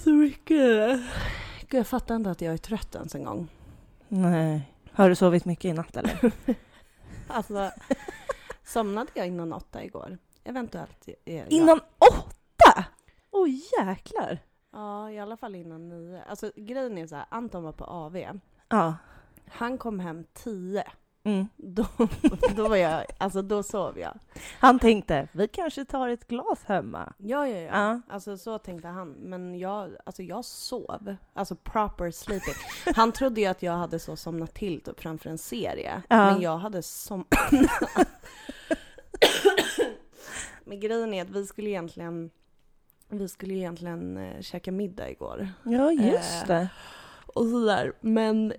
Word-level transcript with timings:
så 0.00 0.10
mycket. 0.10 1.00
Gud, 1.68 1.78
jag 1.80 1.86
fattar 1.86 2.16
inte 2.16 2.30
att 2.30 2.40
jag 2.40 2.54
är 2.54 2.58
trött 2.58 2.94
ens 2.94 3.14
en 3.14 3.24
gång. 3.24 3.48
Nej. 4.08 4.72
Har 4.92 5.08
du 5.08 5.14
sovit 5.14 5.44
mycket 5.44 5.64
i 5.64 5.72
natt 5.72 5.96
eller? 5.96 6.32
Alltså, 7.28 7.70
somnade 8.64 9.10
jag 9.14 9.26
innan 9.26 9.52
åtta 9.52 9.84
igår? 9.84 10.18
Eventuellt. 10.44 11.08
är 11.24 11.36
jag- 11.38 11.48
Innan 11.52 11.80
åtta? 11.98 12.84
Oj 13.30 13.62
jäklar. 13.78 14.38
Ja, 14.72 15.10
i 15.10 15.18
alla 15.18 15.36
fall 15.36 15.54
innan 15.54 15.88
nio. 15.88 16.22
Alltså 16.28 16.50
grejen 16.56 16.98
är 16.98 17.06
så 17.06 17.16
här, 17.16 17.26
Anton 17.28 17.62
var 17.64 17.72
på 17.72 17.84
AV. 17.84 18.16
Ja. 18.68 18.94
Han 19.48 19.78
kom 19.78 20.00
hem 20.00 20.24
tio. 20.34 20.84
Mm. 21.26 21.48
Då, 21.56 21.86
då 22.56 22.68
var 22.68 22.76
jag, 22.76 23.04
alltså 23.18 23.42
då 23.42 23.62
sov 23.62 23.98
jag. 23.98 24.18
Han 24.60 24.78
tänkte, 24.78 25.28
vi 25.32 25.48
kanske 25.48 25.84
tar 25.84 26.08
ett 26.08 26.28
glas 26.28 26.64
hemma. 26.64 27.12
Ja, 27.18 27.48
ja, 27.48 27.58
ja. 27.58 27.68
Ja. 27.72 28.00
Alltså 28.08 28.36
så 28.36 28.58
tänkte 28.58 28.88
han. 28.88 29.10
Men 29.10 29.58
jag, 29.58 29.90
alltså 30.04 30.22
jag 30.22 30.44
sov. 30.44 31.16
Alltså 31.34 31.56
proper 31.56 32.10
sleeping. 32.10 32.54
Han 32.94 33.12
trodde 33.12 33.40
ju 33.40 33.46
att 33.46 33.62
jag 33.62 33.72
hade 33.72 33.98
så 33.98 34.16
somnat 34.16 34.54
till 34.54 34.80
typ 34.80 35.00
framför 35.00 35.30
en 35.30 35.38
serie. 35.38 36.02
Ja. 36.08 36.32
Men 36.32 36.40
jag 36.40 36.58
hade 36.58 36.82
somnat. 36.82 37.52
men 40.64 40.80
grejen 40.80 41.14
är 41.14 41.22
att 41.22 41.30
vi 41.30 41.46
skulle 41.46 41.70
egentligen 41.70 42.30
vi 43.08 43.28
skulle 43.28 43.54
egentligen 43.54 44.16
eh, 44.16 44.40
käka 44.40 44.72
middag 44.72 45.10
igår. 45.10 45.48
Ja, 45.64 45.92
just 45.92 46.46
det. 46.46 46.68
Och 47.26 47.46
sådär. 47.46 47.92
Men... 48.00 48.52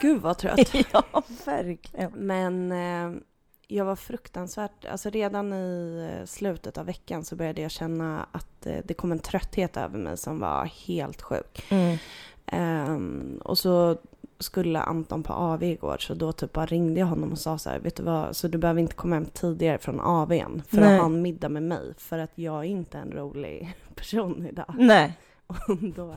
Gud 0.00 0.22
vad 0.22 0.38
trött. 0.38 0.74
ja, 0.92 1.22
verkligen. 1.44 2.10
Men 2.12 2.72
eh, 2.72 3.20
jag 3.66 3.84
var 3.84 3.96
fruktansvärt, 3.96 4.84
alltså 4.84 5.10
redan 5.10 5.52
i 5.52 6.08
eh, 6.12 6.26
slutet 6.26 6.78
av 6.78 6.86
veckan 6.86 7.24
så 7.24 7.36
började 7.36 7.62
jag 7.62 7.70
känna 7.70 8.26
att 8.32 8.66
eh, 8.66 8.76
det 8.84 8.94
kom 8.94 9.12
en 9.12 9.18
trötthet 9.18 9.76
över 9.76 9.98
mig 9.98 10.16
som 10.16 10.40
var 10.40 10.64
helt 10.64 11.22
sjuk. 11.22 11.64
Mm. 11.68 11.98
Ehm, 12.46 13.40
och 13.44 13.58
så 13.58 13.96
skulle 14.38 14.80
Anton 14.80 15.22
på 15.22 15.32
AV 15.32 15.62
igår 15.62 15.96
så 16.00 16.14
då 16.14 16.32
typ 16.32 16.52
bara 16.52 16.66
ringde 16.66 17.00
jag 17.00 17.06
honom 17.06 17.32
och 17.32 17.38
sa 17.38 17.58
så 17.58 17.70
här, 17.70 17.78
vet 17.78 17.96
du 17.96 18.02
vad, 18.02 18.36
så 18.36 18.48
du 18.48 18.58
behöver 18.58 18.80
inte 18.80 18.94
komma 18.94 19.14
hem 19.16 19.26
tidigare 19.26 19.78
från 19.78 20.00
AWn 20.00 20.62
för 20.68 20.76
Nej. 20.76 20.94
att 20.94 21.00
ha 21.00 21.06
en 21.06 21.22
middag 21.22 21.48
med 21.48 21.62
mig 21.62 21.94
för 21.98 22.18
att 22.18 22.32
jag 22.34 22.58
är 22.58 22.68
inte 22.68 22.98
en 22.98 23.12
rolig 23.12 23.76
person 23.94 24.46
idag. 24.46 24.74
Nej. 24.78 25.18
Och 25.68 25.76
då 25.94 26.16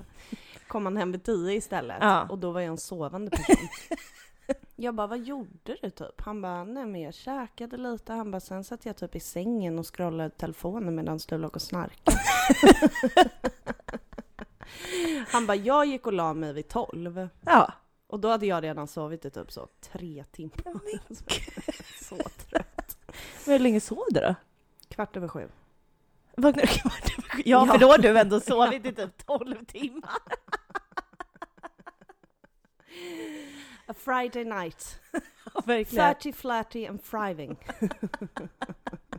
kom 0.67 0.85
han 0.85 0.97
hem 0.97 1.11
vid 1.11 1.23
tio 1.23 1.53
istället. 1.53 1.97
Ja. 2.01 2.27
Och 2.29 2.39
då 2.39 2.51
var 2.51 2.61
jag 2.61 2.67
en 2.67 2.77
sovande 2.77 3.31
person. 3.31 3.67
Jag 4.75 4.95
bara, 4.95 5.07
vad 5.07 5.19
gjorde 5.19 5.77
du 5.81 5.89
typ? 5.89 6.21
Han 6.21 6.41
bara, 6.41 6.63
nej 6.63 6.85
men 6.85 7.01
jag 7.01 7.13
käkade 7.13 7.77
lite. 7.77 8.13
Han 8.13 8.31
bara, 8.31 8.39
sen 8.39 8.63
satt 8.63 8.85
jag 8.85 8.97
typ 8.97 9.15
i 9.15 9.19
sängen 9.19 9.79
och 9.79 9.95
scrollade 9.95 10.29
telefonen 10.29 10.95
medan 10.95 11.19
du 11.27 11.37
låg 11.37 11.55
och 11.55 11.61
snarkade. 11.61 12.17
Han 15.27 15.45
bara, 15.47 15.55
jag 15.55 15.85
gick 15.85 16.07
och 16.07 16.13
la 16.13 16.33
mig 16.33 16.53
vid 16.53 16.67
tolv. 16.67 17.29
Ja. 17.45 17.73
Och 18.07 18.19
då 18.19 18.29
hade 18.29 18.45
jag 18.45 18.63
redan 18.63 18.87
sovit 18.87 19.25
i 19.25 19.29
typ 19.29 19.51
så 19.51 19.67
tre 19.79 20.23
timmar. 20.31 20.81
så 22.03 22.15
trött. 22.15 22.97
Men 23.45 23.53
hur 23.53 23.59
länge 23.59 23.79
sov 23.79 24.05
du 24.09 24.19
då? 24.19 24.35
Kvart 24.87 25.17
över 25.17 25.27
sju. 25.27 25.49
Vaknade 26.41 26.67
du 26.67 26.73
kvart 26.79 27.11
över 27.17 27.29
sju? 27.29 27.41
Ja, 27.45 27.65
Ja. 27.67 27.73
för 27.73 27.79
då 27.79 27.87
har 27.87 27.97
du 27.97 28.19
ändå 28.19 28.39
sovit 28.39 28.85
i 28.85 28.91
typ 28.93 29.25
12 29.25 29.65
timmar. 29.65 30.09
A 33.87 33.93
Friday 33.97 34.45
night. 34.45 34.99
Ja, 35.53 35.61
verkligen. 35.65 36.05
Fatty, 36.05 36.33
flatty 36.33 36.85
and 36.87 37.03
thriving. 37.03 37.57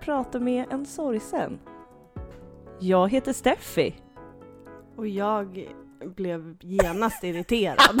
prata 0.00 0.40
med 0.40 0.72
en 0.72 0.86
sorgsen? 0.86 1.60
Jag 2.80 3.08
heter 3.08 3.32
Steffi. 3.32 3.94
Och 4.96 5.08
jag 5.08 5.68
blev 6.00 6.56
genast 6.60 7.24
irriterad. 7.24 8.00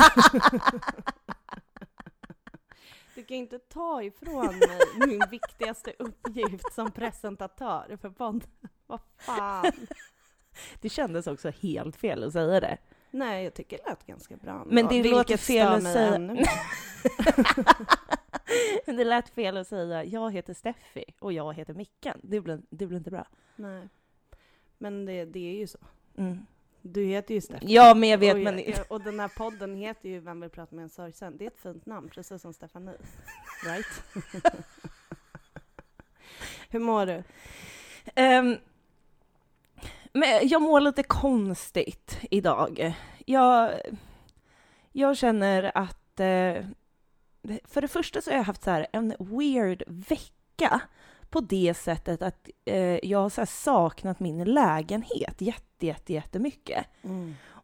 Du 3.14 3.24
kan 3.24 3.36
inte 3.36 3.58
ta 3.58 4.02
ifrån 4.02 4.46
mig 4.46 5.08
min 5.08 5.22
viktigaste 5.30 5.92
uppgift 5.98 6.72
som 6.72 6.90
presentatör 6.90 7.98
för 8.00 8.10
podden. 8.10 8.42
Vad 8.86 9.00
fan. 9.18 9.72
Det 10.80 10.88
kändes 10.88 11.26
också 11.26 11.52
helt 11.60 11.96
fel 11.96 12.24
att 12.24 12.32
säga 12.32 12.60
det. 12.60 12.78
Nej, 13.10 13.44
jag 13.44 13.54
tycker 13.54 13.78
det 13.78 13.90
lät 13.90 14.06
ganska 14.06 14.36
bra. 14.36 14.64
Men 14.66 14.88
det 14.88 15.10
låter 15.10 15.36
fel 15.36 15.68
att 15.68 15.82
säga. 15.82 16.18
Men 18.86 18.96
det 18.96 19.04
lät 19.04 19.28
fel 19.28 19.56
att 19.56 19.66
säga 19.66 20.04
jag 20.04 20.32
heter 20.32 20.54
Steffi 20.54 21.04
och 21.18 21.32
jag 21.32 21.54
heter 21.54 21.74
Mickan. 21.74 22.20
Det 22.22 22.40
blir, 22.40 22.60
det 22.70 22.86
blir 22.86 22.98
inte 22.98 23.10
bra. 23.10 23.26
Nej. 23.56 23.88
Men 24.78 25.06
det, 25.06 25.24
det 25.24 25.50
är 25.54 25.58
ju 25.58 25.66
så. 25.66 25.78
Mm. 26.16 26.46
Du 26.82 27.04
heter 27.04 27.34
ju 27.34 27.40
Stefan. 27.40 27.68
Ja, 27.68 27.94
men 27.94 28.08
jag 28.08 28.18
vet, 28.18 28.34
och, 28.34 28.40
men... 28.40 28.58
jag, 28.58 28.84
och 28.88 29.00
den 29.00 29.20
här 29.20 29.28
podden 29.28 29.76
heter 29.76 30.08
ju 30.08 30.20
Vem 30.20 30.40
vill 30.40 30.50
prata 30.50 30.76
med 30.76 30.82
en 30.82 30.88
sorgsen? 30.88 31.36
Det 31.36 31.44
är 31.44 31.50
ett 31.50 31.60
fint 31.60 31.86
namn, 31.86 32.08
precis 32.08 32.42
som 32.42 32.52
Stefanie. 32.52 32.94
Right? 33.64 34.02
Hur 36.70 36.80
mår 36.80 37.06
du? 37.06 37.22
Ehm, 38.14 38.56
men 40.12 40.48
jag 40.48 40.62
mår 40.62 40.80
lite 40.80 41.02
konstigt 41.02 42.18
idag. 42.30 42.94
Jag, 43.26 43.80
jag 44.92 45.16
känner 45.16 45.72
att... 45.74 46.20
Eh, 46.20 46.64
för 47.64 47.80
det 47.80 47.88
första 47.88 48.20
så 48.20 48.30
har 48.30 48.36
jag 48.36 48.44
haft 48.44 48.62
så 48.62 48.86
en 48.92 49.14
weird 49.18 49.82
vecka 49.86 50.80
på 51.30 51.40
det 51.40 51.74
sättet 51.76 52.22
att 52.22 52.48
eh, 52.64 52.98
jag 53.08 53.18
har 53.18 53.46
saknat 53.46 54.20
min 54.20 54.44
lägenhet 54.44 55.40
jätte, 55.40 55.86
jätte, 55.86 56.12
jättemycket. 56.12 56.86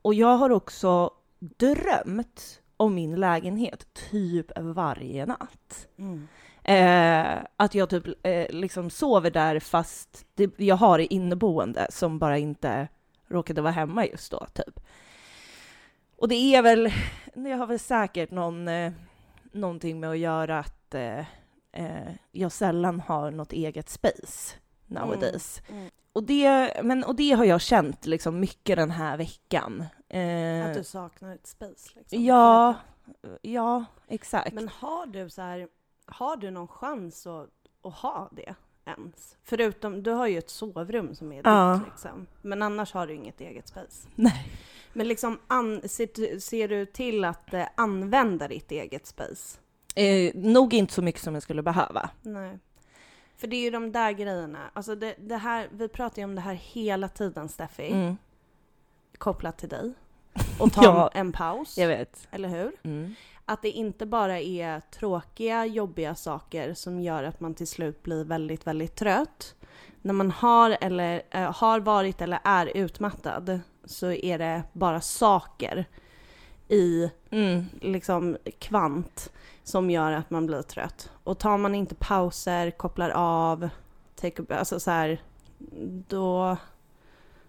Och 0.02 0.14
jag 0.14 0.36
har 0.36 0.50
också 0.50 1.10
drömt 1.38 2.62
om 2.76 2.94
min 2.94 3.20
lägenhet 3.20 3.86
typ 4.10 4.58
varje 4.58 5.26
natt. 5.26 5.88
Mm. 5.98 6.28
Eh, 6.62 7.44
att 7.56 7.74
jag 7.74 7.90
typ 7.90 8.06
eh, 8.22 8.46
liksom 8.50 8.90
sover 8.90 9.30
där 9.30 9.60
fast 9.60 10.26
det, 10.34 10.58
jag 10.58 10.76
har 10.76 10.98
inneboende 11.12 11.86
som 11.90 12.18
bara 12.18 12.38
inte 12.38 12.88
råkade 13.28 13.62
vara 13.62 13.72
hemma 13.72 14.06
just 14.06 14.30
då, 14.30 14.46
typ. 14.54 14.80
Och 16.16 16.28
det 16.28 16.34
är 16.34 16.62
väl, 16.62 16.92
det 17.34 17.52
har 17.52 17.66
väl 17.66 17.78
säkert 17.78 18.30
någon, 18.30 18.68
eh, 18.68 18.92
någonting 19.56 20.00
med 20.00 20.10
att 20.10 20.18
göra 20.18 20.58
att 20.58 20.94
eh, 20.94 21.18
eh, 21.72 22.12
jag 22.32 22.52
sällan 22.52 23.00
har 23.00 23.30
något 23.30 23.52
eget 23.52 23.88
space 23.88 24.54
nowadays. 24.86 25.62
Mm. 25.68 25.90
Och, 26.12 26.22
det, 26.22 26.72
men, 26.82 27.04
och 27.04 27.14
det 27.16 27.30
har 27.32 27.44
jag 27.44 27.60
känt 27.60 28.06
liksom 28.06 28.40
mycket 28.40 28.76
den 28.76 28.90
här 28.90 29.16
veckan. 29.16 29.84
Eh, 30.08 30.66
Att 30.66 30.74
du 30.74 30.84
saknar 30.84 31.34
ett 31.34 31.46
space 31.46 31.90
liksom. 31.94 32.24
ja, 32.24 32.74
ja, 33.42 33.84
exakt. 34.08 34.52
Men 34.52 34.68
har 34.68 35.06
du 35.06 35.30
så 35.30 35.42
här, 35.42 35.68
har 36.06 36.36
du 36.36 36.50
någon 36.50 36.68
chans 36.68 37.26
att, 37.26 37.48
att 37.82 37.94
ha 37.94 38.28
det 38.32 38.54
ens? 38.84 39.36
Förutom, 39.42 40.02
du 40.02 40.10
har 40.10 40.26
ju 40.26 40.38
ett 40.38 40.50
sovrum 40.50 41.14
som 41.14 41.32
är 41.32 41.40
Ja. 41.44 41.74
ditt 41.74 41.92
liksom. 41.92 42.26
Men 42.42 42.62
annars 42.62 42.92
har 42.92 43.06
du 43.06 43.14
inget 43.14 43.40
eget 43.40 43.68
space. 43.68 44.08
Nej. 44.14 44.52
Men 44.96 45.08
liksom, 45.08 45.38
an, 45.46 45.80
ser, 45.88 46.08
du- 46.14 46.40
ser 46.40 46.68
du 46.68 46.86
till 46.86 47.24
att 47.24 47.54
eh, 47.54 47.66
använda 47.74 48.48
ditt 48.48 48.70
eget 48.72 49.06
space? 49.06 49.58
Eh, 49.94 50.34
nog 50.34 50.74
inte 50.74 50.92
så 50.94 51.02
mycket 51.02 51.20
som 51.22 51.34
jag 51.34 51.42
skulle 51.42 51.62
behöva. 51.62 52.10
Nej. 52.22 52.58
För 53.36 53.46
det 53.46 53.56
är 53.56 53.60
ju 53.60 53.70
de 53.70 53.92
där 53.92 54.12
grejerna. 54.12 54.58
Alltså 54.72 54.94
det, 54.94 55.14
det 55.18 55.36
här, 55.36 55.68
vi 55.72 55.88
pratar 55.88 56.18
ju 56.18 56.24
om 56.24 56.34
det 56.34 56.40
här 56.40 56.54
hela 56.54 57.08
tiden, 57.08 57.48
Steffi. 57.48 57.92
Mm. 57.92 58.16
Kopplat 59.18 59.58
till 59.58 59.68
dig. 59.68 59.92
Och 60.60 60.72
ta 60.72 60.84
Ja. 60.84 61.10
en 61.14 61.32
paus. 61.32 61.78
Jag 61.78 61.88
vet. 61.88 62.28
Eller 62.30 62.48
hur? 62.48 62.72
Mm. 62.82 63.14
Att 63.44 63.62
det 63.62 63.70
inte 63.70 64.06
bara 64.06 64.40
är 64.40 64.80
tråkiga, 64.80 65.66
jobbiga 65.66 66.14
saker 66.14 66.74
som 66.74 67.00
gör 67.00 67.24
att 67.24 67.40
man 67.40 67.54
till 67.54 67.66
slut 67.66 68.02
blir 68.02 68.24
väldigt, 68.24 68.66
väldigt 68.66 68.96
trött. 68.96 69.54
När 70.02 70.12
man 70.12 70.30
har, 70.30 70.76
eller, 70.80 71.22
eh, 71.30 71.52
har 71.56 71.80
varit 71.80 72.20
eller 72.20 72.38
är 72.44 72.66
utmattad 72.66 73.60
så 73.86 74.12
är 74.12 74.38
det 74.38 74.62
bara 74.72 75.00
saker 75.00 75.84
i 76.68 77.10
Mm. 77.30 77.64
liksom 77.80 78.36
kvant 78.58 79.32
som 79.62 79.90
gör 79.90 80.12
att 80.12 80.30
man 80.30 80.46
blir 80.46 80.62
trött. 80.62 81.10
Och 81.24 81.38
tar 81.38 81.58
man 81.58 81.74
inte 81.74 81.94
pauser, 81.94 82.70
kopplar 82.70 83.10
av, 83.10 83.68
take 84.14 84.42
a, 84.42 84.46
alltså 84.58 84.80
så 84.80 84.90
här, 84.90 85.20
då, 86.08 86.56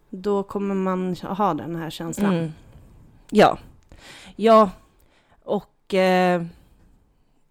då 0.09 0.43
kommer 0.43 0.75
man 0.75 1.15
ha 1.15 1.53
den 1.53 1.75
här 1.75 1.89
känslan. 1.89 2.33
Mm. 2.33 2.51
Ja. 3.29 3.57
Ja, 4.35 4.69
och 5.43 5.93
eh, 5.93 6.45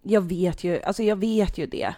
jag 0.02 0.20
vet 0.20 0.64
ju, 0.64 0.82
alltså 0.82 1.02
jag 1.02 1.16
vet 1.16 1.58
ju 1.58 1.66
det. 1.66 1.94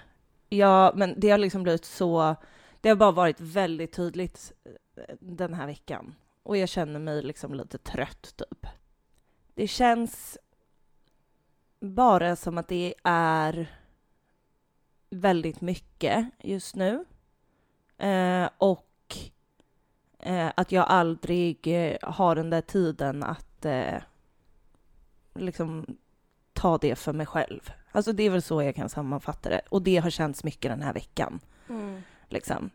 Ja, 0.49 0.93
men 0.95 1.15
det 1.17 1.31
har 1.31 1.39
liksom 1.39 1.63
blivit 1.63 1.85
så, 1.85 2.37
det 2.81 2.89
har 2.89 2.97
bara 2.97 3.11
varit 3.13 3.41
väldigt 3.41 3.93
tydligt 3.93 4.53
eh, 4.97 5.15
den 5.21 5.55
här 5.55 5.67
veckan. 5.67 6.15
Och 6.49 6.57
jag 6.57 6.69
känner 6.69 7.01
mig 7.01 7.23
liksom 7.23 7.55
lite 7.55 7.79
trött 7.79 8.35
typ. 8.37 8.67
Det 9.55 9.69
känns 9.69 10.39
bara 11.81 12.37
som 12.37 12.59
att 12.59 12.69
det 12.69 12.95
är 13.05 13.73
väldigt 15.11 15.61
mycket 15.61 16.27
just 16.39 16.77
nu. 16.77 17.05
Eh, 17.99 18.49
och 18.59 19.17
eh, 20.19 20.51
att 20.57 20.73
jag 20.73 20.87
aldrig 20.89 21.67
eh, 21.67 21.97
har 22.03 22.37
den 22.37 22.51
där 22.51 22.61
tiden 22.61 23.23
att 23.23 23.65
eh, 23.65 24.03
liksom 25.35 25.87
ta 26.53 26.79
det 26.79 26.97
för 26.97 27.13
mig 27.13 27.27
själv. 27.27 27.71
Alltså 27.93 28.13
det 28.13 28.23
är 28.23 28.31
väl 28.31 28.43
så 28.43 28.63
jag 28.63 28.75
kan 28.75 28.89
sammanfatta 28.89 29.49
det. 29.49 29.61
Och 29.69 29.83
det 29.83 29.97
har 29.97 30.11
känts 30.11 30.45
mycket 30.45 30.71
den 30.71 30.83
här 30.83 30.93
veckan. 30.95 31.41
Mm. 31.69 32.03
Liksom. 32.29 32.71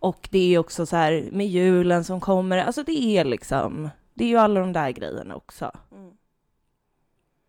Och 0.00 0.28
det 0.30 0.54
är 0.54 0.58
också 0.58 0.86
så 0.86 0.96
här 0.96 1.28
med 1.32 1.46
julen 1.46 2.04
som 2.04 2.20
kommer, 2.20 2.58
alltså 2.58 2.82
det 2.82 3.00
är 3.18 3.24
liksom, 3.24 3.90
det 4.14 4.24
är 4.24 4.28
ju 4.28 4.36
alla 4.36 4.60
de 4.60 4.72
där 4.72 4.90
grejerna 4.90 5.36
också. 5.36 5.70
Mm. 5.92 6.12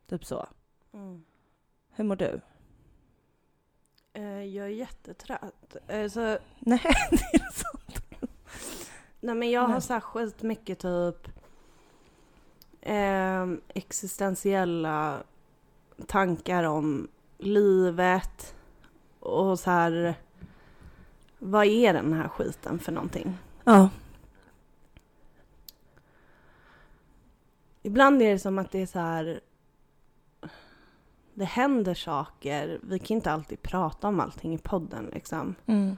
Typ 0.09 0.25
så. 0.25 0.47
Mm. 0.93 1.23
Hur 1.91 2.03
mår 2.03 2.15
du? 2.15 2.41
Eh, 4.13 4.43
jag 4.43 4.65
är 4.65 4.69
jättetrött. 4.69 5.75
Eh, 5.87 6.07
så, 6.07 6.37
Nej, 6.59 6.81
det 7.11 7.39
är 7.39 7.53
så. 7.53 7.79
nej 9.19 9.35
men 9.35 9.51
jag 9.51 9.61
har 9.61 9.89
här 9.89 9.99
skitmycket 9.99 10.79
typ 10.79 11.27
eh, 12.81 13.47
existentiella 13.67 15.23
tankar 16.07 16.63
om 16.63 17.07
livet 17.37 18.55
och 19.19 19.59
så 19.59 19.69
här 19.71 20.15
vad 21.39 21.65
är 21.65 21.93
den 21.93 22.13
här 22.13 22.27
skiten 22.27 22.79
för 22.79 22.91
någonting? 22.91 23.37
Ja. 23.63 23.89
Ibland 27.81 28.21
är 28.21 28.31
det 28.31 28.39
som 28.39 28.59
att 28.59 28.71
det 28.71 28.81
är 28.81 28.85
så 28.85 28.99
här 28.99 29.39
det 31.33 31.45
händer 31.45 31.93
saker. 31.93 32.79
Vi 32.81 32.99
kan 32.99 33.15
inte 33.15 33.31
alltid 33.31 33.61
prata 33.61 34.07
om 34.07 34.19
allting 34.19 34.53
i 34.53 34.57
podden 34.57 35.09
liksom. 35.13 35.55
Mm. 35.65 35.97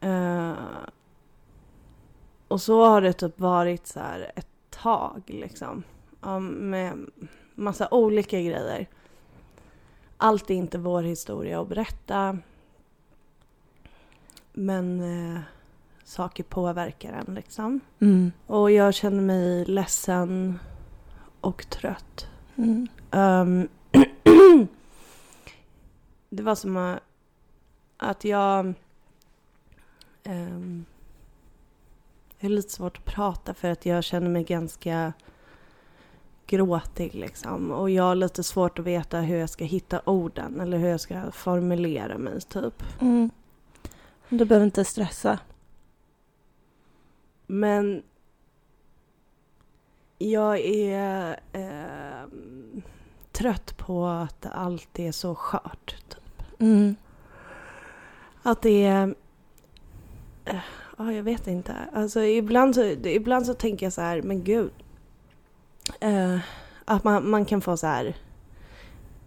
Eh, 0.00 0.58
och 2.48 2.60
så 2.60 2.84
har 2.84 3.00
det 3.00 3.12
typ 3.12 3.40
varit 3.40 3.86
så 3.86 4.00
här 4.00 4.32
ett 4.36 4.48
tag 4.70 5.22
liksom. 5.26 5.82
Med 6.40 7.10
massa 7.54 7.88
olika 7.90 8.40
grejer. 8.40 8.88
Allt 10.16 10.50
är 10.50 10.54
inte 10.54 10.78
vår 10.78 11.02
historia 11.02 11.60
att 11.60 11.68
berätta. 11.68 12.38
Men 14.54 15.00
eh, 15.34 15.40
saker 16.04 16.44
påverkar 16.44 17.12
en 17.12 17.34
liksom. 17.34 17.80
Mm. 18.00 18.32
Och 18.46 18.70
jag 18.70 18.94
känner 18.94 19.22
mig 19.22 19.64
ledsen 19.64 20.58
och 21.40 21.70
trött. 21.70 22.26
Mm. 22.56 22.86
Ehm, 23.10 23.68
det 26.30 26.42
var 26.42 26.54
som 26.54 26.76
att- 26.76 27.00
att 27.96 28.24
jag... 28.24 28.74
Um, 30.26 30.84
jag 32.38 32.48
har 32.48 32.54
lite 32.54 32.70
svårt 32.72 32.96
att 32.98 33.04
prata 33.04 33.54
för 33.54 33.70
att 33.70 33.86
jag 33.86 34.04
känner 34.04 34.28
mig 34.30 34.44
ganska 34.44 35.12
gråtig 36.46 37.14
liksom. 37.14 37.70
Och 37.70 37.90
jag 37.90 38.02
har 38.04 38.14
lite 38.14 38.42
svårt 38.42 38.78
att 38.78 38.84
veta 38.84 39.20
hur 39.20 39.36
jag 39.36 39.50
ska 39.50 39.64
hitta 39.64 40.00
orden 40.04 40.60
eller 40.60 40.78
hur 40.78 40.88
jag 40.88 41.00
ska 41.00 41.30
formulera 41.30 42.18
mig 42.18 42.40
typ. 42.40 42.82
Mm. 43.00 43.30
Du 44.28 44.44
behöver 44.44 44.66
inte 44.66 44.84
stressa. 44.84 45.38
Men 47.46 48.02
jag 50.18 50.58
är 50.60 51.40
ehm, 51.52 52.82
trött 53.32 53.76
på 53.76 54.06
att 54.06 54.46
allt 54.52 54.98
är 54.98 55.12
så 55.12 55.34
skört. 55.34 55.96
Typ. 56.08 56.42
Mm. 56.58 56.96
Att 58.42 58.62
det 58.62 58.84
är... 58.84 59.14
eh, 60.44 60.56
Ja, 60.98 61.12
jag 61.12 61.22
vet 61.22 61.46
inte. 61.46 61.74
Alltså 61.92 62.22
ibland 62.22 62.74
så, 62.74 62.82
ibland 63.04 63.46
så 63.46 63.54
tänker 63.54 63.86
jag 63.86 63.92
så 63.92 64.00
här, 64.00 64.22
men 64.22 64.44
gud. 64.44 64.70
Eh, 66.00 66.38
att 66.84 67.04
man, 67.04 67.30
man 67.30 67.44
kan 67.44 67.60
få 67.60 67.76
så 67.76 67.86
här... 67.86 68.16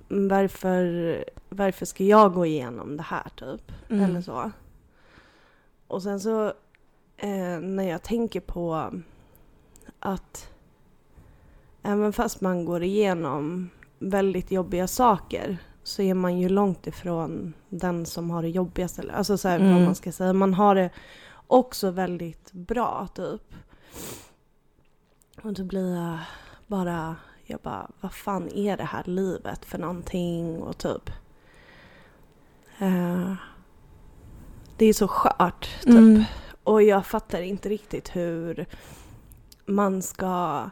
Varför, 0.08 1.26
varför 1.50 1.86
ska 1.86 2.04
jag 2.04 2.34
gå 2.34 2.46
igenom 2.46 2.98
det 2.98 3.04
här 3.04 3.30
typ? 3.36 3.72
Mm. 3.90 4.04
Eller 4.04 4.22
så. 4.22 4.52
Och 5.88 6.04
sen 6.04 6.20
så 6.20 6.46
eh, 7.18 7.60
när 7.60 7.84
jag 7.90 8.04
tänker 8.04 8.40
på 8.40 8.92
att 10.00 10.50
även 11.84 12.14
fast 12.14 12.42
man 12.42 12.66
går 12.66 12.84
igenom 12.84 13.70
väldigt 14.00 14.52
jobbiga 14.52 14.88
saker 14.88 15.58
så 15.84 16.02
är 16.02 16.14
man 16.14 16.40
ju 16.40 16.50
långt 16.50 16.88
ifrån 16.88 17.54
den 17.70 18.06
som 18.06 18.30
har 18.30 18.42
det 18.42 18.50
jobbigast. 18.50 19.00
Alltså 19.14 19.38
så 19.38 19.48
här, 19.48 19.60
vad 19.60 19.68
Mm. 19.68 19.84
man 19.84 19.96
ska 19.96 20.12
säga. 20.12 20.34
Man 20.34 20.54
har 20.54 20.76
det 20.76 20.90
också 21.48 21.92
väldigt 21.92 22.52
bra 22.52 23.08
typ. 23.16 23.54
Och 25.42 25.54
då 25.54 25.64
blir 25.64 25.96
jag 25.96 26.18
bara, 26.68 27.16
jag 27.46 27.60
bara, 27.60 27.92
vad 28.02 28.14
fan 28.14 28.50
är 28.50 28.78
det 28.78 28.84
här 28.84 29.04
livet 29.06 29.66
för 29.66 29.78
någonting? 29.78 30.62
Och 30.62 30.78
typ. 30.78 31.10
Eh, 32.80 33.34
det 34.78 34.86
är 34.86 34.94
så 34.94 35.08
skört 35.08 35.70
typ. 35.84 35.88
Mm. 35.88 36.24
Och 36.64 36.84
jag 36.84 37.06
fattar 37.06 37.42
inte 37.42 37.70
riktigt 37.70 38.16
hur 38.16 38.66
man 39.66 40.02
ska 40.02 40.70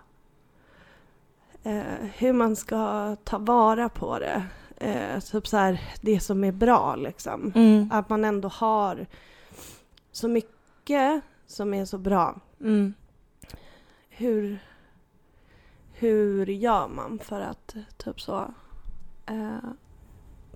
eh, 1.64 2.08
hur 2.18 2.34
man 2.34 2.56
ska 2.56 3.16
ta 3.24 3.38
vara 3.38 3.90
på 3.90 4.20
det. 4.20 4.46
Eh, 4.78 5.20
typ 5.20 5.48
så 5.48 5.58
här, 5.58 5.82
det 6.02 6.20
som 6.20 6.44
är 6.44 6.52
bra 6.52 6.96
liksom. 6.96 7.52
Mm. 7.56 7.90
Att 7.92 8.10
man 8.10 8.26
ändå 8.26 8.48
har 8.48 9.06
så 10.12 10.28
mycket 10.28 11.22
som 11.48 11.74
är 11.74 11.86
så 11.86 11.98
bra. 11.98 12.40
Mm. 12.62 12.94
Hur, 14.10 14.60
hur 15.94 16.46
gör 16.46 16.88
man 16.88 17.20
för 17.20 17.42
att 17.42 17.76
typ 17.98 18.22
så 18.22 18.54
eh, 19.26 19.70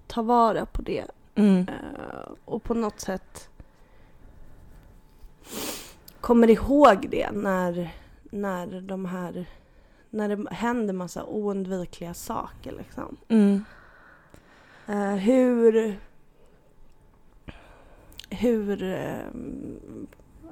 ta 0.07 0.21
vara 0.21 0.65
på 0.65 0.81
det 0.81 1.05
Mm. 1.39 1.67
Eh, 1.67 2.31
och 2.45 2.63
på 2.63 2.73
något 2.73 2.99
sätt 2.99 3.49
kommer 6.21 6.49
ihåg 6.49 7.07
det 7.09 7.31
när, 7.31 7.93
när 8.31 8.81
de 8.81 9.05
här 9.05 9.45
när 10.09 10.35
det 10.35 10.51
händer 10.51 10.93
massa 10.93 11.25
oundvikliga 11.25 12.13
saker 12.13 12.71
liksom. 12.71 13.17
Mm. 13.27 13.65
Eh, 14.87 15.15
hur 15.15 15.99
hur 18.29 18.83
eh, 18.83 19.27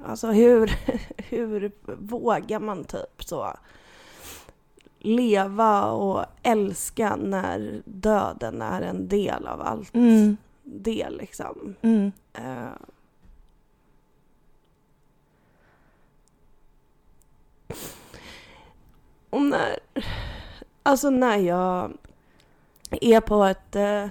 alltså 0.06 0.26
hur 0.26 0.72
hur 1.16 1.72
vågar 1.84 2.60
man 2.60 2.84
typ 2.84 3.24
så 3.24 3.56
leva 4.98 5.84
och 5.84 6.24
älska 6.42 7.16
när 7.16 7.82
döden 7.84 8.62
är 8.62 8.82
en 8.82 9.08
del 9.08 9.46
av 9.46 9.60
allt 9.60 9.94
Mm. 9.94 10.36
Det 10.70 11.10
liksom. 11.10 11.74
Mm. 11.82 12.12
Eh, 12.32 12.72
och 19.30 19.42
när, 19.42 19.78
alltså 20.82 21.10
när 21.10 21.36
jag 21.36 21.92
är 22.90 23.20
på 23.20 23.44
ett 23.44 23.76
eh, 23.76 24.08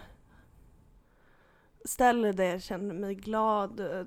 ställe 1.85 2.31
där 2.31 2.43
jag 2.43 2.61
känner 2.61 2.93
mig 2.93 3.15
glad, 3.15 3.79
eh, 3.79 4.05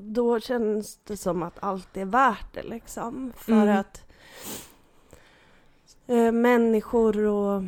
då 0.00 0.40
känns 0.40 0.96
det 1.04 1.16
som 1.16 1.42
att 1.42 1.58
allt 1.62 1.96
är 1.96 2.04
värt 2.04 2.52
det 2.54 2.62
liksom. 2.62 3.32
För 3.36 3.52
Mm. 3.52 3.78
att 3.78 4.04
eh, 6.06 6.32
människor 6.32 7.18
och 7.26 7.62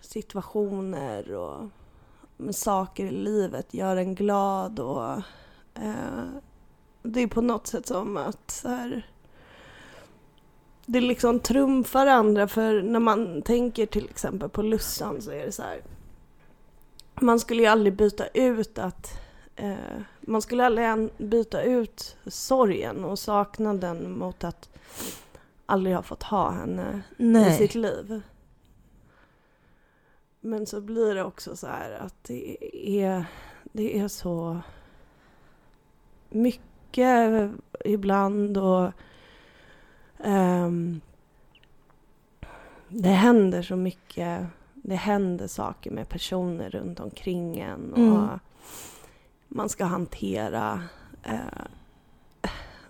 situationer 0.00 1.34
och 1.34 1.68
saker 2.52 3.06
i 3.06 3.10
livet 3.10 3.74
gör 3.74 3.96
en 3.96 4.14
glad 4.14 4.80
och 4.80 5.12
eh, 5.74 6.24
det 7.02 7.20
är 7.20 7.26
på 7.26 7.40
något 7.40 7.66
sätt 7.66 7.86
som 7.86 8.16
att 8.16 8.50
så 8.50 8.68
här, 8.68 9.06
det 10.86 11.00
liksom 11.00 11.40
trumfar 11.40 12.06
andra 12.06 12.48
för 12.48 12.82
när 12.82 13.00
man 13.00 13.42
tänker 13.42 13.86
till 13.86 14.04
exempel 14.04 14.48
på 14.48 14.62
Lussan 14.62 15.22
så 15.22 15.30
är 15.30 15.46
det 15.46 15.52
så 15.52 15.62
här 15.62 15.80
man 17.20 17.40
skulle 17.40 17.62
ju 17.62 17.68
aldrig 17.68 17.96
byta 17.96 18.26
ut 18.26 18.78
att 18.78 19.20
eh, 19.56 19.74
man 20.20 20.42
skulle 20.42 20.66
aldrig 20.66 21.10
byta 21.18 21.62
ut 21.62 22.16
sorgen 22.26 23.04
och 23.04 23.18
saknaden 23.18 24.18
mot 24.18 24.44
att 24.44 24.68
aldrig 25.66 25.96
har 25.96 26.02
fått 26.02 26.22
ha 26.22 26.50
henne 26.50 27.02
i 27.18 27.24
Nej. 27.24 27.58
sitt 27.58 27.74
liv. 27.74 28.22
Men 30.40 30.66
så 30.66 30.80
blir 30.80 31.14
det 31.14 31.24
också 31.24 31.56
så 31.56 31.66
här 31.66 31.90
att 31.92 32.24
det 32.24 32.56
är, 33.02 33.24
det 33.72 33.98
är 33.98 34.08
så 34.08 34.58
mycket 36.30 37.50
ibland 37.84 38.56
och 38.58 38.92
ehm, 40.18 41.00
det 42.88 43.08
händer 43.08 43.62
så 43.62 43.76
mycket. 43.76 44.46
Det 44.74 44.94
händer 44.94 45.46
saker 45.46 45.90
med 45.90 46.08
personer 46.08 46.70
runt 46.70 47.00
omkring 47.00 47.58
en 47.58 47.92
och 47.92 47.98
Mm. 47.98 48.38
man 49.48 49.68
ska 49.68 49.84
hantera 49.84 50.82
eh, 51.22 51.64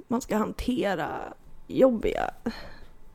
man 0.09 0.21
ska 0.21 0.37
hantera 0.37 1.11
jobbiga 1.67 2.31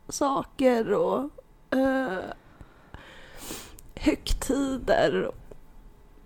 saker 0.10 0.94
och 0.94 1.30
eh, 1.78 2.20
högtider. 3.96 5.32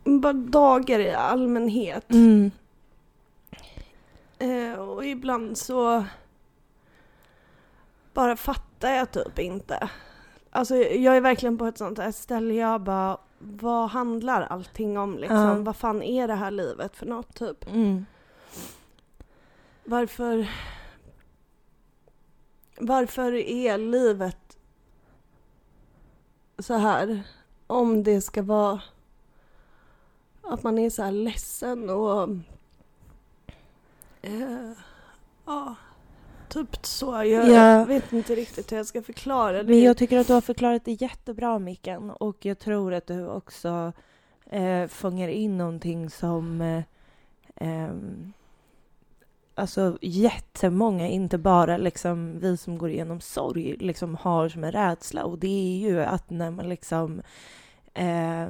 Bara 0.03 0.33
dagar 0.33 0.99
i 0.99 1.13
allmänhet. 1.13 2.11
Mm. 2.11 2.51
Eh, 4.39 4.79
och 4.79 5.05
ibland 5.05 5.57
så 5.57 6.05
bara 8.13 8.35
fattar 8.35 8.91
jag 8.91 9.11
typ 9.11 9.39
inte. 9.39 9.89
Alltså 10.49 10.75
jag 10.75 11.17
är 11.17 11.21
verkligen 11.21 11.57
på 11.57 11.65
ett 11.65 11.77
sånt 11.77 11.97
här 11.97 12.11
ställe 12.11 12.53
jag 12.53 12.81
bara, 12.81 13.17
vad 13.39 13.89
handlar 13.89 14.41
allting 14.41 14.97
om 14.97 15.17
liksom? 15.17 15.37
Ja. 15.37 15.53
Vad 15.53 15.75
fan 15.75 16.03
är 16.03 16.27
det 16.27 16.35
här 16.35 16.51
livet 16.51 16.95
för 16.95 17.05
något 17.05 17.35
typ? 17.35 17.67
Mm. 17.67 18.05
Varför... 19.83 20.49
Varför 22.81 23.33
är 23.33 23.77
livet 23.77 24.57
så 26.59 26.73
här? 26.73 27.23
Om 27.69 28.03
det 28.03 28.21
ska 28.21 28.41
vara 28.41 28.81
att 30.41 30.63
man 30.63 30.77
är 30.77 30.89
så 30.89 31.03
här 31.03 31.11
ledsen 31.11 31.89
och... 31.89 32.29
Eh, 34.21 34.71
ja, 35.45 35.75
typ 36.49 36.85
så. 36.85 37.05
Jag 37.23 37.49
Ja. 37.49 37.85
vet 37.85 38.13
inte 38.13 38.35
riktigt 38.35 38.71
hur 38.71 38.77
jag 38.77 38.85
ska 38.85 39.01
förklara 39.01 39.63
det. 39.63 39.69
Men 39.69 39.81
jag 39.81 39.97
tycker 39.97 40.17
att 40.19 40.27
du 40.27 40.33
har 40.33 40.41
förklarat 40.41 40.85
det 40.85 41.01
jättebra, 41.01 41.59
Micken. 41.59 42.09
Och 42.11 42.45
jag 42.45 42.59
tror 42.59 42.93
att 42.93 43.07
du 43.07 43.27
också 43.27 43.93
eh, 44.45 44.87
fångar 44.87 45.27
in 45.27 45.57
någonting 45.57 46.09
som 46.09 46.61
eh, 46.61 46.83
ehm, 47.55 48.33
alltså 49.59 49.97
jättemånga, 50.01 51.07
inte 51.07 51.37
bara 51.37 51.77
liksom 51.77 52.39
vi 52.39 52.57
som 52.57 52.77
går 52.77 52.89
igenom 52.89 53.21
sorg, 53.21 53.75
liksom 53.79 54.15
har 54.15 54.49
som 54.49 54.63
en 54.63 54.71
rädsla. 54.71 55.23
Och 55.23 55.39
det 55.39 55.47
är 55.47 55.89
ju 55.89 56.03
att 56.03 56.29
när 56.29 56.51
man 56.51 56.69
liksom 56.69 57.21
eh, 57.93 58.47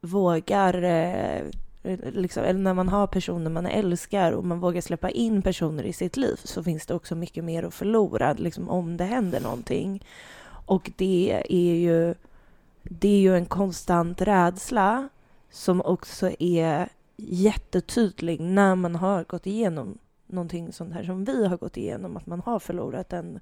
vågar 0.00 0.82
eh, 0.82 1.42
Liksom, 2.12 2.44
eller 2.44 2.60
när 2.60 2.74
man 2.74 2.88
har 2.88 3.06
personer 3.06 3.50
man 3.50 3.66
älskar 3.66 4.32
och 4.32 4.44
man 4.44 4.60
vågar 4.60 4.80
släppa 4.80 5.10
in 5.10 5.42
personer 5.42 5.82
i 5.82 5.92
sitt 5.92 6.16
liv 6.16 6.40
så 6.44 6.62
finns 6.62 6.86
det 6.86 6.94
också 6.94 7.14
mycket 7.14 7.44
mer 7.44 7.62
att 7.62 7.74
förlora 7.74 8.32
liksom, 8.32 8.68
om 8.68 8.96
det 8.96 9.04
händer 9.04 9.40
någonting. 9.40 10.06
Och 10.66 10.90
det 10.96 11.42
är 11.48 11.74
ju, 11.74 12.14
det 12.82 13.08
är 13.08 13.18
ju 13.18 13.36
en 13.36 13.46
konstant 13.46 14.20
rädsla 14.20 15.08
som 15.50 15.82
också 15.82 16.30
är 16.38 16.88
jättetydlig 17.16 18.40
när 18.40 18.74
man 18.74 18.94
har 18.94 19.24
gått 19.24 19.46
igenom 19.46 19.98
någonting 20.34 20.72
sånt 20.72 20.94
här 20.94 21.04
som 21.04 21.24
vi 21.24 21.46
har 21.46 21.56
gått 21.56 21.76
igenom, 21.76 22.16
att 22.16 22.26
man 22.26 22.40
har 22.40 22.58
förlorat 22.58 23.12
en 23.12 23.40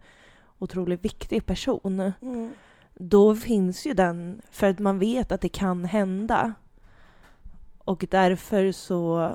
otroligt 0.58 1.04
viktig 1.04 1.46
person. 1.46 2.12
Mm. 2.22 2.50
Då 2.94 3.36
finns 3.36 3.86
ju 3.86 3.94
den, 3.94 4.42
för 4.50 4.70
att 4.70 4.78
man 4.78 4.98
vet 4.98 5.32
att 5.32 5.40
det 5.40 5.48
kan 5.48 5.84
hända. 5.84 6.54
Och 7.78 8.04
därför 8.10 8.72
så 8.72 9.30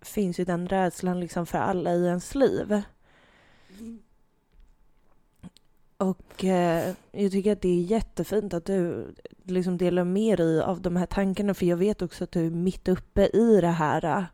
finns 0.00 0.40
ju 0.40 0.44
den 0.44 0.68
rädslan 0.68 1.20
liksom 1.20 1.46
för 1.46 1.58
alla 1.58 1.94
i 1.94 2.06
ens 2.06 2.34
liv. 2.34 2.82
Och 5.96 6.44
eh, 6.44 6.94
jag 7.12 7.32
tycker 7.32 7.52
att 7.52 7.62
det 7.62 7.68
är 7.68 7.82
jättefint 7.82 8.54
att 8.54 8.64
du 8.64 9.06
liksom 9.42 9.78
delar 9.78 10.04
med 10.04 10.38
dig 10.38 10.60
av 10.62 10.80
de 10.80 10.96
här 10.96 11.06
tankarna 11.06 11.54
för 11.54 11.66
jag 11.66 11.76
vet 11.76 12.02
också 12.02 12.24
att 12.24 12.32
du 12.32 12.46
är 12.46 12.50
mitt 12.50 12.88
uppe 12.88 13.26
i 13.26 13.60
det 13.60 13.66
här. 13.66 14.26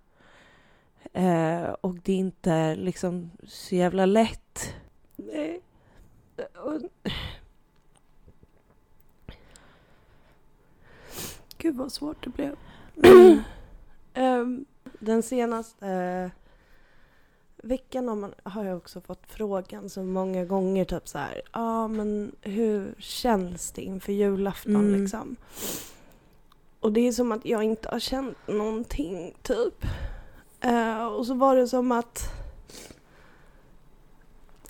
Eh, 1.15 1.65
och 1.81 1.95
det 1.95 2.13
är 2.13 2.17
inte 2.17 2.77
liksom 2.77 3.31
så 3.47 3.75
jävla 3.75 4.07
lätt. 4.07 4.75
Nej. 5.17 5.61
Och... 6.55 6.81
Gud 11.59 11.77
vad 11.77 11.93
svårt 11.93 12.25
det 12.25 12.31
blev. 12.31 12.57
Ehm, 14.15 14.65
den 14.99 15.23
senaste 15.23 16.31
veckan 17.57 18.09
har, 18.09 18.17
man, 18.17 18.35
har 18.43 18.65
jag 18.65 18.77
också 18.77 19.01
fått 19.01 19.27
frågan 19.27 19.91
så 19.91 20.03
många 20.03 20.45
gånger 20.45 20.85
typ 20.85 21.09
så 21.09 21.19
här, 21.19 21.35
ja 21.35 21.43
ah, 21.53 21.89
men 21.89 22.37
hur 22.41 22.95
känns 22.99 23.71
det 23.71 23.83
inför 23.83 24.13
julafton 24.13 24.77
Mm. 24.77 25.01
liksom? 25.01 25.37
Och 26.81 26.93
det 26.93 27.01
är 27.01 27.13
som 27.13 27.33
att 27.33 27.45
jag 27.45 27.63
inte 27.63 27.89
har 27.89 28.01
känt 28.01 28.37
någonting 28.49 29.35
typ. 29.43 29.85
Eh, 30.65 31.07
och 31.07 31.27
så 31.27 31.35
var 31.35 31.57
det 31.57 31.69
som 31.69 31.93
att 31.93 32.31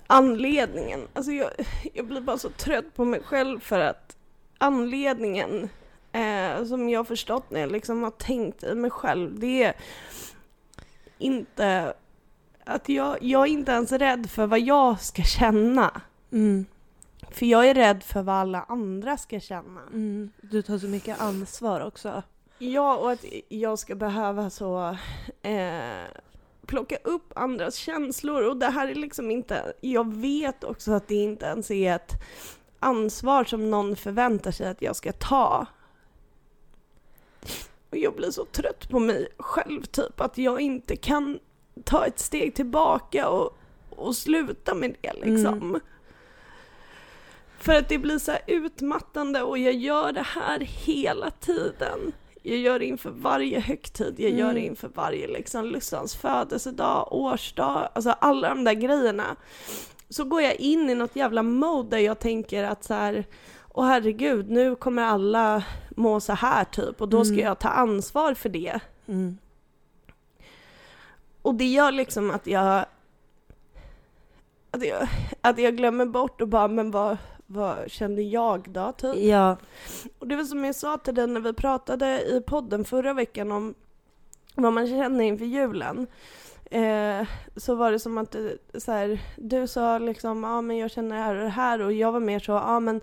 anledningen, 0.06 1.08
alltså 1.12 1.32
jag, 1.32 1.50
jag 1.94 2.06
blir 2.06 2.20
bara 2.20 2.38
så 2.38 2.48
trött 2.48 2.94
på 2.94 3.04
mig 3.04 3.22
själv 3.22 3.60
för 3.60 3.80
att 3.80 4.16
anledningen 4.58 5.68
eh, 6.12 6.64
som 6.64 6.88
jag 6.88 7.08
förstått 7.08 7.50
när 7.50 7.60
jag 7.60 7.72
liksom 7.72 8.02
har 8.02 8.10
tänkt 8.10 8.62
i 8.62 8.74
mig 8.74 8.90
själv, 8.90 9.38
det 9.38 9.64
är 9.64 9.74
inte 11.18 11.94
att 12.64 12.88
jag, 12.88 13.22
jag 13.22 13.42
är 13.42 13.52
inte 13.52 13.72
ens 13.72 13.92
rädd 13.92 14.30
för 14.30 14.46
vad 14.46 14.60
jag 14.60 15.00
ska 15.00 15.22
känna. 15.22 16.00
Mm. 16.32 16.66
För 17.30 17.46
jag 17.46 17.68
är 17.68 17.74
rädd 17.74 18.02
för 18.02 18.22
vad 18.22 18.34
alla 18.34 18.62
andra 18.68 19.16
ska 19.16 19.40
känna. 19.40 19.80
Mm. 19.92 20.30
Du 20.42 20.62
tar 20.62 20.78
så 20.78 20.86
mycket 20.86 21.20
ansvar 21.20 21.80
också. 21.80 22.22
Ja, 22.72 22.96
och 22.96 23.12
att 23.12 23.24
jag 23.48 23.78
ska 23.78 23.94
behöva 23.94 24.50
så 24.50 24.96
eh, 25.42 26.04
plocka 26.66 26.96
upp 27.04 27.32
andras 27.34 27.74
känslor 27.74 28.42
och 28.42 28.56
det 28.56 28.66
här 28.66 28.88
är 28.88 28.94
liksom 28.94 29.30
inte, 29.30 29.72
jag 29.80 30.14
vet 30.14 30.64
också 30.64 30.92
att 30.92 31.08
det 31.08 31.14
inte 31.14 31.46
ens 31.46 31.70
är 31.70 31.94
ett 31.94 32.12
ansvar 32.78 33.44
som 33.44 33.70
någon 33.70 33.96
förväntar 33.96 34.50
sig 34.50 34.68
att 34.68 34.82
jag 34.82 34.96
ska 34.96 35.12
ta. 35.12 35.66
Och 37.90 37.96
jag 37.96 38.14
blir 38.14 38.30
så 38.30 38.44
trött 38.44 38.88
på 38.88 38.98
mig 38.98 39.28
själv 39.38 39.82
typ, 39.82 40.20
att 40.20 40.38
jag 40.38 40.60
inte 40.60 40.96
kan 40.96 41.38
ta 41.84 42.06
ett 42.06 42.18
steg 42.18 42.54
tillbaka 42.54 43.28
och, 43.28 43.56
och 43.90 44.16
sluta 44.16 44.74
med 44.74 44.96
det 45.00 45.12
liksom. 45.12 45.54
Mm. 45.54 45.80
För 47.58 47.74
att 47.74 47.88
det 47.88 47.98
blir 47.98 48.18
så 48.18 48.30
här 48.30 48.42
utmattande 48.46 49.42
och 49.42 49.58
jag 49.58 49.74
gör 49.74 50.12
det 50.12 50.26
här 50.26 50.60
hela 50.60 51.30
tiden. 51.30 52.12
Jag 52.46 52.58
gör 52.58 52.78
det 52.78 52.84
inför 52.86 53.10
varje 53.10 53.60
högtid, 53.60 54.14
jag 54.20 54.30
gör 54.30 54.46
det 54.54 54.60
Mm. 54.60 54.64
inför 54.64 54.88
varje 54.94 55.26
liksom 55.26 55.64
Lussans 55.66 56.14
födelsedag, 56.16 57.08
årsdag, 57.10 57.88
alltså 57.94 58.10
alla 58.10 58.48
de 58.48 58.64
där 58.64 58.72
grejerna. 58.74 59.36
Så 60.08 60.24
går 60.24 60.42
jag 60.42 60.54
in 60.54 60.90
i 60.90 60.94
något 60.94 61.16
jävla 61.16 61.42
mode 61.42 61.88
där 61.90 61.98
jag 61.98 62.18
tänker 62.18 62.64
att 62.64 62.84
så 62.84 62.94
här, 62.94 63.24
åh 63.72 63.86
herregud, 63.86 64.50
nu 64.50 64.76
kommer 64.76 65.02
alla 65.02 65.64
må 65.96 66.20
så 66.20 66.32
här 66.32 66.64
typ 66.64 67.00
och 67.00 67.08
då 67.08 67.24
ska 67.24 67.34
Mm. 67.34 67.44
jag 67.46 67.58
ta 67.58 67.68
ansvar 67.68 68.34
för 68.34 68.48
det. 68.48 68.80
Mm. 69.06 69.38
Och 71.42 71.54
det 71.54 71.64
gör 71.66 71.92
liksom 71.92 72.30
att 72.30 72.46
jag, 72.46 72.84
att 74.70 74.84
jag, 74.86 75.08
att 75.40 75.58
jag 75.58 75.76
glömmer 75.76 76.06
bort 76.06 76.40
och 76.40 76.48
bara, 76.48 76.68
men 76.68 76.90
vad, 76.90 77.16
vad 77.46 77.90
kände 77.90 78.22
jag 78.22 78.70
då 78.70 78.92
typ? 78.92 79.16
Ja. 79.16 79.56
Och 80.18 80.28
det 80.28 80.36
var 80.36 80.44
som 80.44 80.64
jag 80.64 80.74
sa 80.74 80.98
till 80.98 81.14
dig 81.14 81.26
när 81.26 81.40
vi 81.40 81.52
pratade 81.52 82.22
i 82.22 82.40
podden 82.46 82.84
förra 82.84 83.12
veckan 83.14 83.52
om 83.52 83.74
vad 84.54 84.72
man 84.72 84.86
känner 84.86 85.24
inför 85.24 85.44
julen. 85.44 86.06
Eh, 86.70 87.26
så 87.56 87.74
var 87.74 87.92
det 87.92 87.98
som 87.98 88.18
att 88.18 88.30
du, 88.30 88.58
så 88.74 88.92
här, 88.92 89.20
du 89.36 89.66
sa 89.66 89.98
liksom, 89.98 90.42
ja 90.42 90.60
men 90.60 90.76
jag 90.76 90.90
känner 90.90 91.16
det 91.16 91.22
här 91.22 91.34
och 91.36 91.42
det 91.42 91.48
här 91.48 91.80
och 91.80 91.92
jag 91.92 92.12
var 92.12 92.20
mer 92.20 92.38
så, 92.38 92.52
ja 92.52 92.80
men 92.80 93.00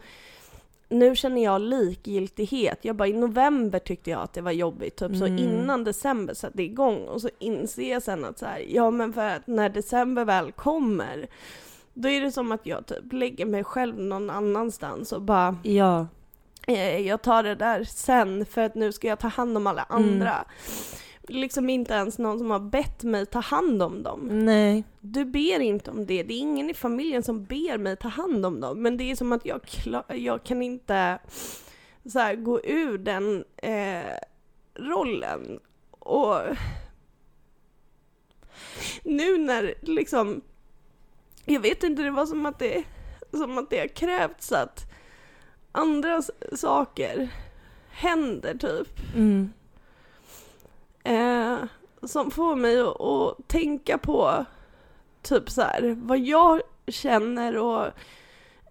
nu 0.89 1.15
känner 1.15 1.43
jag 1.43 1.62
likgiltighet. 1.62 2.79
Jag 2.81 2.95
bara 2.95 3.07
i 3.07 3.13
november 3.13 3.79
tyckte 3.79 4.10
jag 4.10 4.21
att 4.21 4.33
det 4.33 4.41
var 4.41 4.51
jobbigt, 4.51 4.95
typ 4.95 5.17
så 5.17 5.25
Mm. 5.25 5.38
innan 5.38 5.83
december 5.83 6.33
satte 6.33 6.63
igång 6.63 6.98
och 7.07 7.21
så 7.21 7.29
inser 7.39 7.91
jag 7.91 8.03
sen 8.03 8.25
att 8.25 8.39
så 8.39 8.45
här, 8.45 8.65
ja 8.69 8.91
men 8.91 9.13
för 9.13 9.27
att 9.27 9.48
när 9.48 9.69
december 9.69 10.25
väl 10.25 10.51
kommer 10.51 11.27
då 11.93 12.10
är 12.10 12.21
det 12.21 12.31
som 12.31 12.51
att 12.51 12.65
jag 12.65 12.86
typ 12.86 13.13
lägger 13.13 13.45
mig 13.45 13.63
själv 13.63 14.00
någon 14.00 14.29
annanstans 14.29 15.12
och 15.12 15.21
bara 15.21 15.57
Ja. 15.63 16.07
eh, 16.67 16.98
jag 17.07 17.21
tar 17.21 17.43
det 17.43 17.55
där 17.55 17.83
sen 17.83 18.45
för 18.45 18.62
att 18.62 18.75
nu 18.75 18.91
ska 18.91 19.07
jag 19.07 19.19
ta 19.19 19.27
hand 19.27 19.57
om 19.57 19.67
alla 19.67 19.83
Mm. 19.89 20.03
andra. 20.03 20.45
liksom 21.27 21.69
inte 21.69 21.93
ens 21.93 22.17
någon 22.17 22.39
som 22.39 22.51
har 22.51 22.60
bett 22.60 23.03
mig 23.03 23.25
ta 23.25 23.39
hand 23.39 23.83
om 23.83 24.03
dem. 24.03 24.45
Nej. 24.45 24.83
Du 25.00 25.25
ber 25.25 25.60
inte 25.60 25.91
om 25.91 26.05
det, 26.05 26.24
det 26.24 26.33
är 26.33 26.38
ingen 26.39 26.69
i 26.69 26.74
familjen 26.74 27.24
som 27.24 27.45
ber 27.45 27.77
mig 27.77 27.95
ta 27.98 28.07
hand 28.07 28.45
om 28.45 28.60
dem. 28.60 28.81
Men 28.81 28.98
det 28.98 29.12
är 29.12 29.15
som 29.15 29.31
att 29.31 29.45
jag, 29.45 29.62
jag 30.07 30.43
kan 30.43 30.62
inte 30.62 31.19
så 32.05 32.19
här, 32.19 32.36
gå 32.36 32.62
ur 32.63 32.98
den 32.98 33.43
eh, 33.57 34.13
rollen. 34.75 35.60
Och 35.91 36.38
nu 39.03 39.38
när 39.38 39.74
liksom, 39.81 40.41
jag 41.45 41.60
vet 41.60 41.83
inte, 41.83 42.03
det 42.03 42.12
var 42.12 42.25
som 42.25 42.45
att 42.45 42.60
det, 42.60 42.83
som 43.31 43.57
att 43.57 43.69
det 43.69 43.79
har 43.79 43.88
krävts 43.88 44.51
att 44.51 44.91
andra 45.71 46.21
saker 46.55 47.29
händer 47.89 48.57
typ. 48.57 49.00
Mm. 49.15 49.53
Eh, 51.03 51.57
som 52.03 52.31
får 52.31 52.55
mig 52.55 52.81
att, 52.81 53.01
att 53.01 53.48
tänka 53.48 53.98
på 53.98 54.45
typ 55.21 55.50
så 55.50 55.62
här, 55.62 55.98
vad 56.01 56.19
jag 56.19 56.62
känner 56.88 57.57
och 57.57 57.86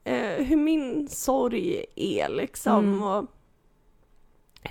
eh, 0.05 0.45
hur 0.45 0.57
min 0.57 1.09
sorg 1.09 1.85
är 1.97 2.29
liksom. 2.29 2.85
Mm. 2.85 3.03
Och 3.03 3.27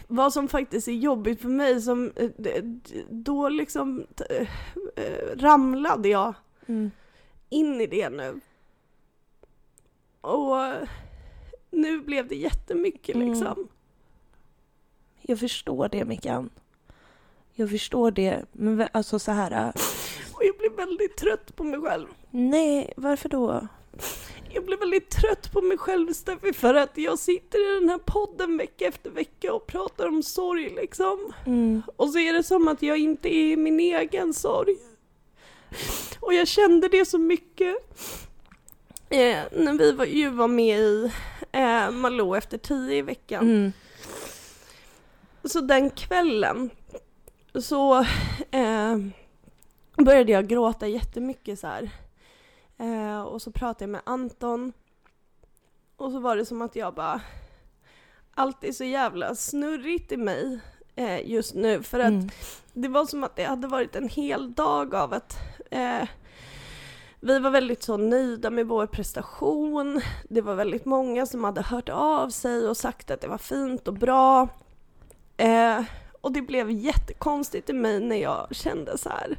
vad 0.07 0.33
som 0.33 0.47
faktiskt 0.47 0.87
är 0.87 0.91
jobbigt 0.91 1.41
för 1.41 1.49
mig 1.49 1.81
som, 1.81 2.11
eh, 2.15 2.63
då 3.09 3.49
liksom 3.49 4.05
eh, 4.29 4.47
ramlade 5.35 6.09
jag 6.09 6.33
Mm. 6.67 6.91
In 7.49 7.81
i 7.81 7.87
det 7.87 8.09
nu. 8.09 8.39
Och 10.21 10.57
nu 11.71 12.01
blev 12.01 12.27
det 12.27 12.35
jättemycket 12.35 13.15
Mm. 13.15 13.29
liksom. 13.29 13.67
Jag 15.21 15.39
förstår 15.39 15.89
det, 15.89 16.05
Mickan. 16.05 16.49
Jag 17.53 17.69
förstår 17.69 18.11
det. 18.11 18.45
Men 18.51 18.87
alltså 18.91 19.19
så 19.19 19.31
här... 19.31 19.51
äh, 19.51 19.67
Och 20.33 20.43
jag 20.43 20.57
blev 20.57 20.71
väldigt 20.87 21.17
trött 21.17 21.55
på 21.55 21.63
mig 21.63 21.81
själv. 21.81 22.07
Nej, 22.31 22.93
varför 22.97 23.29
då? 23.29 23.67
Jag 24.53 24.65
blev 24.65 24.79
väldigt 24.79 25.09
trött 25.09 25.51
på 25.51 25.61
mig 25.61 25.77
själv 25.77 26.13
Steffi 26.13 26.53
för 26.53 26.73
att 26.73 26.97
jag 26.97 27.19
sitter 27.19 27.71
i 27.71 27.79
den 27.79 27.89
här 27.89 27.97
podden 27.97 28.57
vecka 28.57 28.85
efter 28.87 29.09
vecka 29.09 29.53
och 29.53 29.67
pratar 29.67 30.07
om 30.07 30.23
sorg 30.23 30.69
liksom. 30.69 31.33
Mm. 31.45 31.81
Och 31.95 32.09
så 32.09 32.19
är 32.19 32.33
det 32.33 32.43
som 32.43 32.67
att 32.67 32.81
jag 32.81 32.97
inte 32.97 33.29
är 33.35 33.51
i 33.51 33.55
min 33.57 33.79
egen 33.79 34.33
sorg. 34.33 34.77
Och 36.19 36.33
jag 36.33 36.47
kände 36.47 36.87
det 36.87 37.05
så 37.05 37.17
mycket 37.17 37.75
eh, 39.09 39.43
när 39.51 39.77
vi 39.77 39.91
var, 39.91 40.05
ju 40.05 40.29
var 40.29 40.47
med 40.47 40.79
i 40.79 41.11
eh, 41.51 41.91
Malou 41.91 42.35
efter 42.37 42.57
tio 42.57 42.95
i 42.97 43.01
veckan. 43.01 43.41
Mm. 43.49 43.71
Så 45.43 45.61
den 45.61 45.89
kvällen 45.89 46.69
så 47.55 47.99
eh, 48.51 48.97
började 49.97 50.31
jag 50.31 50.47
gråta 50.47 50.87
jättemycket 50.87 51.59
så 51.59 51.67
här. 51.67 51.89
Eh, 52.77 53.21
och 53.21 53.41
så 53.41 53.51
pratade 53.51 53.83
jag 53.83 53.89
med 53.89 54.01
Anton. 54.05 54.73
Och 55.95 56.11
så 56.11 56.19
var 56.19 56.35
det 56.35 56.45
som 56.45 56.61
att 56.61 56.75
jag 56.75 56.93
bara... 56.93 57.21
Allt 58.35 58.63
är 58.63 58.71
så 58.71 58.83
jävla 58.83 59.35
snurrigt 59.35 60.11
i 60.11 60.17
mig 60.17 60.59
eh, 60.95 61.29
just 61.31 61.53
nu. 61.53 61.83
För 61.83 61.99
att 61.99 62.07
Mm. 62.09 62.29
det 62.73 62.87
var 62.87 63.05
som 63.05 63.23
att 63.23 63.35
det 63.35 63.43
hade 63.43 63.67
varit 63.67 63.95
en 63.95 64.09
hel 64.09 64.53
dag 64.53 64.95
av 64.95 65.13
att 65.13 65.35
eh, 65.69 66.07
vi 67.19 67.39
var 67.39 67.49
väldigt 67.49 67.83
så 67.83 67.97
nöjda 67.97 68.49
med 68.49 68.67
vår 68.67 68.87
prestation. 68.87 70.01
Det 70.29 70.41
var 70.41 70.55
väldigt 70.55 70.85
många 70.85 71.25
som 71.25 71.43
hade 71.43 71.61
hört 71.61 71.89
av 71.89 72.29
sig 72.29 72.67
och 72.67 72.77
sagt 72.77 73.11
att 73.11 73.21
det 73.21 73.27
var 73.27 73.37
fint 73.37 73.87
och 73.87 73.93
bra. 73.93 74.47
Eh, 75.37 75.83
och 76.21 76.31
det 76.31 76.41
blev 76.41 76.71
jättekonstigt 76.71 77.69
i 77.69 77.73
mig 77.73 77.99
när 77.99 78.15
jag 78.15 78.47
kände 78.51 78.97
så 78.97 79.09
här. 79.09 79.37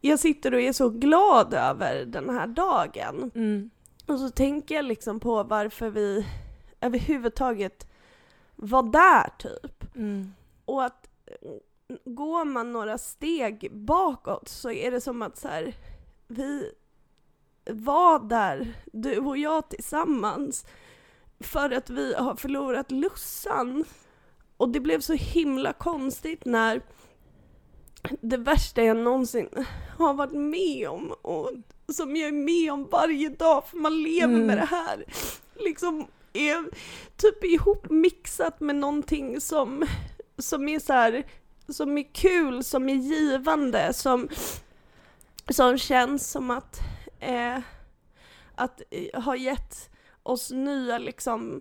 Jag 0.00 0.18
sitter 0.18 0.54
och 0.54 0.60
är 0.60 0.72
så 0.72 0.88
glad 0.88 1.54
över 1.54 2.04
den 2.04 2.30
här 2.30 2.46
dagen. 2.46 3.30
Mm. 3.34 3.70
Och 4.06 4.18
så 4.18 4.30
tänker 4.30 4.74
jag 4.74 4.84
liksom 4.84 5.20
på 5.20 5.42
varför 5.42 5.90
vi 5.90 6.26
överhuvudtaget 6.80 7.88
var 8.56 8.82
där 8.82 9.30
typ. 9.38 9.96
Mm. 9.96 10.34
Och 10.64 10.84
att 10.84 11.08
går 12.04 12.44
man 12.44 12.72
några 12.72 12.98
steg 12.98 13.68
bakåt 13.72 14.48
så 14.48 14.70
är 14.70 14.90
det 14.90 15.00
som 15.00 15.22
att 15.22 15.38
så 15.38 15.48
här, 15.48 15.74
vi 16.28 16.72
var 17.70 18.28
där, 18.28 18.74
du 18.92 19.18
och 19.18 19.38
jag 19.38 19.68
tillsammans, 19.68 20.66
för 21.40 21.70
att 21.70 21.90
vi 21.90 22.14
har 22.14 22.36
förlorat 22.36 22.90
lussan. 22.90 23.84
Och 24.56 24.68
det 24.68 24.80
blev 24.80 25.00
så 25.00 25.12
himla 25.12 25.72
konstigt 25.72 26.44
när 26.44 26.80
det 28.20 28.36
värsta 28.36 28.82
jag 28.82 28.96
någonsin 28.96 29.48
har 29.98 30.14
varit 30.14 30.32
med 30.32 30.88
om 30.88 31.12
och 31.22 31.50
som 31.92 32.16
jag 32.16 32.28
är 32.28 32.32
med 32.32 32.72
om 32.72 32.84
varje 32.84 33.28
dag 33.28 33.66
för 33.68 33.76
man 33.76 34.02
lever 34.02 34.34
Mm. 34.34 34.46
med 34.46 34.58
det 34.58 34.64
här. 34.64 35.04
Liksom 35.54 36.06
är 36.32 36.64
typ 37.16 37.44
ihopmixat 37.44 38.60
med 38.60 38.76
någonting 38.76 39.40
som, 39.40 39.86
som 40.38 40.68
är 40.68 40.78
så 40.78 40.92
här, 40.92 41.26
som 41.68 41.98
är 41.98 42.14
kul, 42.14 42.64
som 42.64 42.88
är 42.88 42.94
givande, 42.94 43.92
som, 43.92 44.28
som 45.50 45.78
känns 45.78 46.30
som 46.30 46.50
att, 46.50 46.80
eh, 47.20 47.58
att 48.54 48.82
eh, 48.90 49.22
ha 49.22 49.36
gett 49.36 49.90
oss 50.22 50.50
nya 50.50 50.98
liksom 50.98 51.60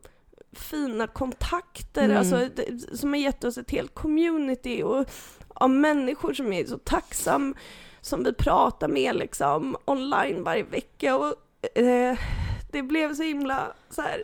fina 0.52 1.08
kontakter, 1.08 2.04
Mm. 2.06 2.17
alltså 2.17 2.50
det, 2.56 2.98
som 2.98 3.10
har 3.10 3.17
gett 3.20 3.43
oss 3.43 3.58
ett 3.58 3.72
helt 3.72 3.93
community 3.93 4.84
och 4.84 5.06
av 5.48 5.70
människor 5.70 6.34
som 6.34 6.54
är 6.54 6.65
så 6.65 6.78
tacksam 6.78 7.56
som 8.02 8.24
vi 8.24 8.34
pratar 8.34 8.88
med 8.88 9.15
liksom 9.15 9.78
online 9.86 10.43
varje 10.43 10.63
vecka 10.63 11.17
och 11.17 11.36
eh, 11.78 12.17
det 12.72 12.84
blev 12.84 13.15
så 13.15 13.24
himla 13.24 13.67
så 13.89 14.02
här. 14.02 14.24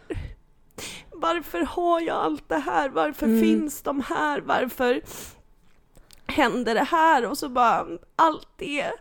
Varför 1.12 1.62
har 1.62 2.02
jag 2.02 2.16
allt 2.18 2.50
det 2.50 2.58
här? 2.58 2.90
Varför 2.90 3.26
Mm. 3.26 3.42
finns 3.42 3.82
de 3.82 4.02
här? 4.02 4.42
Varför 4.42 5.02
händer 6.28 6.76
det 6.76 6.84
här? 6.84 7.26
Och 7.30 7.38
så 7.38 7.50
bara 7.50 7.88
allt 8.16 8.48
det 8.58 8.92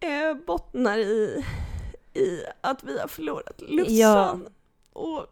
eh, 0.00 0.34
bottnar 0.46 0.98
i, 0.98 1.44
i 2.14 2.42
att 2.60 2.84
vi 2.84 2.98
har 2.98 3.08
förlorat 3.08 3.60
lussan. 3.60 3.94
Ja. 3.96 4.38
Och 4.92 5.26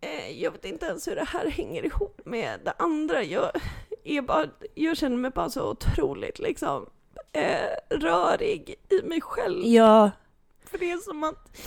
eh, 0.00 0.42
jag 0.42 0.50
vet 0.50 0.64
inte 0.64 0.86
ens 0.86 1.08
hur 1.08 1.16
det 1.16 1.24
här 1.24 1.50
hänger 1.50 1.86
ihop 1.86 2.20
med 2.24 2.60
det 2.64 2.72
andra. 2.78 3.22
Jag, 3.22 3.50
är 4.04 4.22
bara, 4.22 4.46
jag 4.74 4.96
känner 4.96 5.16
mig 5.16 5.30
bara 5.30 5.50
så 5.50 5.70
otroligt 5.70 6.38
liksom 6.38 6.86
eh, 7.32 7.96
rörig 7.98 8.74
i 8.88 9.02
mig 9.02 9.20
själv. 9.20 9.64
Ja. 9.64 10.10
För 10.64 10.78
det 10.78 10.90
är 10.90 10.98
som 10.98 11.24
att 11.24 11.58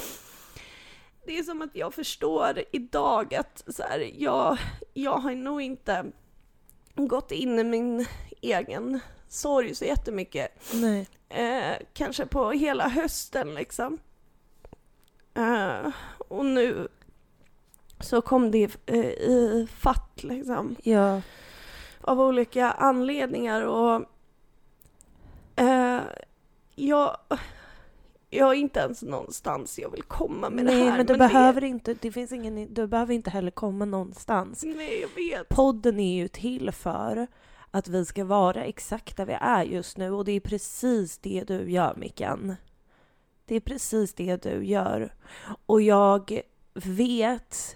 det 1.26 1.40
är 1.40 1.44
som 1.44 1.62
att 1.62 1.76
jag 1.76 1.94
förstår 1.94 2.64
idag 2.72 3.36
att 3.36 3.64
så 3.68 3.84
här, 3.84 4.12
jag, 4.18 4.58
jag 4.94 5.18
har 5.18 5.32
nog 5.32 5.62
inte 5.62 6.06
gått 6.96 7.32
in 7.32 7.60
i 7.60 7.64
min 7.64 8.06
egen 8.42 9.00
sorg 9.28 9.76
så 9.76 9.86
jättemycket. 9.86 10.74
Nej. 10.74 11.08
Eh, 11.30 11.78
kanske 11.94 12.26
på 12.26 12.52
hela 12.52 12.88
hösten 12.90 13.54
liksom. 13.56 13.98
Eh, 15.34 15.92
och 16.28 16.46
nu 16.46 16.88
så 18.00 18.22
kom 18.22 18.52
det 18.52 18.78
eh, 18.86 19.06
i 19.06 19.68
fatt 19.80 20.24
liksom 20.24 20.76
Ja. 20.84 21.22
av 22.02 22.22
olika 22.22 22.72
anledningar 22.72 23.62
och 23.62 24.02
eh, 25.56 26.00
jag, 26.76 27.18
jag 28.30 28.50
är 28.50 28.54
inte 28.60 28.80
ens 28.80 29.02
någonstans 29.04 29.80
jag 29.80 29.92
vill 29.92 30.04
komma 30.04 30.50
med 30.50 30.66
Nej, 30.66 30.76
det 30.76 30.84
här. 30.90 30.98
men 30.98 31.06
du 31.06 31.14
det- 31.14 31.20
behöver 31.20 31.64
inte, 31.64 31.94
det 31.94 32.12
finns 32.12 32.32
ingen, 32.32 32.74
du 32.74 32.88
behöver 32.88 33.14
inte 33.14 33.30
heller 33.30 33.52
komma 33.52 33.86
någonstans. 33.86 34.64
Nej, 34.64 35.02
jag 35.02 35.10
vet. 35.24 35.50
Podden 35.50 36.00
är 36.00 36.16
ju 36.16 36.28
till 36.28 36.72
för 36.72 37.28
att 37.72 37.88
vi 37.88 38.06
ska 38.06 38.26
vara 38.26 38.64
exakt 38.64 39.18
där 39.18 39.26
vi 39.26 39.38
är 39.42 39.64
just 39.64 39.98
nu 39.98 40.12
och 40.12 40.26
det 40.26 40.32
är 40.32 40.40
precis 40.40 41.18
det 41.18 41.44
du 41.48 41.72
gör 41.72 41.96
Mickan. 41.96 42.56
Det 43.46 43.56
är 43.56 43.60
precis 43.60 44.14
det 44.14 44.44
du 44.44 44.66
gör. 44.66 45.14
Och 45.66 45.82
jag 45.82 46.42
vet 46.74 47.76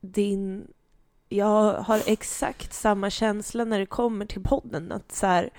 din... 0.00 0.66
Jag 1.32 1.74
har 1.74 2.02
exakt 2.06 2.72
samma 2.74 3.10
känsla 3.10 3.64
när 3.64 3.78
det 3.78 3.86
kommer 3.86 4.26
till 4.26 4.42
podden. 4.42 4.92
Att 4.92 5.12
så 5.12 5.26
här, 5.26 5.50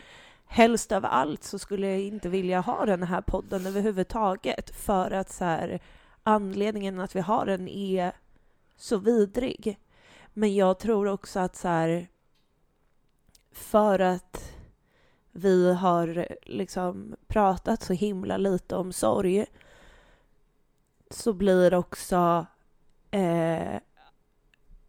helst 0.52 0.92
av 0.92 1.06
allt 1.06 1.44
så 1.44 1.60
skulle 1.60 1.88
jag 1.88 2.00
inte 2.00 2.30
vilja 2.30 2.60
ha 2.60 2.86
den 2.86 3.04
här 3.04 3.22
podden 3.22 3.66
överhuvudtaget. 3.66 4.76
För 4.76 5.12
att 5.12 5.30
så 5.30 5.46
här, 5.46 5.80
anledningen 6.24 7.00
att 7.00 7.16
vi 7.16 7.20
har 7.20 7.46
den 7.46 7.68
är 7.68 8.12
så 8.76 8.98
vidrig. 8.98 9.80
Men 10.34 10.56
jag 10.56 10.80
tror 10.80 11.08
också 11.08 11.40
att 11.40 11.56
så 11.56 11.68
här, 11.68 12.08
för 13.52 14.00
att 14.00 14.54
vi 15.32 15.74
har 15.74 16.28
liksom 16.42 17.16
pratat 17.28 17.84
så 17.84 17.94
himla 17.94 18.38
lite 18.38 18.76
om 18.76 18.94
sorg 18.94 19.46
så 21.10 21.34
blir 21.34 21.74
också 21.74 22.46
eh, 23.12 23.76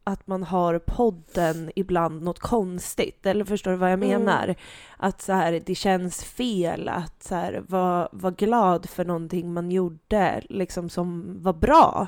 att 0.04 0.26
man 0.26 0.42
har 0.42 0.78
podden 0.78 1.70
ibland 1.76 2.22
något 2.22 2.38
konstigt, 2.38 3.26
eller 3.26 3.44
förstår 3.44 3.70
du 3.70 3.76
vad 3.76 3.92
jag 3.92 4.02
Mm. 4.04 4.10
menar? 4.24 4.54
Att 4.96 5.22
så 5.22 5.32
här, 5.32 5.62
det 5.66 5.74
känns 5.74 6.24
fel 6.24 6.88
att 6.88 7.22
så 7.22 7.34
här, 7.34 7.64
vara 7.68 8.08
var 8.12 8.30
glad 8.30 8.88
för 8.88 9.04
någonting 9.04 9.52
man 9.52 9.70
gjorde 9.70 10.42
liksom 10.48 10.88
som 10.88 11.36
var 11.42 11.52
bra. 11.52 12.06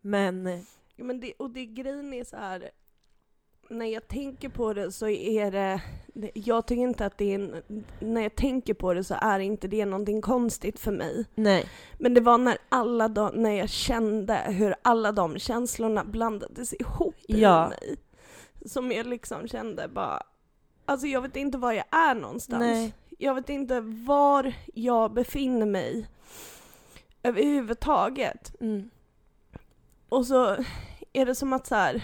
Men 0.00 0.46
Ja, 0.96 1.04
Men 1.04 1.20
det, 1.20 1.32
och 1.38 1.50
det 1.50 1.66
grejen 1.66 2.12
är 2.12 2.24
så 2.24 2.36
här. 2.36 2.70
När 3.70 3.86
jag 3.86 4.08
tänker 4.08 4.48
på 4.48 4.72
det 4.72 4.92
så 4.92 5.08
är 5.08 5.50
det, 5.50 5.80
jag 6.34 6.66
tycker 6.66 6.82
inte 6.82 7.06
att 7.06 7.18
det 7.18 7.24
är 7.30 7.34
en, 7.34 7.62
när 8.00 8.20
jag 8.20 8.34
tänker 8.34 8.74
på 8.74 8.94
det 8.94 9.04
så 9.04 9.14
är 9.20 9.38
inte 9.38 9.68
det 9.68 9.84
någonting 9.86 10.22
konstigt 10.22 10.80
för 10.80 10.92
mig. 10.92 11.24
nej, 11.34 11.68
Men 11.98 12.14
det 12.14 12.20
var 12.20 12.38
när 12.38 12.58
alla 12.68 13.08
de, 13.08 13.30
när 13.34 13.50
jag 13.50 13.68
kände 13.68 14.34
hur 14.46 14.74
alla 14.82 15.12
de 15.12 15.38
känslorna 15.38 16.04
blandades 16.04 16.72
ihop 16.72 17.14
i 17.28 17.40
Ja. 17.40 17.68
mig. 17.68 17.96
Som 18.66 18.92
jag 18.92 19.06
liksom 19.06 19.48
kände 19.48 19.88
bara, 19.88 20.22
alltså 20.84 21.06
jag 21.06 21.20
vet 21.20 21.36
inte 21.36 21.58
var 21.58 21.72
jag 21.72 21.84
är 21.90 22.14
någonstans. 22.14 22.60
nej, 22.60 22.92
Jag 23.18 23.34
vet 23.34 23.48
inte 23.48 23.80
var 23.80 24.52
jag 24.74 25.12
befinner 25.12 25.66
mig 25.66 26.06
överhuvudtaget. 27.22 28.60
mm, 28.60 28.90
Och 30.08 30.26
så 30.26 30.56
är 31.12 31.26
det 31.26 31.34
som 31.34 31.52
att 31.52 31.66
så 31.66 31.74
här, 31.74 32.02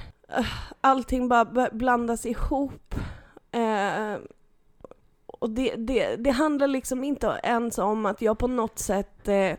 allting 0.80 1.28
bara 1.28 1.68
blandas 1.72 2.26
ihop. 2.26 2.94
Eh, 3.50 4.16
och 5.26 5.50
det, 5.50 5.74
det, 5.76 6.16
det 6.16 6.30
handlar 6.30 6.68
liksom 6.68 7.04
inte 7.04 7.40
ens 7.42 7.78
om 7.78 8.06
att 8.06 8.22
jag 8.22 8.38
på 8.38 8.46
något 8.48 8.78
sätt 8.78 9.28
eh, 9.28 9.52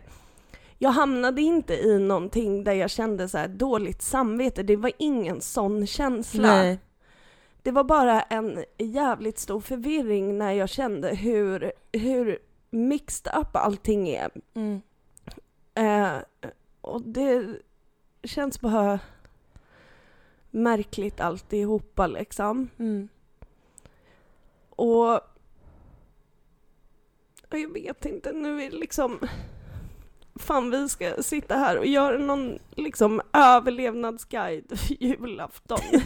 jag 0.78 0.90
hamnade 0.90 1.42
inte 1.42 1.74
i 1.74 1.98
någonting 1.98 2.64
där 2.64 2.72
jag 2.72 2.90
kände 2.90 3.28
så 3.28 3.38
här 3.38 3.48
dåligt 3.48 4.02
samvete. 4.02 4.62
Det 4.62 4.76
var 4.76 4.92
ingen 4.98 5.40
sån 5.40 5.86
känsla. 5.86 6.48
nej, 6.48 6.78
Det 7.62 7.70
var 7.70 7.84
bara 7.84 8.22
en 8.22 8.64
jävligt 8.78 9.38
stor 9.38 9.60
förvirring 9.60 10.38
när 10.38 10.52
jag 10.52 10.68
kände 10.68 11.14
hur, 11.14 11.72
hur 11.92 12.38
mixed 12.70 13.32
up 13.36 13.56
allting 13.56 14.08
är. 14.08 14.30
mm, 14.54 14.80
Eh, 15.74 16.16
och 16.80 17.02
det 17.02 17.46
känns 18.24 18.60
bara 18.60 18.98
märkligt 20.56 21.20
alltihopa 21.20 22.06
liksom. 22.06 22.70
mm. 22.78 23.08
Och 24.70 25.14
och 27.50 27.58
jag 27.58 27.72
vet 27.72 28.06
inte, 28.06 28.32
nu 28.32 28.62
är 28.62 28.70
det 28.70 28.76
liksom 28.76 29.18
Fan 30.38 30.70
vi 30.70 30.88
ska 30.88 31.22
sitta 31.22 31.56
här 31.56 31.78
och 31.78 31.86
göra 31.86 32.18
någon 32.18 32.58
liksom 32.70 33.22
överlevnadsguide 33.32 34.78
för 34.78 35.02
julafton. 35.02 35.78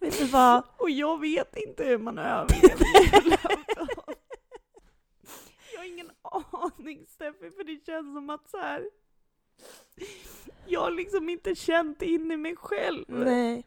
Vet 0.00 0.18
du 0.18 0.24
vad? 0.24 0.62
Och 0.76 0.90
jag 0.90 1.20
vet 1.20 1.56
inte 1.56 1.84
hur 1.84 1.98
man 1.98 2.18
överlever 2.18 2.86
julafton. 3.14 3.88
Jag 5.72 5.80
har 5.80 5.86
ingen 5.86 6.10
aning 6.22 7.06
Steffi, 7.08 7.50
för 7.50 7.64
det 7.64 7.86
känns 7.86 8.14
som 8.14 8.30
att 8.30 8.50
så 8.50 8.58
här. 8.58 8.84
Jag 10.66 10.80
har 10.80 10.90
liksom 10.90 11.28
inte 11.28 11.54
känt 11.54 12.02
in 12.02 12.32
i 12.32 12.36
mig 12.36 12.56
själv. 12.56 13.04
Nej, 13.08 13.66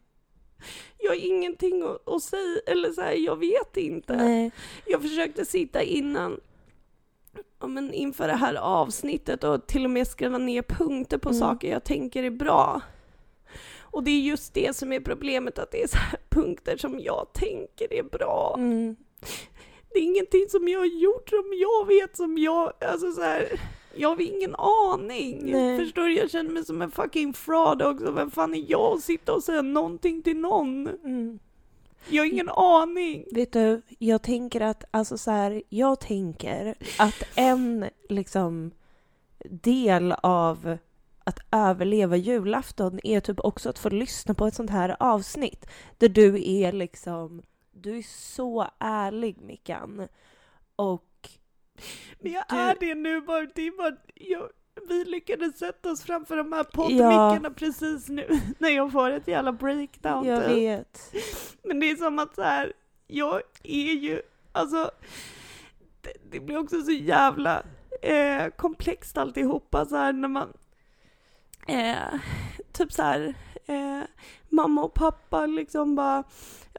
Jag 0.98 1.10
har 1.10 1.16
ingenting 1.16 1.82
att, 1.82 2.08
att 2.08 2.22
säga, 2.22 2.60
eller 2.66 2.92
så 2.92 3.00
här, 3.00 3.12
jag 3.12 3.36
vet 3.36 3.76
inte. 3.76 4.16
nej, 4.16 4.50
Jag 4.86 5.02
försökte 5.02 5.44
sitta 5.44 5.82
innan, 5.82 6.40
ja, 7.60 7.66
men 7.66 7.92
inför 7.94 8.26
det 8.28 8.34
här 8.34 8.54
avsnittet 8.54 9.44
och 9.44 9.66
till 9.66 9.84
och 9.84 9.90
med 9.90 10.06
skriva 10.08 10.38
ner 10.38 10.62
punkter 10.62 11.18
på 11.18 11.28
Mm. 11.28 11.40
saker 11.40 11.70
jag 11.70 11.84
tänker 11.84 12.22
är 12.22 12.30
bra. 12.30 12.80
Och 13.80 14.02
det 14.04 14.10
är 14.10 14.20
just 14.20 14.54
det 14.54 14.76
som 14.76 14.92
är 14.92 15.00
problemet, 15.00 15.58
att 15.58 15.70
det 15.70 15.82
är 15.82 15.86
så 15.88 15.98
punkter 16.28 16.76
som 16.76 17.00
jag 17.00 17.26
tänker 17.32 17.92
är 17.92 18.02
bra. 18.02 18.54
mm, 18.58 18.96
Det 19.92 19.98
är 19.98 20.02
ingenting 20.02 20.44
som 20.48 20.68
jag 20.68 20.78
har 20.78 20.86
gjort 20.86 21.28
som 21.28 21.52
jag 21.60 21.86
vet 21.86 22.16
som 22.16 22.38
jag, 22.38 22.72
alltså 22.80 23.12
så 23.12 23.20
här, 23.22 23.60
jag 23.98 24.08
har 24.08 24.20
ingen 24.20 24.54
aning. 24.54 25.52
Nej. 25.52 25.78
Förstår 25.78 26.02
du? 26.02 26.14
Jag 26.14 26.30
känner 26.30 26.50
mig 26.50 26.64
som 26.64 26.82
en 26.82 26.90
fucking 26.90 27.32
fraud 27.32 27.82
också. 27.82 28.10
Vem 28.10 28.30
fan 28.30 28.54
är 28.54 28.64
jag 28.68 28.96
att 28.96 29.02
sitta 29.02 29.32
och 29.34 29.42
säga 29.42 29.62
någonting 29.62 30.22
till 30.22 30.36
någon? 30.36 30.88
mm. 30.88 31.38
Jag 32.08 32.22
har 32.22 32.28
ingen 32.32 32.48
aning. 32.48 33.24
Vet 33.32 33.52
du, 33.52 33.82
jag 33.98 34.22
tänker 34.22 34.60
att, 34.60 34.84
alltså 34.90 35.18
så 35.18 35.30
här, 35.30 35.62
jag 35.68 36.00
tänker 36.00 36.74
att 36.98 37.22
en 37.34 37.84
liksom 38.08 38.70
del 39.44 40.12
av 40.12 40.78
att 41.24 41.38
överleva 41.50 42.16
julafton 42.16 43.00
är 43.02 43.20
typ 43.20 43.40
också 43.40 43.70
att 43.70 43.78
få 43.78 43.88
lyssna 43.88 44.34
på 44.34 44.46
ett 44.46 44.54
sånt 44.54 44.70
här 44.70 44.96
avsnitt 45.00 45.66
där 45.98 46.08
du 46.08 46.50
är 46.50 46.72
liksom, 46.72 47.42
du 47.72 47.98
är 47.98 48.02
så 48.02 48.66
ärlig 48.78 49.40
Mickan. 49.40 50.08
Och 50.76 51.04
Men 52.20 52.32
jag 52.32 52.44
Du- 52.48 52.56
är 52.56 52.76
det 52.80 52.94
nu 52.94 53.20
bara, 53.20 53.46
det 53.54 53.66
är 53.66 53.70
bara 53.76 53.96
jag, 54.14 54.48
vi 54.88 55.04
lyckades 55.04 55.58
sätta 55.58 55.90
oss 55.90 56.02
framför 56.02 56.36
de 56.36 56.52
här 56.52 56.64
poddmickarna 56.64 57.50
precis 57.50 58.08
nu 58.08 58.26
när 58.58 58.68
jag 58.68 58.92
får 58.92 59.10
ett 59.10 59.28
jävla 59.28 59.52
breakdown. 59.52 60.26
jag 60.26 60.44
typ. 60.44 60.56
vet. 60.56 61.12
Men 61.64 61.80
det 61.80 61.90
är 61.90 61.96
som 61.96 62.18
att 62.18 62.34
så 62.34 62.42
här, 62.42 62.72
jag 63.06 63.42
är 63.62 63.92
ju, 63.92 64.22
alltså, 64.52 64.90
det, 66.00 66.12
det 66.30 66.40
blir 66.40 66.58
också 66.58 66.82
så 66.82 66.90
jävla 66.92 67.62
eh, 68.02 68.46
komplext 68.48 69.18
alltihopa 69.18 69.86
så 69.86 69.96
här 69.96 70.12
när 70.12 70.28
man, 70.28 70.52
eh, 71.68 72.20
typ 72.72 72.92
så 72.92 73.02
här, 73.02 73.34
eh, 73.68 74.02
mamma 74.48 74.84
och 74.84 74.94
pappa 74.94 75.46
liksom 75.46 75.94
bara, 75.94 76.24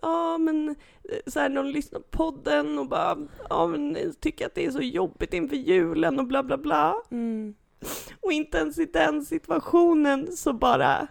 ja 0.01 0.37
men, 0.37 0.69
eh, 0.69 1.19
så 1.27 1.39
här 1.39 1.49
när 1.49 1.63
de 1.63 1.69
lyssnar 1.69 1.99
på 1.99 2.07
podden 2.09 2.79
och 2.79 2.87
bara, 2.87 3.17
ja 3.49 3.67
men 3.67 4.13
tycker 4.19 4.45
att 4.45 4.55
det 4.55 4.65
är 4.65 4.71
så 4.71 4.81
jobbigt 4.81 5.33
inför 5.33 5.55
julen 5.55 6.19
och 6.19 6.25
bla 6.25 6.43
bla 6.43 6.57
bla. 6.57 6.95
Mm. 7.11 7.55
Och 8.21 8.31
inte 8.31 8.57
ens 8.57 8.79
i 8.79 8.85
den 8.85 9.25
situationen 9.25 10.31
så 10.31 10.53
bara 10.53 11.07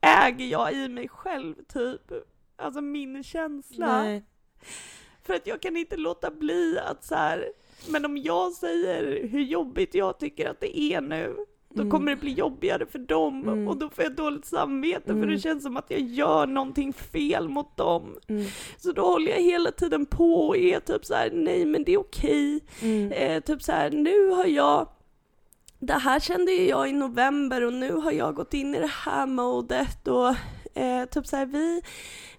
äger 0.00 0.46
jag 0.46 0.72
i 0.72 0.88
mig 0.88 1.08
själv 1.08 1.54
typ, 1.68 2.12
alltså 2.56 2.80
min 2.80 3.22
känsla. 3.22 4.02
Nej. 4.02 4.24
För 5.22 5.34
att 5.34 5.46
jag 5.46 5.62
kan 5.62 5.76
inte 5.76 5.96
låta 5.96 6.30
bli 6.30 6.78
att 6.78 7.04
så 7.04 7.14
här, 7.14 7.52
men 7.88 8.04
om 8.04 8.18
jag 8.18 8.52
säger 8.52 9.28
hur 9.28 9.42
jobbigt 9.42 9.94
jag 9.94 10.18
tycker 10.18 10.50
att 10.50 10.60
det 10.60 10.78
är 10.78 11.00
nu, 11.00 11.36
då 11.70 11.80
Mm. 11.82 11.90
kommer 11.90 12.10
det 12.10 12.16
bli 12.20 12.32
jobbigare 12.32 12.86
för 12.86 12.98
dem 12.98 13.42
Mm. 13.42 13.68
och 13.68 13.76
då 13.76 13.88
får 13.90 14.04
jag 14.04 14.14
dåligt 14.14 14.44
samvete 14.46 15.06
för 15.06 15.12
Mm. 15.12 15.28
det 15.30 15.38
känns 15.38 15.62
som 15.62 15.76
att 15.76 15.86
jag 15.90 16.00
gör 16.00 16.46
någonting 16.46 16.92
fel 16.92 17.48
mot 17.48 17.76
dem. 17.76 18.16
Mm. 18.28 18.44
Så 18.76 18.92
då 18.92 19.02
håller 19.02 19.30
jag 19.30 19.42
hela 19.42 19.70
tiden 19.70 20.06
på 20.06 20.34
och 20.48 20.56
är 20.56 20.80
typ 20.80 21.04
så 21.04 21.14
här: 21.14 21.30
nej 21.32 21.64
men 21.64 21.84
det 21.84 21.92
är 21.92 21.98
okej. 22.00 22.60
Mm. 22.82 23.12
Eh, 23.12 23.40
typ 23.42 23.62
så 23.62 23.72
här, 23.72 23.90
nu 23.90 24.28
har 24.30 24.44
jag 24.46 24.88
det 25.80 25.92
här 25.92 26.20
kände 26.20 26.52
jag 26.52 26.88
i 26.88 26.92
november 26.92 27.64
och 27.64 27.72
nu 27.72 27.92
har 27.92 28.12
jag 28.12 28.34
gått 28.34 28.54
in 28.54 28.74
i 28.74 28.78
det 28.78 28.90
här 29.04 29.26
modet 29.26 30.08
och 30.08 30.28
eh, 30.78 31.04
typ 31.10 31.26
så 31.26 31.36
här 31.36 31.46
vi, 31.46 31.82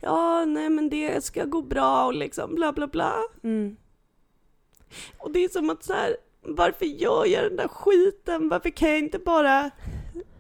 ja 0.01 0.45
nej 0.45 0.69
men 0.69 0.89
det 0.89 1.23
ska 1.23 1.45
gå 1.45 1.61
bra 1.61 2.05
och 2.05 2.13
liksom 2.13 2.55
bla 2.55 2.71
bla 2.73 2.87
bla. 2.87 3.13
Mm. 3.43 3.77
Och 5.17 5.31
det 5.31 5.43
är 5.43 5.49
som 5.49 5.69
att 5.69 5.83
så 5.83 5.93
här, 5.93 6.17
varför 6.41 6.85
gör 6.85 7.25
jag 7.25 7.43
den 7.43 7.55
där 7.55 7.67
skiten? 7.67 8.49
Varför 8.49 8.69
kan 8.69 8.89
jag 8.89 8.99
inte 8.99 9.19
bara 9.19 9.71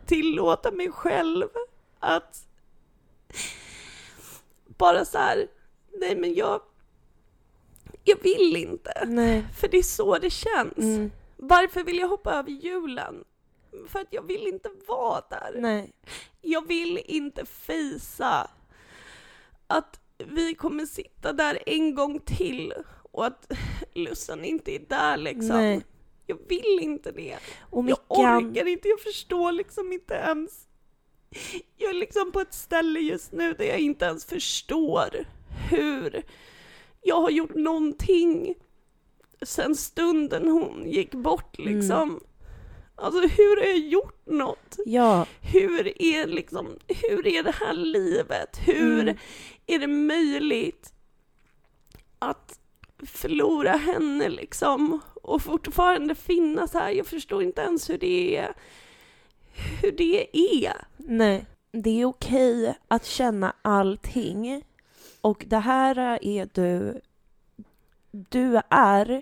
tillåta 0.05 0.71
mig 0.71 0.91
själv 0.91 1.47
att 1.99 2.47
bara 4.65 5.05
så 5.05 5.17
här, 5.17 5.47
nej 5.97 6.15
men 6.15 6.33
jag, 6.33 6.61
jag 8.03 8.23
vill 8.23 8.55
inte. 8.55 9.05
Nej. 9.05 9.45
För 9.59 9.67
det 9.67 9.77
är 9.77 9.83
så 9.83 10.17
det 10.17 10.29
känns. 10.29 10.77
Mm. 10.77 11.11
Varför 11.37 11.83
vill 11.83 11.97
jag 11.97 12.07
hoppa 12.07 12.33
över 12.33 12.51
julen? 12.51 13.23
För 13.87 13.99
att 13.99 14.07
jag 14.09 14.21
vill 14.21 14.47
inte 14.47 14.69
vara 14.87 15.21
där. 15.29 15.55
Nej. 15.55 15.91
Jag 16.41 16.67
vill 16.67 17.01
inte 17.05 17.45
fejsa 17.45 18.49
att 19.67 19.99
vi 20.17 20.55
kommer 20.55 20.85
sitta 20.85 21.33
där 21.33 21.59
en 21.65 21.95
gång 21.95 22.19
till 22.19 22.73
och 23.11 23.25
att 23.25 23.51
Lussan 23.93 24.45
inte 24.45 24.75
är 24.75 24.79
där 24.79 25.17
liksom. 25.17 25.47
Nej. 25.57 25.85
Jag 26.25 26.37
vill 26.47 26.79
inte 26.81 27.11
det. 27.11 27.37
Och 27.69 27.77
Jag 27.79 27.85
Mickan, 27.85 28.49
orkar 28.49 28.67
inte, 28.67 28.87
jag 28.87 28.99
förstår 28.99 29.51
liksom 29.51 29.93
inte 29.93 30.13
ens. 30.13 30.67
Jag 31.77 31.89
är 31.89 31.93
liksom 31.93 32.31
på 32.31 32.39
ett 32.41 32.53
ställe 32.53 32.99
just 32.99 33.31
nu 33.31 33.53
där 33.53 33.65
jag 33.65 33.79
inte 33.79 34.05
ens 34.05 34.25
förstår 34.25 35.25
hur 35.69 36.23
jag 37.01 37.21
har 37.21 37.29
gjort 37.29 37.55
någonting 37.55 38.55
sen 39.41 39.75
stunden 39.75 40.47
hon 40.47 40.83
gick 40.89 41.11
bort 41.11 41.57
liksom. 41.57 42.19
Alltså 42.95 43.21
hur 43.21 43.57
har 43.61 43.67
jag 43.67 43.77
gjort 43.77 44.25
något? 44.25 44.77
ja, 44.85 45.25
Hur 45.41 46.01
är 46.01 46.27
liksom, 46.27 46.67
hur 46.87 47.27
är 47.27 47.43
det 47.43 47.51
här 47.51 47.73
livet? 47.73 48.57
Hur 48.65 49.01
Mm. 49.01 49.17
är 49.67 49.79
det 49.79 49.87
möjligt 49.87 50.93
att 52.19 52.58
förlora 53.05 53.71
henne 53.71 54.29
liksom 54.29 54.99
och 55.23 55.41
fortfarande 55.41 56.15
finnas 56.15 56.73
här? 56.73 56.89
Jag 56.89 57.05
förstår 57.05 57.43
inte 57.43 57.61
ens 57.61 57.89
hur 57.89 57.97
det 57.97 58.37
är, 58.37 58.53
hur 59.81 59.91
det 59.91 60.37
är. 60.65 60.73
nej. 60.97 61.45
det 61.71 62.01
är 62.01 62.05
okej 62.05 62.77
att 62.87 63.05
känna 63.05 63.53
allting. 63.61 64.63
Och 65.21 65.45
det 65.47 65.59
här 65.59 66.19
är 66.21 66.49
du... 66.53 67.01
Du 68.11 68.61
är 68.69 69.21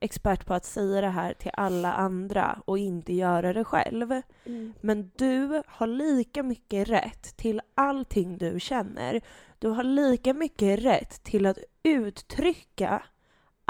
expert 0.00 0.46
på 0.46 0.54
att 0.54 0.64
säga 0.64 1.00
det 1.00 1.08
här 1.08 1.34
till 1.34 1.50
alla 1.54 1.92
andra 1.92 2.62
och 2.64 2.78
inte 2.78 3.12
göra 3.12 3.52
det 3.52 3.64
själv. 3.64 4.22
Mm. 4.46 4.74
Men 4.80 5.10
du 5.16 5.62
har 5.66 5.86
lika 5.86 6.42
mycket 6.42 6.88
rätt 6.88 7.36
till 7.36 7.60
allting 7.74 8.38
du 8.38 8.60
känner. 8.60 9.20
Du 9.58 9.68
har 9.68 9.84
lika 9.84 10.34
mycket 10.34 10.80
rätt 10.84 11.22
till 11.24 11.46
att 11.46 11.58
uttrycka 11.82 13.02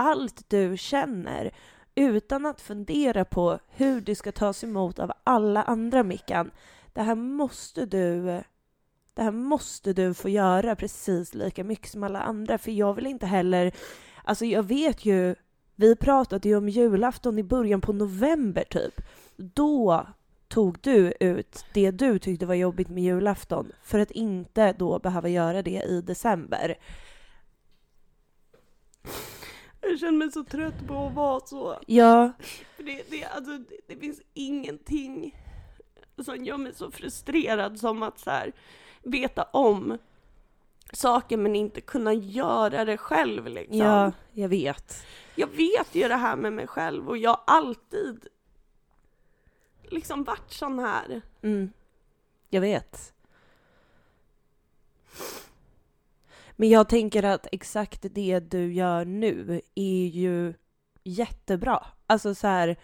allt 0.01 0.51
du 0.51 0.77
känner 0.77 1.51
utan 1.95 2.47
att 2.47 2.61
fundera 2.61 3.25
på 3.25 3.59
hur 3.69 4.01
det 4.01 4.15
ska 4.15 4.33
tas 4.33 4.65
emot 4.65 4.99
av 4.99 5.13
alla 5.25 5.63
andra, 5.63 6.03
Mickan. 6.03 6.51
Det 6.93 7.03
här 7.03 7.15
måste 7.15 7.87
du 7.87 8.43
det 9.15 9.23
här 9.23 9.31
måste 9.31 9.93
du 9.93 10.15
få 10.15 10.29
göra 10.29 10.77
precis 10.77 11.35
lika 11.35 11.65
mycket 11.65 11.91
som 11.91 12.03
alla 12.03 12.21
andra, 12.21 12.59
för 12.59 12.71
jag 12.71 12.95
vill 12.95 13.07
inte 13.07 13.27
heller... 13.27 13.73
Alltså 14.25 14.45
jag 14.45 14.63
vet 14.63 15.05
ju, 15.05 15.35
vi 15.77 15.97
pratade 15.97 16.49
ju 16.49 16.57
om 16.57 16.69
julafton 16.69 17.39
i 17.39 17.43
början 17.43 17.81
på 17.81 17.93
november 17.93 18.65
typ. 18.71 19.01
Då 19.37 20.07
tog 20.49 20.79
du 20.81 21.13
ut 21.21 21.65
det 21.75 21.91
du 21.91 22.19
tyckte 22.19 22.47
var 22.47 22.55
jobbigt 22.55 22.89
med 22.89 23.03
julafton 23.03 23.73
för 23.83 23.99
att 23.99 24.11
inte 24.11 24.73
då 24.73 24.99
behöva 24.99 25.29
göra 25.29 25.63
det 25.63 25.83
i 25.83 26.01
december. 26.01 26.79
Jag 29.81 29.99
känner 29.99 30.19
mig 30.19 30.33
så 30.33 30.45
trött 30.45 30.87
på 30.87 31.07
att 31.07 31.15
vara 31.15 31.41
så. 31.41 31.79
Ja, 31.87 32.33
För 32.77 32.83
det, 32.83 33.11
det, 33.11 33.25
alltså, 33.25 33.59
det, 33.59 33.77
det 33.87 33.97
finns 33.97 34.23
ingenting 34.35 35.37
som 36.25 36.45
gör 36.45 36.57
mig 36.57 36.75
så 36.75 36.91
frustrerad 36.91 37.81
som 37.81 38.03
att 38.03 38.19
så 38.19 38.31
här, 38.31 38.53
veta 39.03 39.43
om 39.43 39.99
saker 40.93 41.37
men 41.37 41.57
inte 41.57 41.81
kunna 41.81 42.15
göra 42.15 42.85
det 42.85 42.97
själv 42.97 43.47
liksom. 43.47 43.77
ja, 43.79 44.13
jag 44.33 44.49
vet. 44.49 45.07
Jag 45.35 45.47
vet 45.47 45.95
ju 45.95 46.09
det 46.09 46.17
här 46.17 46.37
med 46.37 46.53
mig 46.53 46.67
själv 46.67 47.09
och 47.09 47.19
jag 47.19 47.31
har 47.31 47.43
alltid 47.47 48.27
liksom 49.83 50.25
varit 50.25 50.53
sån 50.53 50.79
här. 50.79 51.23
Mm. 51.43 51.73
Jag 52.49 52.61
vet. 52.61 53.13
Men 56.61 56.69
jag 56.69 56.89
tänker 56.89 57.23
att 57.23 57.47
exakt 57.53 58.07
det 58.15 58.39
du 58.39 58.73
gör 58.73 59.05
nu 59.05 59.61
är 59.75 60.07
ju 60.07 60.55
jättebra. 61.05 61.87
Alltså 62.07 62.35
så 62.35 62.47
här, 62.47 62.77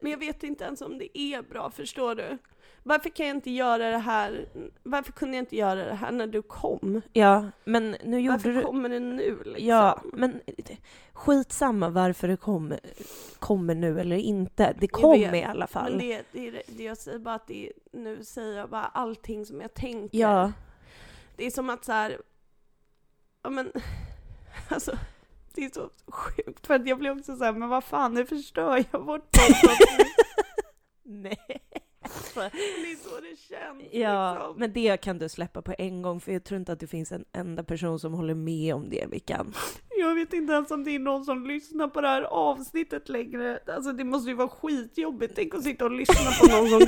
Men 0.00 0.10
jag 0.10 0.18
vet 0.18 0.42
inte 0.42 0.64
ens 0.64 0.80
om 0.80 0.98
det 0.98 1.18
är 1.18 1.42
bra, 1.42 1.70
förstår 1.70 2.14
du? 2.14 2.38
Varför 2.82 3.10
kan 3.10 3.26
jag 3.26 3.36
inte 3.36 3.50
göra 3.50 3.90
det 3.90 3.98
här? 3.98 4.48
Varför 4.82 5.12
kunde 5.12 5.36
jag 5.36 5.42
inte 5.42 5.56
göra 5.56 5.84
det 5.84 5.94
här 5.94 6.12
när 6.12 6.26
du 6.26 6.42
kom? 6.42 7.02
ja, 7.12 7.46
men 7.64 7.96
nu 8.04 8.20
gjorde 8.20 8.36
Varför 8.36 8.52
du... 8.52 8.62
kommer 8.62 8.88
det 8.88 9.00
nu 9.00 9.38
liksom? 9.44 9.66
Ja, 9.66 10.02
men 10.12 10.40
skitsamma 11.12 11.88
varför 11.88 12.28
det 12.28 12.36
kom, 12.36 12.74
kommer 13.38 13.74
nu 13.74 14.00
eller 14.00 14.16
inte. 14.16 14.74
Det 14.80 14.88
kom 14.88 15.20
vet, 15.20 15.34
i 15.34 15.42
alla 15.42 15.66
fall. 15.66 15.90
Men 15.96 16.08
det, 16.08 16.22
det, 16.32 16.62
det, 16.66 16.82
jag 16.82 16.98
säger 16.98 17.18
bara 17.18 17.34
att 17.34 17.46
det, 17.46 17.72
nu 17.92 18.24
säger 18.24 18.58
jag 18.58 18.70
bara 18.70 18.86
allting 18.86 19.46
som 19.46 19.60
jag 19.60 19.74
tänker. 19.74 20.18
Ja, 20.18 20.52
Det 21.36 21.46
är 21.46 21.50
som 21.50 21.70
att 21.70 21.84
så 21.84 21.92
här, 21.92 22.18
ja 23.42 23.50
men, 23.50 23.72
alltså, 24.68 24.98
det 25.54 25.64
är 25.64 25.70
så 25.70 25.90
sjukt 26.06 26.66
för 26.66 26.74
att 26.74 26.86
jag 26.86 26.98
blir 26.98 27.10
också 27.18 27.36
så 27.36 27.44
här, 27.44 27.52
men 27.52 27.68
vad 27.68 27.84
fan, 27.84 28.14
nu 28.14 28.26
förstör 28.26 28.84
jag 28.92 29.00
vårt 29.00 29.30
podcast. 29.30 29.82
nej. 31.02 31.62
det 32.34 32.90
är 32.92 32.96
så 33.08 33.20
det 33.20 33.36
känns 33.36 33.84
Ja, 33.92 34.34
liksom. 34.34 34.54
men 34.58 34.72
det 34.72 34.96
kan 34.96 35.18
du 35.18 35.28
släppa 35.28 35.62
på 35.62 35.74
en 35.78 36.02
gång 36.02 36.20
för 36.20 36.32
jag 36.32 36.44
tror 36.44 36.58
inte 36.58 36.72
att 36.72 36.80
det 36.80 36.86
finns 36.86 37.12
en 37.12 37.24
enda 37.32 37.62
person 37.62 37.98
som 37.98 38.14
håller 38.14 38.34
med 38.34 38.74
om 38.74 38.90
det, 38.90 39.06
Vickan. 39.10 39.54
Jag 39.98 40.14
vet 40.14 40.32
inte 40.32 40.52
ens 40.52 40.70
om 40.70 40.84
det 40.84 40.90
är 40.90 40.98
någon 40.98 41.24
som 41.24 41.46
lyssnar 41.46 41.88
på 41.88 42.00
det 42.00 42.08
här 42.08 42.22
avsnittet 42.22 43.08
längre. 43.08 43.60
Alltså 43.66 43.92
det 43.92 44.04
måste 44.04 44.30
ju 44.30 44.36
vara 44.36 44.48
skitjobbigt, 44.48 45.32
tänk 45.36 45.54
att 45.54 45.62
sitta 45.62 45.84
och 45.84 45.90
lyssna 45.90 46.30
på 46.40 46.52
någon 46.52 46.68
som... 46.68 46.80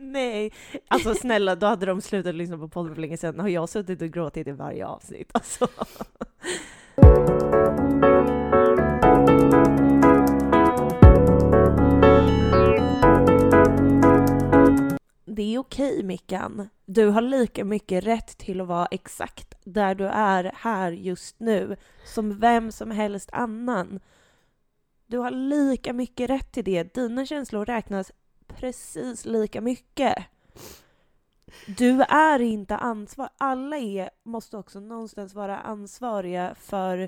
Nej, 0.00 0.52
alltså 0.88 1.14
snälla, 1.14 1.54
då 1.54 1.66
hade 1.66 1.86
de 1.86 2.00
slutat 2.00 2.34
lyssna 2.34 2.58
på 2.58 2.68
podden 2.68 2.94
för 2.94 3.00
länge 3.00 3.16
sedan. 3.16 3.40
Har 3.40 3.48
jag 3.48 3.68
suttit 3.68 4.02
och 4.02 4.08
gråtit 4.08 4.46
i 4.46 4.52
varje 4.52 4.86
avsnitt? 4.86 5.30
Alltså. 5.34 5.68
Det 15.24 15.54
är 15.54 15.58
okej, 15.58 16.02
Mickan. 16.02 16.68
Du 16.86 17.06
har 17.06 17.20
lika 17.20 17.64
mycket 17.64 18.04
rätt 18.04 18.38
till 18.38 18.60
att 18.60 18.68
vara 18.68 18.86
exakt 18.86 19.54
där 19.64 19.94
du 19.94 20.06
är 20.06 20.52
här 20.54 20.92
just 20.92 21.40
nu 21.40 21.76
som 22.04 22.38
vem 22.38 22.72
som 22.72 22.90
helst 22.90 23.30
annan. 23.32 24.00
Du 25.06 25.18
har 25.18 25.30
lika 25.30 25.92
mycket 25.92 26.30
rätt 26.30 26.52
till 26.52 26.64
det. 26.64 26.94
Dina 26.94 27.26
känslor 27.26 27.64
räknas 27.64 28.12
precis 28.48 29.24
lika 29.24 29.60
mycket. 29.60 30.14
Du 31.66 32.02
är 32.02 32.40
inte 32.40 32.76
ansvarig. 32.76 33.30
Alla 33.38 33.76
är, 33.76 34.10
måste 34.22 34.56
också 34.56 34.80
någonstans 34.80 35.34
vara 35.34 35.58
ansvariga 35.58 36.54
för 36.60 36.98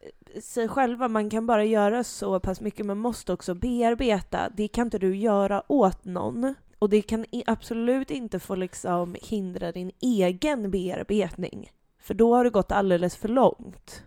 eh, 0.00 0.40
sig 0.40 0.68
själva. 0.68 1.08
Man 1.08 1.30
kan 1.30 1.46
bara 1.46 1.64
göra 1.64 2.04
så 2.04 2.40
pass 2.40 2.60
mycket, 2.60 2.86
man 2.86 2.98
måste 2.98 3.32
också 3.32 3.54
bearbeta. 3.54 4.50
Det 4.56 4.68
kan 4.68 4.86
inte 4.86 4.98
du 4.98 5.16
göra 5.16 5.62
åt 5.72 6.04
någon. 6.04 6.54
Och 6.78 6.90
det 6.90 7.02
kan 7.02 7.24
absolut 7.46 8.10
inte 8.10 8.40
få 8.40 8.54
liksom 8.54 9.16
hindra 9.22 9.72
din 9.72 9.90
egen 10.00 10.70
bearbetning. 10.70 11.70
För 11.98 12.14
då 12.14 12.34
har 12.34 12.44
det 12.44 12.50
gått 12.50 12.72
alldeles 12.72 13.16
för 13.16 13.28
långt. 13.28 14.02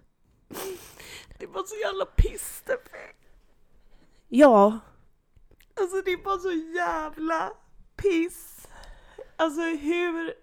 Det 1.40 1.46
var 1.46 1.64
så 1.64 1.76
jävla 1.76 2.06
pisseffekt. 2.06 3.18
Ja, 4.28 4.80
Alltså 5.80 6.02
det 6.02 6.12
är 6.12 6.18
bara 6.24 6.40
så 6.40 6.52
jävla 6.52 7.54
piss. 7.96 8.68
Alltså 9.36 9.62
hur... 9.62 10.34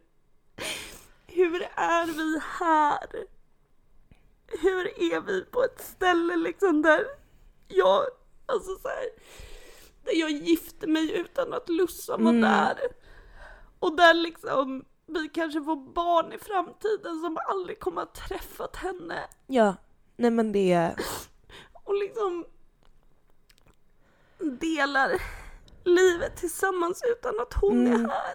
Hur 1.26 1.62
är 1.74 2.06
vi 2.06 2.40
här? 2.58 3.06
Hur 4.46 5.02
är 5.12 5.20
vi 5.20 5.44
på 5.44 5.64
ett 5.64 5.80
ställe 5.84 6.36
liksom 6.36 6.82
där 6.82 7.04
jag, 7.68 8.02
alltså 8.46 8.76
så 8.82 8.88
här, 8.88 9.06
där 10.04 10.12
jag 10.20 10.30
gifte 10.30 10.86
mig 10.86 11.12
utan 11.12 11.52
att 11.52 11.68
Lussan 11.68 12.24
var 12.24 12.30
Mm. 12.30 12.42
där. 12.42 12.78
Och 13.78 13.96
där 13.96 14.14
liksom 14.14 14.84
vi 15.06 15.28
kanske 15.28 15.62
får 15.62 15.76
barn 15.92 16.32
i 16.32 16.38
framtiden 16.38 17.20
som 17.20 17.38
aldrig 17.48 17.80
kommer 17.80 18.02
att 18.02 18.14
träffat 18.14 18.76
henne. 18.76 19.18
ja. 19.46 19.74
Nej 20.16 20.30
men 20.30 20.52
det... 20.52 20.94
och 21.84 21.94
liksom 21.94 22.46
delar 24.38 25.22
livet 25.84 26.36
tillsammans 26.36 27.02
utan 27.18 27.40
att 27.40 27.52
hon 27.54 27.86
Mm. 27.86 28.04
är 28.04 28.08
här. 28.08 28.34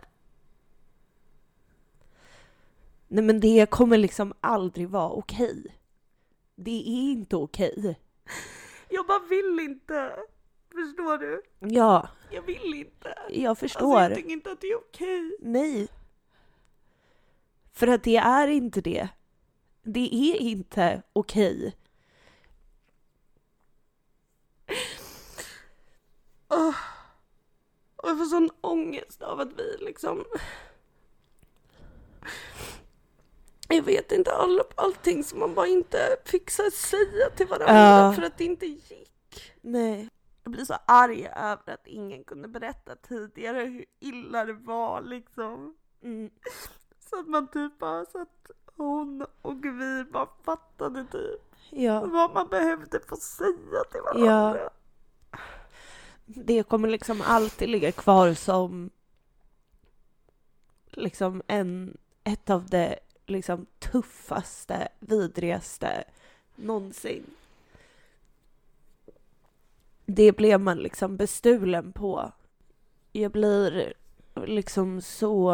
Nej 3.08 3.24
men 3.24 3.40
det 3.40 3.70
kommer 3.70 3.98
liksom 3.98 4.34
aldrig 4.42 4.90
vara 4.90 5.10
okej. 5.10 5.76
Det 6.56 6.72
är 6.88 7.12
inte 7.12 7.36
okej. 7.36 8.00
Jag 8.90 9.08
bara 9.08 9.20
vill 9.20 9.60
inte. 9.60 10.16
Förstår 10.72 11.18
du? 11.18 11.42
Ja, 11.60 12.10
Jag 12.32 12.42
vill 12.42 12.74
inte. 12.74 13.16
jag 13.30 13.50
Alltså 13.50 13.68
förstår. 13.68 14.02
jag 14.02 14.16
tycker 14.16 14.30
inte 14.30 14.52
att 14.52 14.62
det 14.62 14.68
är 14.68 14.76
okej. 14.78 15.38
Nej. 15.40 15.88
För 17.74 17.88
att 17.88 18.04
det 18.04 18.18
är 18.18 18.48
inte 18.48 18.82
det. 18.82 19.10
Det 19.84 20.10
är 20.32 20.36
inte 20.36 21.02
okej. 21.14 21.76
Åh. 26.50 26.76
Och 27.96 28.10
jag 28.10 28.18
får 28.18 28.26
sån 28.26 28.50
ångest 28.62 29.22
av 29.22 29.40
att 29.40 29.54
vi 29.60 29.78
liksom... 29.80 30.26
Jag 33.68 33.84
vet 33.84 34.12
inte, 34.12 34.32
all, 34.36 34.62
allting 34.76 35.24
som 35.24 35.40
man 35.40 35.54
bara 35.54 35.68
inte 35.68 36.18
fixar 36.26 36.70
säga 36.70 37.30
till 37.36 37.48
varandra 37.48 38.06
Ja. 38.08 38.14
för 38.14 38.22
att 38.22 38.38
det 38.38 38.44
inte 38.44 38.66
gick. 38.66 39.54
Nej. 39.62 40.10
Jag 40.44 40.52
blir 40.52 40.66
så 40.66 40.76
arg 40.86 41.28
över 41.36 41.74
att 41.74 41.88
ingen 41.88 42.24
kunde 42.24 42.48
berätta 42.48 42.96
tidigare 42.96 43.60
hur 43.64 43.86
illa 44.00 44.46
det 44.46 44.54
var 44.54 45.02
liksom. 45.02 45.76
Mm. 46.04 46.30
Så 47.10 47.20
att 47.20 47.28
man 47.28 47.48
typ 47.48 47.80
bara, 47.80 48.06
så 48.06 48.22
att 48.22 48.52
hon 48.76 49.26
och 49.42 49.66
vi 49.66 50.04
bara 50.12 50.28
fattade 50.44 51.06
typ 51.12 51.42
Ja. 51.70 52.06
vad 52.06 52.34
man 52.34 52.48
behövde 52.48 53.00
få 53.00 53.16
säga 53.16 53.84
till 53.92 54.02
varandra. 54.02 54.70
Det 56.36 56.64
kommer 56.64 56.90
liksom 56.90 57.22
alltid 57.22 57.70
ligga 57.70 57.92
kvar 57.92 58.34
som 58.34 58.90
liksom 60.92 61.42
en, 61.48 61.98
ett 62.24 62.50
av 62.50 62.66
det 62.66 63.00
liksom 63.26 63.66
tuffaste, 63.80 64.88
vidrigaste 65.00 66.04
någonsin. 66.56 67.24
Det 70.06 70.32
blev 70.32 70.60
man 70.60 70.78
liksom 70.78 71.18
bestulen 71.18 71.92
på. 71.92 72.32
Jag 73.12 73.32
blir 73.32 73.94
liksom 74.46 75.02
så, 75.02 75.52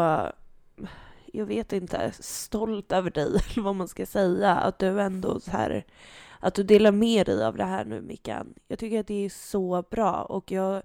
jag 1.26 1.46
vet 1.46 1.72
inte, 1.72 2.12
stolt 2.20 2.92
över 2.92 3.10
dig 3.10 3.26
eller 3.52 3.62
vad 3.62 3.76
man 3.76 3.88
ska 3.88 4.06
säga. 4.06 4.54
Att 4.54 4.78
du 4.78 5.00
ändå 5.00 5.40
så 5.40 5.50
här, 5.50 5.84
att 6.40 6.54
du 6.54 6.62
delar 6.62 6.92
med 6.92 7.26
dig 7.26 7.44
av 7.44 7.56
det 7.56 7.64
här 7.64 7.84
nu 7.84 8.00
Mickan. 8.00 8.54
Jag 8.68 8.78
tycker 8.78 9.00
att 9.00 9.06
det 9.06 9.24
är 9.24 9.28
så 9.28 9.84
bra 9.90 10.22
och 10.22 10.50
jag 10.50 10.82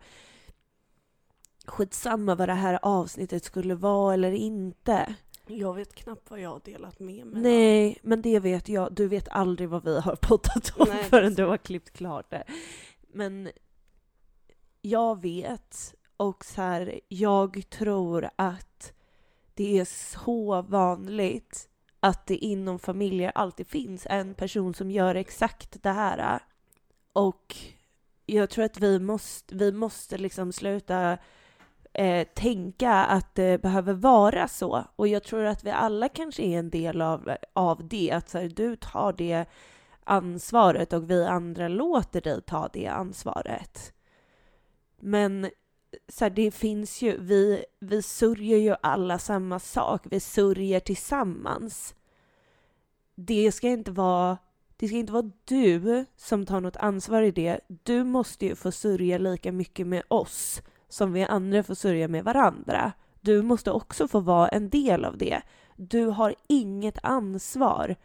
skitsamma 1.66 2.36
vad 2.36 2.50
det 2.50 2.54
här 2.54 2.80
avsnittet 2.82 3.44
skulle 3.44 3.76
vara 3.76 4.14
eller 4.14 4.32
inte. 4.32 5.16
Jag 5.48 5.74
vet 5.74 5.96
knappt 5.96 6.32
vad 6.32 6.40
jag 6.40 6.50
har 6.50 6.62
delat 6.66 7.00
med 7.00 7.26
mig. 7.28 7.42
Nej, 7.42 7.98
men 8.02 8.22
det 8.22 8.40
vet 8.40 8.70
jag. 8.70 8.94
Du 8.94 9.08
vet 9.08 9.28
aldrig 9.30 9.70
vad 9.70 9.84
vi 9.84 10.00
har 10.00 10.16
poddat 10.16 10.74
om 10.78 10.88
Nej, 10.90 11.04
förrän 11.04 11.34
du 11.34 11.46
har 11.46 11.58
klippt 11.58 11.92
klart 11.92 12.30
det. 12.30 12.44
Men 13.14 13.50
jag 14.82 15.22
vet 15.22 15.96
och 16.18 16.46
så 16.46 16.62
här, 16.62 17.00
jag 17.08 17.70
tror 17.70 18.30
att 18.36 18.94
det 19.54 19.80
är 19.80 19.86
så 19.86 20.62
vanligt 20.62 21.70
att 22.04 22.28
det 22.28 22.36
inom 22.36 22.80
familjer 22.80 23.32
alltid 23.36 23.68
finns 23.68 24.08
en 24.10 24.34
person 24.34 24.74
som 24.74 24.92
gör 24.92 25.16
exakt 25.16 25.84
det 25.84 25.92
här. 25.92 26.40
Och 27.14 27.56
jag 28.26 28.50
tror 28.50 28.66
att 28.66 28.80
vi 28.80 29.00
måste, 29.00 29.56
vi 29.56 29.72
måste 29.72 30.18
liksom 30.18 30.52
sluta 30.54 31.18
eh, 31.94 32.28
tänka 32.34 32.92
att 32.92 33.36
det 33.36 33.62
behöver 33.62 33.94
vara 33.94 34.48
så. 34.48 34.84
Och 34.96 35.08
jag 35.08 35.24
tror 35.24 35.46
att 35.46 35.64
vi 35.64 35.72
alla 35.72 36.10
kanske 36.10 36.44
är 36.44 36.60
en 36.60 36.70
del 36.70 37.02
av, 37.02 37.36
av 37.54 37.88
det. 37.88 38.12
Att 38.12 38.30
så 38.30 38.38
här, 38.38 38.50
du 38.50 38.76
tar 38.76 39.14
det 39.14 39.46
ansvaret 40.04 40.94
och 40.94 41.10
vi 41.10 41.26
andra 41.26 41.68
låter 41.68 42.22
dig 42.22 42.42
ta 42.42 42.70
det 42.74 42.88
ansvaret. 42.88 43.94
Men 45.00 45.50
så 46.08 46.25
här, 46.25 46.30
det 46.30 46.51
finns 46.51 47.01
ju, 47.01 47.17
vi, 47.19 47.65
vi 47.80 48.01
sörjer 48.01 48.58
ju 48.58 48.75
alla 48.82 49.19
samma 49.19 49.60
sak. 49.60 50.01
Vi 50.12 50.19
sörjer 50.19 50.80
tillsammans. 50.80 51.95
Det 53.15 53.51
ska 53.51 53.67
inte 53.67 53.91
vara 53.91 54.38
det 54.77 54.88
ska 54.88 54.97
inte 54.97 55.13
vara 55.13 55.32
du 55.45 56.06
som 56.17 56.45
tar 56.45 56.62
något 56.62 56.77
ansvar 56.77 57.21
i 57.21 57.32
det. 57.32 57.60
Du 57.67 58.04
måste 58.04 58.45
ju 58.45 58.56
få 58.56 58.71
sörja 58.71 59.17
lika 59.17 59.51
mycket 59.51 59.88
med 59.88 60.04
oss 60.08 60.62
som 60.89 61.13
vi 61.13 61.23
andra 61.23 61.63
får 61.63 61.75
sörja 61.75 62.08
med 62.08 62.23
varandra. 62.23 62.91
Du 63.21 63.41
måste 63.41 63.71
också 63.71 64.08
få 64.08 64.19
vara 64.19 64.47
en 64.47 64.69
del 64.69 65.06
av 65.06 65.17
det. 65.17 65.41
Du 65.75 66.06
har 66.06 66.36
inget 66.47 66.97
ansvar 67.04 67.95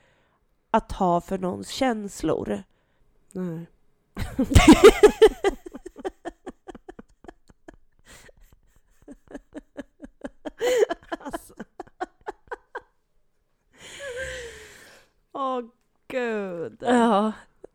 att 0.71 0.89
ta 0.89 1.21
för 1.21 1.39
någons 1.39 1.69
känslor. 1.69 2.63
Nej. 3.33 3.67
alltså. 11.19 11.55
Åh 15.33 15.63
gud. 16.09 16.77
Ja. 16.81 17.33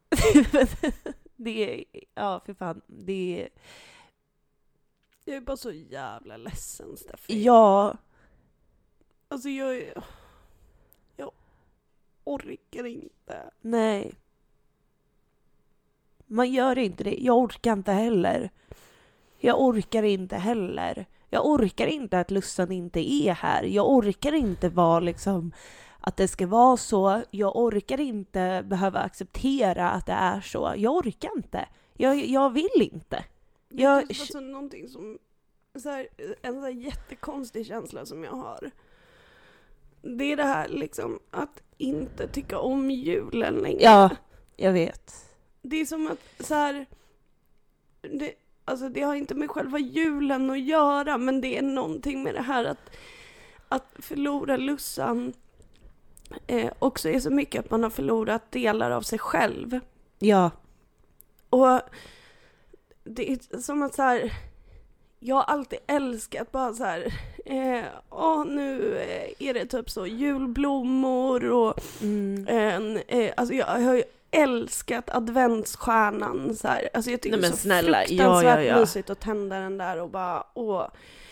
det 1.36 1.80
är, 1.80 1.86
ja 2.16 2.42
för 2.46 2.54
fan, 2.54 2.82
det 2.88 3.42
är, 3.44 3.50
Jag 5.26 5.36
är 5.36 5.42
bara 5.42 5.58
så 5.58 5.72
jävla 5.72 6.38
ledsen 6.38 6.98
Steffi. 6.98 7.44
ja, 7.44 7.98
Alltså 9.28 9.50
jag 9.50 9.78
är... 9.78 10.04
Jag 11.16 11.32
orkar 12.24 12.86
inte. 12.86 13.52
nej. 13.62 14.14
Man 16.26 16.52
gör 16.52 16.78
inte 16.78 17.04
det. 17.04 17.16
Jag 17.20 17.38
orkar 17.38 17.74
inte 17.74 17.92
heller. 17.92 18.50
Jag 19.40 19.62
orkar 19.62 20.04
inte 20.04 20.36
heller. 20.38 21.06
Jag 21.34 21.46
orkar 21.46 21.88
inte 21.88 22.20
att 22.20 22.32
Lussan 22.32 22.72
inte 22.72 23.00
är 23.00 23.32
här. 23.34 23.64
Jag 23.64 23.90
orkar 23.90 24.32
inte 24.34 24.70
vara 24.70 25.00
liksom 25.00 25.52
att 26.00 26.18
det 26.18 26.28
ska 26.28 26.48
vara 26.48 26.78
så. 26.78 27.24
Jag 27.32 27.56
orkar 27.56 28.00
inte 28.00 28.64
behöva 28.66 29.00
acceptera 29.00 29.90
att 29.92 30.06
det 30.06 30.12
är 30.14 30.42
så. 30.42 30.74
Jag 30.78 30.96
orkar 30.96 31.30
inte. 31.36 31.66
Jag, 31.94 32.26
jag 32.26 32.50
vill 32.50 32.90
inte. 32.94 33.24
Det 33.70 33.84
Jag- 33.84 33.98
är 33.98 34.02
typ 34.08 34.20
alltså 34.22 34.40
någonting 34.40 34.88
som... 34.90 35.18
Så 35.76 35.90
här, 35.90 36.08
en 36.42 36.54
så 36.54 36.62
här 36.62 36.70
jättekonstig 36.70 37.66
känsla 37.68 38.06
som 38.06 38.24
jag 38.24 38.32
har. 38.32 38.72
Det 40.02 40.24
är 40.32 40.38
det 40.38 40.44
här 40.44 40.68
liksom 40.68 41.20
att 41.32 41.62
inte 41.78 42.28
tycka 42.28 42.60
om 42.60 42.92
julen 42.92 43.56
längre. 43.56 43.82
Ja, 43.82 44.10
jag 44.58 44.74
vet. 44.74 45.14
Det 45.62 45.76
är 45.82 45.86
som 45.86 46.08
att 46.12 46.46
så 46.48 46.54
här... 46.54 46.86
Det, 48.02 48.34
alltså 48.66 48.90
det 48.90 49.02
har 49.02 49.16
inte 49.16 49.36
med 49.36 49.50
själva 49.52 49.80
julen 49.80 50.50
att 50.50 50.60
göra 50.60 51.18
men 51.18 51.42
det 51.42 51.58
är 51.58 51.62
någonting 51.62 52.24
med 52.24 52.36
det 52.36 52.42
här 52.42 52.66
att, 52.66 52.92
att 53.68 53.94
förlora 54.00 54.58
Lussan 54.58 55.34
eh, 56.48 56.72
också 56.80 57.10
är 57.10 57.20
så 57.20 57.30
mycket 57.30 57.66
att 57.66 57.72
man 57.72 57.84
har 57.84 57.90
förlorat 57.90 58.52
delar 58.52 58.92
av 58.92 59.02
sig 59.02 59.20
själv. 59.20 59.80
Ja. 60.20 60.52
Och 61.50 61.80
det 63.04 63.32
är 63.32 63.60
som 63.62 63.84
att 63.84 63.96
så 63.96 64.02
här, 64.02 64.34
jag 65.20 65.36
har 65.36 65.44
alltid 65.44 65.80
älskat 65.88 66.52
bara 66.52 66.74
så 66.74 66.84
här, 66.84 67.14
eh, 67.46 67.86
åh 68.10 68.46
nu 68.46 68.98
eh, 68.98 69.48
är 69.48 69.54
det 69.54 69.66
typ 69.66 69.90
så 69.90 70.06
julblommor 70.08 71.46
och 71.46 71.74
Mm. 72.02 72.48
en, 72.48 72.98
eh, 73.08 73.34
alltså 73.38 73.56
jag 73.56 73.66
har 73.66 73.94
ju 73.96 74.04
älskat 74.32 75.10
adventsstjärnan 75.10 76.56
så 76.56 76.68
här. 76.68 76.90
Alltså 76.94 77.12
jag 77.12 77.22
tycker 77.22 77.38
Nej, 77.38 77.42
det 77.42 77.48
är 77.48 77.52
så 77.52 77.58
snälla, 77.58 78.02
ja, 78.02 78.08
fruktansvärt 78.08 78.58
ja, 78.60 78.64
ja. 78.64 78.80
mysigt 78.80 79.10
att 79.10 79.20
tända 79.20 79.60
den 79.60 79.78
där 79.78 80.02
och 80.02 80.10
bara, 80.10 80.44
åh, 80.54 80.88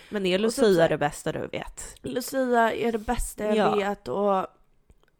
Men 0.10 0.26
är 0.26 0.40
Lucia 0.40 0.82
här- 0.82 0.90
det 0.90 0.98
bästa 0.98 1.32
du 1.32 1.48
vet? 1.48 1.96
Lucia 2.02 2.74
är 2.74 2.92
det 2.92 2.98
bästa 2.98 3.44
jag 3.44 3.56
Ja. 3.56 3.76
vet 3.76 4.08
och 4.08 4.48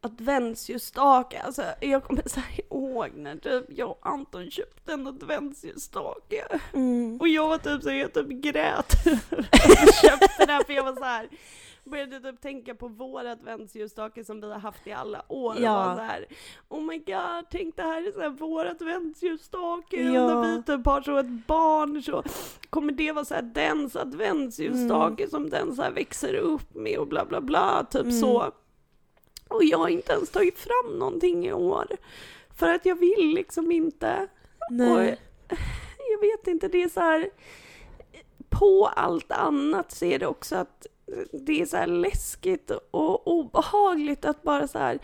adventsljusstake, 0.02 1.40
alltså 1.40 1.62
jag 1.80 2.04
kommer 2.04 2.22
så 2.28 2.40
här 2.40 2.60
ihåg 2.60 3.10
när 3.16 3.36
typ 3.36 3.64
jag 3.68 3.90
och 3.90 3.98
Anton 4.02 4.50
köpte 4.50 4.92
en 4.92 5.06
adventsljusstake. 5.06 6.44
Mm. 6.74 7.16
Och 7.20 7.28
jag 7.28 7.48
var 7.48 7.58
typ 7.58 7.82
så 7.82 7.90
jag 7.90 8.14
typ 8.14 8.28
grät 8.28 8.94
jag 9.04 9.94
köpte 9.94 10.46
den 10.46 10.64
för 10.66 10.72
jag 10.72 10.82
var 10.84 10.94
så 10.94 11.04
här 11.04 11.28
började 11.84 12.20
typ 12.20 12.40
tänka 12.40 12.74
på 12.74 12.88
vår 12.88 13.24
adventsljusstake 13.24 14.24
som 14.24 14.40
vi 14.40 14.46
har 14.52 14.58
haft 14.58 14.86
i 14.86 14.92
alla 14.92 15.22
år 15.28 15.54
och 15.54 15.60
Ja. 15.60 15.74
var 15.74 15.94
så 15.96 16.00
här 16.02 16.26
Oh 16.68 16.80
my 16.82 16.98
god, 16.98 17.44
tänk 17.50 17.76
det 17.76 17.82
här 17.82 18.08
är 18.08 18.12
så 18.12 18.20
här 18.20 18.28
vår 18.30 18.64
adventsljusstake 18.66 20.02
Ja. 20.02 20.24
och 20.24 20.30
när 20.46 20.56
vi 20.56 20.62
typ 20.62 20.86
har 20.86 21.02
så 21.02 21.16
ett 21.16 21.46
barn 21.46 22.02
så 22.02 22.22
kommer 22.70 22.92
det 22.92 23.12
vara 23.12 23.24
så 23.24 23.34
här 23.34 23.42
dens 23.42 23.96
adventsljusstake 23.96 25.28
som 25.30 25.50
den 25.50 25.76
så 25.76 25.82
här 25.82 25.90
växer 25.90 26.34
upp 26.34 26.74
med 26.74 26.98
och 26.98 27.06
bla 27.08 27.24
bla 27.24 27.40
bla, 27.40 27.84
typ 27.90 28.02
Mm. 28.02 28.20
så. 28.20 28.52
Och 29.48 29.64
jag 29.64 29.78
har 29.78 29.88
inte 29.88 30.12
ens 30.12 30.30
tagit 30.30 30.58
fram 30.58 30.98
någonting 30.98 31.46
i 31.46 31.52
år. 31.52 31.86
För 32.56 32.68
att 32.68 32.86
jag 32.86 32.96
vill 32.96 33.28
liksom 33.34 33.72
inte. 33.72 34.26
Nej. 34.70 35.20
Jag 36.12 36.20
vet 36.20 36.46
inte, 36.46 36.68
det 36.68 36.82
är 36.82 36.88
så 36.88 37.00
här. 37.00 37.30
På 38.48 38.86
allt 38.96 39.32
annat 39.32 39.92
så 39.92 40.04
är 40.04 40.18
det 40.18 40.26
också 40.26 40.56
att 40.56 40.86
det 41.32 41.60
är 41.60 41.66
så 41.66 41.86
läskigt 41.86 42.70
och 42.90 43.28
obehagligt 43.28 44.24
att 44.24 44.42
bara 44.42 44.66
så 44.68 44.78
här. 44.78 44.98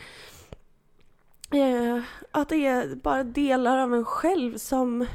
Eh, 1.50 2.02
att 2.30 2.48
det 2.48 2.66
är 2.66 2.94
bara 2.94 3.24
delar 3.24 3.78
av 3.78 3.94
en 3.94 4.04
själv 4.04 4.56
som 4.56 5.06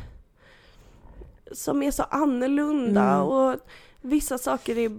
som 1.52 1.84
är 1.84 1.92
så 1.92 2.04
annorlunda 2.04 3.02
Mm. 3.14 3.22
och 3.28 3.56
vissa 4.02 4.38
saker 4.38 4.78
är 4.78 4.92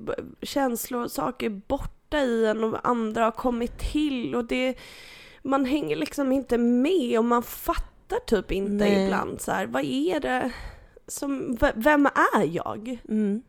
känslor 0.44 1.05
och 1.05 1.11
saker 1.11 1.46
är 1.46 1.61
borta 1.68 2.18
i 2.18 2.46
en 2.46 2.64
och 2.64 2.88
andra 2.88 3.24
har 3.24 3.31
kommit 3.31 3.78
till 3.78 4.35
och 4.35 4.44
det 4.44 4.74
man 5.42 5.64
hänger 5.64 5.96
liksom 5.96 6.33
inte 6.33 6.59
med 6.59 7.18
och 7.18 7.24
man 7.24 7.42
fattar 7.42 8.18
typ 8.26 8.52
inte 8.52 8.72
Nej. 8.85 9.05
ibland 9.05 9.40
så 9.40 9.52
här, 9.52 9.66
vad 9.66 9.85
är 9.85 10.20
det 10.20 10.52
som, 11.07 11.59
vem 11.74 12.07
är 12.07 12.44
jag? 12.44 12.98
Mm. 13.09 13.42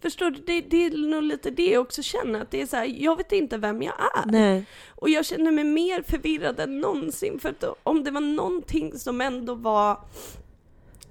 Förstår 0.00 0.30
du? 0.30 0.42
Det, 0.46 0.60
det 0.60 0.84
är 0.84 0.90
nog 0.90 1.22
lite 1.22 1.50
det 1.50 1.70
jag 1.70 1.82
också 1.82 2.02
känner, 2.02 2.40
att 2.42 2.50
det 2.50 2.62
är 2.62 2.66
så 2.66 2.76
här, 2.76 2.84
jag 2.84 3.16
vet 3.16 3.32
inte 3.32 3.56
vem 3.58 3.82
jag 3.82 3.94
är. 4.16 4.26
Nej. 4.26 4.64
Och 4.88 5.08
jag 5.10 5.26
känner 5.26 5.52
mig 5.52 5.64
mer 5.64 6.02
förvirrad 6.02 6.60
än 6.60 6.80
någonsin, 6.80 7.38
för 7.40 7.48
att 7.48 7.64
om 7.82 8.04
det 8.04 8.10
var 8.10 8.20
någonting 8.20 8.98
som 8.98 9.20
ändå 9.20 9.54
var 9.54 10.00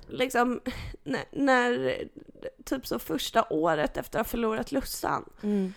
liksom, 0.07 0.61
när, 1.03 1.23
när 1.31 1.97
typ 2.65 2.87
så 2.87 2.99
första 2.99 3.45
året 3.49 3.97
efter 3.97 4.19
att 4.19 4.25
ha 4.27 4.31
förlorat 4.31 4.71
Lussan, 4.71 5.29
Mm. 5.43 5.73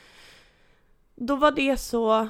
då 1.14 1.36
var 1.36 1.50
det 1.50 1.76
så 1.76 2.28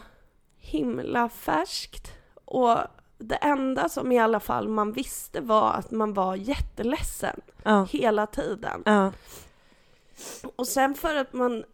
himla 0.58 1.28
färskt. 1.28 2.12
Och 2.44 2.78
det 3.18 3.34
enda 3.34 3.88
som 3.88 4.12
i 4.12 4.18
alla 4.18 4.40
fall 4.40 4.68
man 4.68 4.92
visste 4.92 5.40
var 5.40 5.72
att 5.72 5.90
man 5.90 6.14
var 6.14 6.36
jätteledsen 6.36 7.40
Ja. 7.62 7.84
hela 7.90 8.26
tiden. 8.26 8.82
Ja. 8.84 9.12
Och 10.56 10.68
sen 10.68 10.94
för 10.94 11.14
att 11.16 11.32
man 11.32 11.64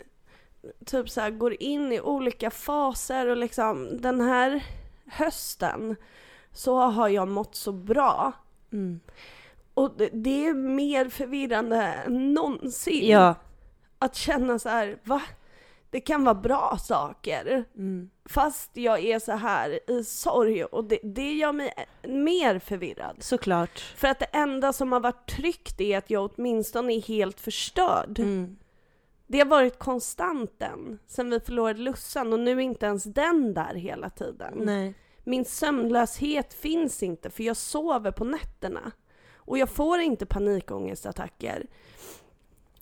typ 0.85 1.11
så 1.11 1.31
går 1.31 1.63
in 1.63 1.93
i 1.93 2.01
olika 2.01 2.51
faser 2.51 3.27
och 3.27 3.37
liksom 3.37 4.01
den 4.01 4.21
här 4.21 4.65
hösten 5.07 5.97
så 6.53 6.81
har 6.81 7.09
jag 7.09 7.29
mått 7.29 7.55
så 7.55 7.73
bra. 7.73 8.33
Mm. 8.73 9.01
Och 9.75 9.95
det, 9.97 10.09
det 10.13 10.47
är 10.47 10.55
mer 10.55 11.09
förvirrande 11.09 11.83
än 11.83 12.35
någonsin. 12.35 13.09
Ja. 13.09 13.35
att 13.99 14.15
känna 14.15 14.59
så 14.59 14.69
här, 14.69 14.99
va? 15.05 15.23
Det 15.97 16.01
kan 16.01 16.25
vara 16.25 16.35
bra 16.35 16.79
saker. 16.83 17.65
Mm. 17.77 18.11
Fast 18.25 18.71
jag 18.77 19.05
är 19.05 19.19
så 19.19 19.33
här 19.33 19.91
i 19.91 20.05
sorg 20.05 20.65
och 20.65 20.85
det, 20.85 20.99
det 21.03 21.33
gör 21.33 21.53
mig 21.53 21.75
mer 22.03 22.59
förvirrad. 22.59 23.17
Såklart. 23.21 23.81
För 23.81 24.09
att 24.09 24.19
det 24.19 24.25
enda 24.33 24.73
som 24.73 24.93
har 24.93 25.01
varit 25.01 25.29
tryggt 25.29 25.81
är 25.81 25.99
att 25.99 26.11
jag 26.11 26.31
åtminstone 26.35 26.95
är 26.95 27.01
helt 27.01 27.41
förstörd. 27.41 28.19
Mm. 28.19 28.57
Det 29.27 29.39
har 29.39 29.47
varit 29.47 29.79
konstanten 29.79 30.99
sen 31.07 31.31
vi 31.31 31.41
förlorade 31.41 31.81
Lussan 31.81 32.33
och 32.33 32.41
nu 32.41 32.51
är 32.51 32.61
inte 32.61 32.87
ens 32.87 33.05
den 33.05 33.55
där 33.55 33.75
hela 33.75 34.11
tiden. 34.11 34.55
Nej. 34.57 34.95
Min 35.25 35.45
sömnlöshet 35.45 36.55
finns 36.55 37.03
inte 37.03 37.31
för 37.31 37.43
jag 37.43 37.57
sover 37.57 38.11
på 38.11 38.25
nätterna. 38.25 38.93
Och 39.35 39.59
jag 39.59 39.69
får 39.69 40.01
inte 40.01 40.27
panikångestattacker. 40.27 41.67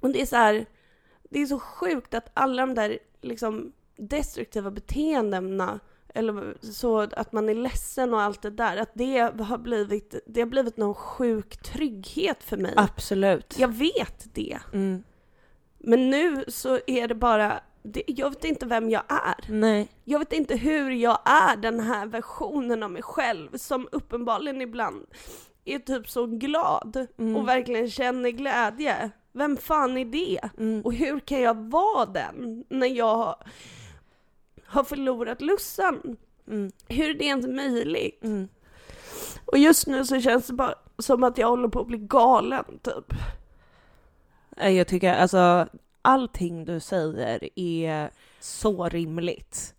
Och 0.01 0.11
det 0.11 0.23
är 0.23 0.27
så 0.27 0.37
här, 0.37 0.67
det 1.35 1.43
är 1.43 1.47
så 1.47 1.59
sjukt 1.59 2.14
att 2.14 2.30
alla 2.35 2.66
de 2.66 2.74
där 2.74 2.99
liksom 3.20 3.72
destruktiva 3.97 4.70
beteendena 4.70 5.80
eller 6.14 6.57
så 6.72 6.99
att 7.01 7.32
man 7.32 7.49
är 7.49 7.55
ledsen 7.55 8.14
och 8.14 8.20
allt 8.22 8.43
det 8.43 8.51
där, 8.51 8.76
att 8.76 8.91
det 8.95 9.18
har 9.41 9.59
blivit, 9.59 10.14
det 10.26 10.41
har 10.41 10.47
blivit 10.47 10.76
någon 10.76 10.95
sjuk 10.95 11.57
trygghet 11.62 12.43
för 12.43 12.57
mig. 12.57 12.74
Absolut. 12.76 13.59
Jag 13.59 13.68
vet 13.68 14.35
det. 14.35 14.59
Mm. 14.72 15.03
Men 15.78 16.11
nu 16.11 16.45
så 16.49 16.78
är 16.87 17.09
det 17.09 17.14
bara, 17.14 17.61
det, 17.82 18.03
jag 18.07 18.30
vet 18.30 18.45
inte 18.45 18.66
vem 18.66 18.91
jag 18.91 19.03
är. 19.09 19.53
Nej. 19.53 19.89
Jag 20.05 20.18
vet 20.18 20.32
inte 20.32 20.57
hur 20.57 20.91
jag 20.91 21.18
är 21.24 21.57
den 21.57 21.80
här 21.80 22.07
versionen 22.07 22.82
av 22.82 22.91
mig 22.91 23.03
själv 23.03 23.57
som 23.57 23.89
uppenbarligen 23.93 24.61
ibland 24.61 25.07
är 25.64 25.78
typ 25.78 26.09
så 26.11 26.26
glad 26.26 27.07
Mm. 27.18 27.37
och 27.37 27.49
verkligen 27.49 27.91
känner 27.91 28.30
glädje. 28.30 29.11
Vem 29.37 29.57
fan 29.57 29.97
är 29.97 30.05
det? 30.05 30.41
Mm. 30.59 30.82
Och 30.82 30.93
hur 30.95 31.20
kan 31.20 31.41
jag 31.41 31.70
vara 31.70 32.07
den 32.07 32.64
när 32.68 32.87
jag 32.87 33.37
har 34.66 34.85
förlorat 34.85 35.41
Lussan? 35.41 36.16
Mm. 36.49 36.72
Hur 36.89 37.11
är 37.11 37.14
det 37.14 37.24
ens 37.24 37.47
möjligt? 37.47 38.24
Mm. 38.24 38.49
Och 39.45 39.59
just 39.59 39.87
nu 39.87 40.05
så 40.05 40.20
känns 40.20 40.47
det 40.47 40.53
bara 40.53 40.74
som 40.99 41.24
att 41.24 41.39
jag 41.39 41.49
håller 41.49 41.68
på 41.68 41.80
att 41.80 41.87
bli 41.87 41.99
galen 41.99 42.64
typ. 42.82 43.12
Eh, 44.57 44.70
Jag 44.70 44.87
tycker 44.89 45.14
alltså 45.14 45.66
allting 46.03 46.64
du 46.64 46.80
säger 46.80 47.49
är 47.59 48.11
så 48.41 48.89
rimligt. 48.89 49.74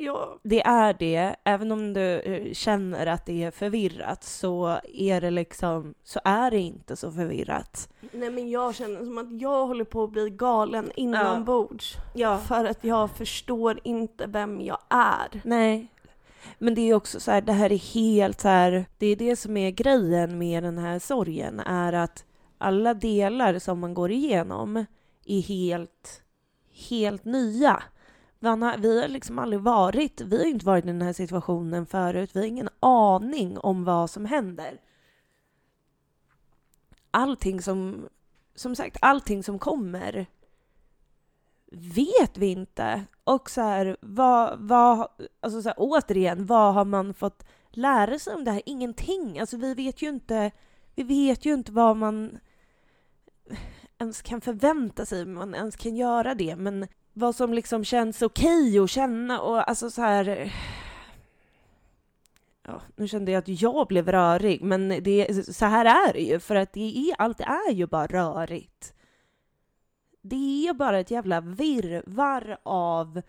Jag, 0.00 0.38
Det 0.42 0.62
är 0.62 0.94
det, 0.98 1.36
även 1.44 1.72
om 1.72 1.92
du 1.92 2.20
eh, 2.20 2.52
känner 2.52 3.06
att 3.06 3.26
det 3.26 3.44
är 3.44 3.50
förvirrat 3.50 4.24
så 4.24 4.80
är 4.94 5.20
det 5.20 5.30
liksom, 5.30 5.94
så 6.04 6.20
är 6.24 6.50
det 6.50 6.58
inte 6.58 6.96
så 6.96 7.12
förvirrat. 7.12 7.88
nej 8.12 8.30
men 8.30 8.50
jag 8.50 8.74
känner 8.74 8.98
som 8.98 9.18
att 9.18 9.40
jag 9.40 9.66
håller 9.66 9.84
på 9.84 10.04
att 10.04 10.10
bli 10.10 10.30
galen 10.30 10.92
inombords. 10.96 11.96
Ja. 12.14 12.38
För 12.38 12.64
att 12.64 12.84
jag 12.84 13.10
förstår 13.10 13.80
inte 13.84 14.26
vem 14.26 14.60
jag 14.60 14.78
är. 14.88 15.40
Nej. 15.44 15.86
Men 16.58 16.74
det 16.74 16.80
är 16.80 16.94
också 16.94 17.20
så 17.20 17.30
här, 17.30 17.40
det 17.40 17.52
här 17.52 17.72
är 17.72 17.94
helt 17.94 18.40
så 18.40 18.48
här, 18.48 18.84
det 18.98 19.06
är 19.06 19.16
det 19.16 19.36
som 19.36 19.56
är 19.56 19.70
grejen 19.70 20.38
med 20.38 20.62
den 20.62 20.78
här 20.78 20.98
sorgen, 20.98 21.60
är 21.60 21.92
att 21.92 22.24
alla 22.58 22.94
delar 22.94 23.58
som 23.58 23.78
man 23.78 23.94
går 23.94 24.10
igenom 24.10 24.84
är 25.26 25.40
helt, 25.40 26.22
helt 26.88 27.24
nya. 27.24 27.82
Vanna, 28.42 28.76
vi 28.76 29.00
har 29.00 29.08
liksom 29.08 29.38
aldrig 29.38 29.62
varit, 29.62 30.20
vi 30.20 30.38
har 30.38 30.44
inte 30.44 30.66
varit 30.66 30.84
i 30.84 30.86
den 30.86 31.02
här 31.02 31.12
situationen 31.12 31.86
förut, 31.86 32.30
vi 32.32 32.40
har 32.40 32.46
ingen 32.46 32.68
aning 32.80 33.58
om 33.58 33.84
vad 33.84 34.10
som 34.10 34.24
händer. 34.24 34.80
Allting 37.10 37.62
som, 37.62 38.08
som 38.54 38.76
sagt, 38.76 38.96
allting 39.00 39.42
som 39.42 39.58
kommer 39.58 40.26
vet 41.72 42.38
vi 42.38 42.46
inte. 42.46 43.04
Och 43.24 43.50
så 43.50 43.60
här, 43.60 43.96
vad, 44.00 44.58
vad, 44.58 45.08
alltså 45.40 45.62
så 45.62 45.68
här, 45.68 45.76
återigen, 45.78 46.46
vad 46.46 46.74
har 46.74 46.84
man 46.84 47.14
fått 47.14 47.44
lära 47.70 48.18
sig 48.18 48.34
om 48.34 48.44
det 48.44 48.50
här? 48.50 48.62
Ingenting. 48.66 49.40
Alltså 49.40 49.56
vi 49.56 49.74
vet 49.74 50.02
ju 50.02 50.08
inte, 50.08 50.50
vi 50.94 51.02
vet 51.02 51.44
ju 51.44 51.54
inte 51.54 51.72
vad 51.72 51.96
man 51.96 52.38
ens 53.98 54.22
kan 54.22 54.40
förvänta 54.40 55.06
sig, 55.06 55.22
om 55.22 55.34
man 55.34 55.54
ens 55.54 55.76
kan 55.76 55.96
göra 55.96 56.34
det. 56.34 56.56
Men 56.56 56.86
vad 57.12 57.36
som 57.36 57.54
liksom 57.54 57.84
känns 57.84 58.22
okej 58.22 58.78
att 58.78 58.90
känna 58.90 59.40
och 59.40 59.68
alltså 59.68 59.90
så 59.90 60.02
här... 60.02 60.52
Ja, 62.62 62.82
nu 62.96 63.08
kände 63.08 63.32
jag 63.32 63.38
att 63.38 63.62
jag 63.62 63.86
blev 63.86 64.08
rörig, 64.08 64.62
men 64.62 64.88
det, 64.88 65.46
så 65.56 65.66
här 65.66 65.84
är 65.84 66.12
det 66.12 66.20
ju, 66.20 66.40
för 66.40 66.54
att 66.54 66.72
det 66.72 66.98
är, 66.98 67.14
allt 67.18 67.40
är 67.40 67.72
ju 67.72 67.86
bara 67.86 68.06
rörigt. 68.06 68.94
Det 70.22 70.68
är 70.68 70.74
bara 70.74 70.98
ett 70.98 71.10
jävla 71.10 71.40
virrvarr 71.40 72.58
av 72.62 73.22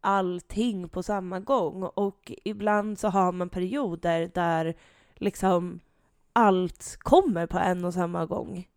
allting 0.00 0.88
på 0.88 1.02
samma 1.02 1.40
gång 1.40 1.82
och 1.82 2.32
ibland 2.44 2.98
så 2.98 3.08
har 3.08 3.32
man 3.32 3.48
perioder 3.48 4.30
där 4.34 4.74
liksom 5.14 5.80
allt 6.32 6.96
kommer 6.98 7.46
på 7.46 7.58
en 7.58 7.84
och 7.84 7.94
samma 7.94 8.26
gång. 8.26 8.68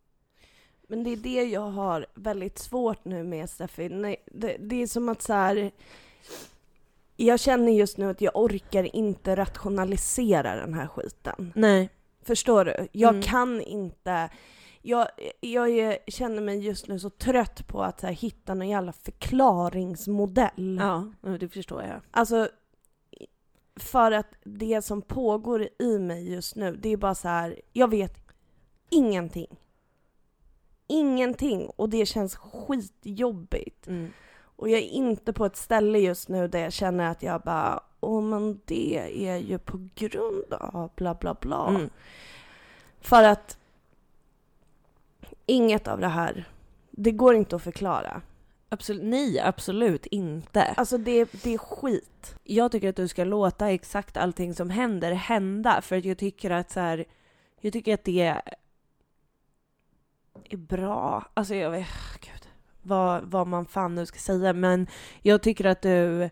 Men 0.91 1.03
det 1.03 1.09
är 1.09 1.17
det 1.17 1.43
jag 1.43 1.61
har 1.71 2.05
väldigt 2.13 2.59
svårt 2.59 3.05
nu 3.05 3.23
med 3.23 3.49
Steffi. 3.49 3.89
Nej, 3.89 4.23
det, 4.25 4.57
det 4.59 4.81
är 4.81 4.87
som 4.87 5.09
att 5.09 5.21
så 5.21 5.33
här. 5.33 5.71
Jag 7.15 7.39
känner 7.39 7.71
just 7.71 7.97
nu 7.97 8.09
att 8.09 8.21
jag 8.21 8.35
orkar 8.35 8.95
inte 8.95 9.35
rationalisera 9.35 10.55
den 10.55 10.73
här 10.73 10.87
skiten. 10.87 11.53
Nej. 11.55 11.89
Förstår 12.21 12.65
du? 12.65 12.87
Jag 12.91 13.09
Mm. 13.09 13.21
kan 13.21 13.61
inte. 13.61 14.29
Jag, 14.81 15.07
jag 15.39 15.69
är, 15.69 15.97
känner 16.07 16.41
mig 16.41 16.59
just 16.59 16.87
nu 16.87 16.99
så 16.99 17.09
trött 17.09 17.67
på 17.67 17.83
att 17.83 18.01
här, 18.01 18.11
hitta 18.11 18.53
någon 18.53 18.69
jävla 18.69 18.91
förklaringsmodell. 18.91 20.79
Ja, 20.81 21.07
det 21.39 21.49
förstår 21.49 21.83
jag. 21.83 22.01
Alltså, 22.11 22.49
för 23.75 24.11
att 24.11 24.27
det 24.43 24.81
som 24.81 25.01
pågår 25.01 25.69
i 25.79 25.99
mig 25.99 26.31
just 26.33 26.55
nu, 26.55 26.75
det 26.75 26.89
är 26.89 26.97
bara 26.97 27.15
så 27.15 27.27
här, 27.27 27.61
jag 27.73 27.89
vet 27.89 28.17
ingenting. 28.89 29.55
Ingenting 30.91 31.69
och 31.75 31.89
det 31.89 32.05
känns 32.05 32.35
skitjobbigt. 32.35 33.87
Mm. 33.87 34.11
Och 34.55 34.69
jag 34.69 34.79
är 34.79 34.89
inte 34.89 35.33
på 35.33 35.45
ett 35.45 35.57
ställe 35.57 35.99
just 35.99 36.29
nu 36.29 36.47
där 36.47 36.59
jag 36.59 36.73
känner 36.73 37.11
att 37.11 37.23
jag 37.23 37.41
bara, 37.41 37.83
åh 37.99 38.21
men 38.21 38.61
det 38.65 38.97
är 39.27 39.37
ju 39.37 39.59
på 39.59 39.89
grund 39.95 40.53
av 40.53 40.91
bla 40.95 41.13
bla 41.13 41.33
bla. 41.33 41.67
Mm. 41.69 41.89
För 43.01 43.23
att 43.23 43.57
inget 45.45 45.87
av 45.87 45.99
det 45.99 46.07
här, 46.07 46.49
det 46.91 47.11
går 47.11 47.35
inte 47.35 47.55
att 47.55 47.63
förklara. 47.63 48.21
Absolut, 48.69 49.03
nej, 49.03 49.39
absolut 49.39 50.05
inte. 50.05 50.63
Alltså 50.63 50.97
det, 50.97 51.43
det 51.43 51.53
är 51.53 51.57
skit. 51.57 52.35
Jag 52.43 52.71
tycker 52.71 52.89
att 52.89 52.95
du 52.95 53.07
ska 53.07 53.23
låta 53.23 53.71
exakt 53.71 54.17
allting 54.17 54.53
som 54.53 54.69
händer 54.69 55.11
hända, 55.11 55.81
för 55.81 55.97
att 55.97 56.05
jag 56.05 56.17
tycker 56.17 56.49
att 56.49 56.71
så 56.71 56.79
här, 56.79 57.05
jag 57.61 57.73
tycker 57.73 57.93
att 57.93 58.03
det 58.03 58.41
är 60.49 60.57
bra. 60.57 61.25
Alltså 61.33 61.55
jag 61.55 61.71
vet, 61.71 61.87
gud, 62.21 62.49
vad, 62.81 63.23
vad 63.23 63.47
man 63.47 63.65
fan 63.65 63.95
nu 63.95 64.05
ska 64.05 64.19
säga, 64.19 64.53
men 64.53 64.87
jag 65.21 65.41
tycker 65.41 65.65
att 65.65 65.81
du 65.81 66.29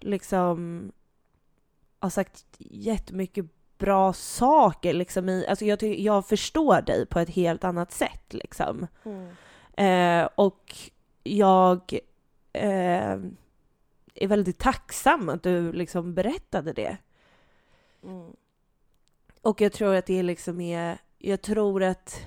liksom 0.00 0.92
har 1.98 2.10
sagt 2.10 2.44
jättemycket 2.58 3.46
bra 3.78 4.12
saker 4.12 4.92
liksom 4.92 5.28
i, 5.28 5.46
alltså 5.46 5.64
jag, 5.64 5.82
jag 5.82 6.26
förstår 6.26 6.82
dig 6.82 7.06
på 7.06 7.18
ett 7.18 7.30
helt 7.30 7.64
annat 7.64 7.92
sätt 7.92 8.34
liksom. 8.34 8.86
Eh, 9.76 10.28
och 10.34 10.76
jag 11.22 11.98
eh, 12.52 13.18
är 14.14 14.26
väldigt 14.26 14.58
tacksam 14.58 15.28
att 15.28 15.42
du 15.42 15.72
liksom 15.72 16.14
berättade 16.14 16.72
det. 16.72 16.96
Mm. 18.04 18.30
Och 19.42 19.60
jag 19.60 19.72
tror 19.72 19.94
att 19.94 20.06
det 20.06 20.22
liksom 20.22 20.60
är, 20.60 20.98
jag 21.18 21.42
tror 21.42 21.82
att 21.82 22.26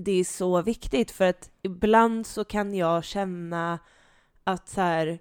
det 0.00 0.12
är 0.12 0.24
så 0.24 0.62
viktigt 0.62 1.10
för 1.10 1.24
att 1.24 1.50
ibland 1.62 2.26
så 2.26 2.44
kan 2.44 2.74
jag 2.74 3.04
känna 3.04 3.78
att 4.44 4.68
så 4.68 4.80
här, 4.80 5.18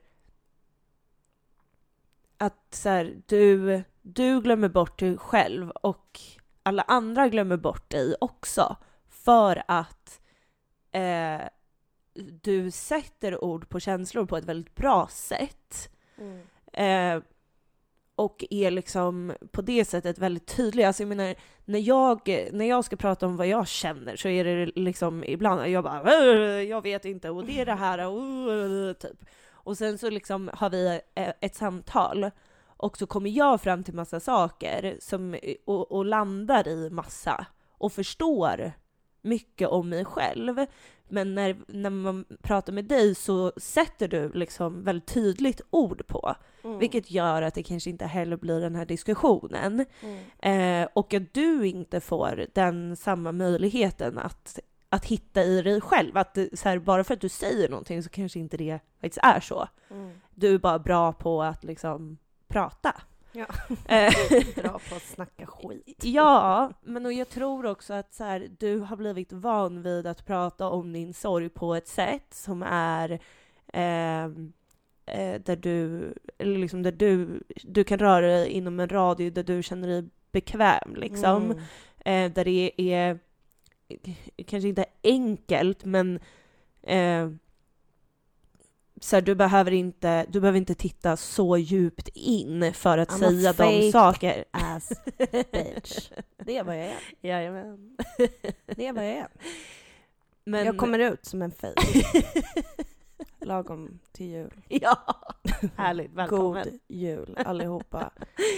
att 2.37 2.67
så 2.71 2.89
här, 2.89 3.21
du, 3.25 3.83
du 4.01 4.41
glömmer 4.41 4.69
bort 4.69 4.99
dig 4.99 5.17
själv 5.17 5.69
och 5.69 6.19
alla 6.63 6.81
andra 6.81 7.27
glömmer 7.27 7.57
bort 7.57 7.91
dig 7.91 8.15
också 8.21 8.75
för 9.09 9.63
att 9.67 10.21
eh, 10.91 11.41
du 12.41 12.71
sätter 12.71 13.43
ord 13.43 13.69
på 13.69 13.79
känslor 13.79 14.25
på 14.25 14.37
ett 14.37 14.45
väldigt 14.45 14.75
bra 14.75 15.07
sätt. 15.11 15.89
Mm. 16.17 16.41
Eh, 16.73 17.23
och 18.15 18.45
är 18.49 18.71
liksom 18.71 19.33
på 19.51 19.61
det 19.61 19.85
sättet 19.85 20.17
väldigt 20.17 20.55
tydlig. 20.55 20.83
Alltså 20.83 21.03
jag 21.03 21.07
menar, 21.07 21.35
när 21.67 21.79
jag, 21.79 22.47
när 22.51 22.65
jag 22.65 22.85
ska 22.85 22.95
prata 22.95 23.25
om 23.25 23.37
vad 23.37 23.47
jag 23.47 23.67
känner 23.67 24.15
så 24.15 24.27
är 24.27 24.43
det 24.43 24.65
liksom 24.75 25.23
ibland, 25.23 25.67
jag 25.67 25.83
bara 25.83 26.23
äh, 26.23 26.61
jag 26.61 26.81
vet 26.81 27.05
inte 27.05 27.29
och 27.29 27.45
det 27.45 27.61
är 27.61 27.65
det 27.65 27.73
här 27.75 28.07
och 28.07 28.99
typ. 28.99 29.25
Och 29.49 29.77
sen 29.77 29.97
så 29.97 30.09
liksom 30.09 30.49
har 30.53 30.69
vi 30.69 31.01
e, 31.15 31.33
ett 31.41 31.55
samtal 31.55 32.31
och 32.65 32.97
så 32.97 33.07
kommer 33.07 33.29
jag 33.29 33.61
fram 33.61 33.83
till 33.83 33.93
massa 33.93 34.19
saker 34.19 34.97
som, 34.99 35.37
och, 35.65 35.91
och 35.91 36.05
landar 36.05 36.67
i 36.67 36.89
massa 36.89 37.45
och 37.77 37.93
förstår 37.93 38.71
mycket 39.27 39.67
om 39.67 39.89
mig 39.89 40.05
själv. 40.05 40.65
Men 41.09 41.35
när, 41.35 41.57
när 41.67 41.89
man 41.89 42.25
pratar 42.41 42.73
med 42.73 42.85
dig 42.85 43.15
så 43.15 43.51
sätter 43.57 44.07
du 44.07 44.31
liksom 44.33 44.83
väldigt 44.83 45.13
tydligt 45.13 45.61
ord 45.69 46.07
på. 46.07 46.35
Mm. 46.63 46.79
Vilket 46.79 47.11
gör 47.11 47.41
att 47.41 47.53
det 47.53 47.63
kanske 47.63 47.89
inte 47.89 48.05
heller 48.05 48.37
blir 48.37 48.59
den 48.61 48.75
här 48.75 48.85
diskussionen. 48.85 49.85
Mm. 50.01 50.83
Eh, 50.83 50.89
och 50.93 51.13
att 51.13 51.33
du 51.33 51.67
inte 51.67 51.99
får 51.99 52.45
den 52.53 52.95
samma 52.95 53.31
möjligheten 53.31 54.17
att, 54.17 54.59
att 54.89 55.05
hitta 55.05 55.43
i 55.43 55.61
dig 55.61 55.81
själv. 55.81 56.17
Att 56.17 56.33
det- 56.33 56.59
så 56.59 56.69
här, 56.69 56.79
bara 56.79 57.03
för 57.03 57.13
att 57.13 57.21
du 57.21 57.29
säger 57.29 57.69
någonting 57.69 58.03
så 58.03 58.09
kanske 58.09 58.39
inte 58.39 58.57
det 58.57 58.79
faktiskt 59.01 59.23
är 59.23 59.39
så. 59.39 59.67
Mm. 59.91 60.11
Du 60.35 60.53
är 60.53 60.57
bara 60.59 60.79
bra 60.79 61.13
på 61.13 61.43
att 61.43 61.63
liksom 61.63 62.17
prata. 62.47 62.95
Ja. 63.37 63.45
Eh, 63.85 64.13
Bra 64.55 64.79
på 64.89 64.95
att 64.95 65.01
snacka 65.01 65.45
skit. 65.45 66.03
ja, 66.03 66.71
men 66.81 67.05
och 67.05 67.13
jag 67.13 67.29
tror 67.29 67.65
också 67.65 67.93
att 67.93 68.13
så 68.13 68.23
här, 68.23 68.47
du 68.59 68.79
har 68.79 68.97
blivit 68.97 69.33
van 69.33 69.81
vid 69.81 70.07
att 70.07 70.25
prata 70.25 70.69
om 70.69 70.93
din 70.93 71.13
sorg 71.13 71.49
på 71.49 71.75
ett 71.75 71.87
sätt 71.87 72.33
som 72.33 72.63
är 72.69 73.19
ehm, 73.73 74.53
eh, 75.05 75.41
där 75.41 75.55
du, 75.55 76.13
eller 76.37 76.59
liksom 76.59 76.83
där 76.83 76.91
du, 76.91 77.43
du 77.63 77.83
kan 77.83 77.99
röra 77.99 78.27
dig 78.27 78.49
inom 78.49 78.79
en 78.79 78.89
radie 78.89 79.29
där 79.29 79.43
du 79.43 79.63
känner 79.63 79.87
dig 79.87 80.09
bekväm 80.31 80.95
liksom. 80.95 81.43
Mm. 81.43 81.57
Eh, 82.05 82.33
där 82.33 82.45
det 82.45 82.71
är, 82.77 83.19
kanske 84.45 84.69
inte 84.69 84.85
enkelt, 85.03 85.85
men 85.85 86.19
eh, 86.81 87.29
så 89.01 89.15
här, 89.15 89.21
du, 89.21 89.35
behöver 89.35 89.71
inte, 89.71 90.25
du 90.29 90.39
behöver 90.39 90.57
inte 90.57 90.75
titta 90.75 91.17
så 91.17 91.57
djupt 91.57 92.07
in 92.13 92.73
för 92.73 92.97
att 92.97 93.09
I'm 93.09 93.19
säga 93.19 93.53
de 93.53 93.57
fake 93.57 93.91
saker. 93.91 94.45
Ass 94.51 94.91
bitch. 95.51 96.09
Det 96.37 96.57
är 96.57 96.63
vad 96.63 96.75
jag 96.77 96.85
är. 96.85 96.99
Jajamän. 97.21 97.97
Det 98.65 98.87
är 98.87 98.93
vad 98.93 99.05
jag 99.05 99.11
är. 99.11 99.27
Men, 100.43 100.65
Jag 100.65 100.77
kommer 100.77 100.99
ut 100.99 101.25
som 101.25 101.41
en 101.41 101.51
fejk. 101.51 101.75
Lagom 103.41 103.99
till 104.11 104.25
jul. 104.25 104.61
ja, 104.67 105.21
härligt. 105.75 106.13
Välkommen. 106.13 106.63
God 106.63 106.79
jul 106.87 107.37
allihopa. 107.45 108.11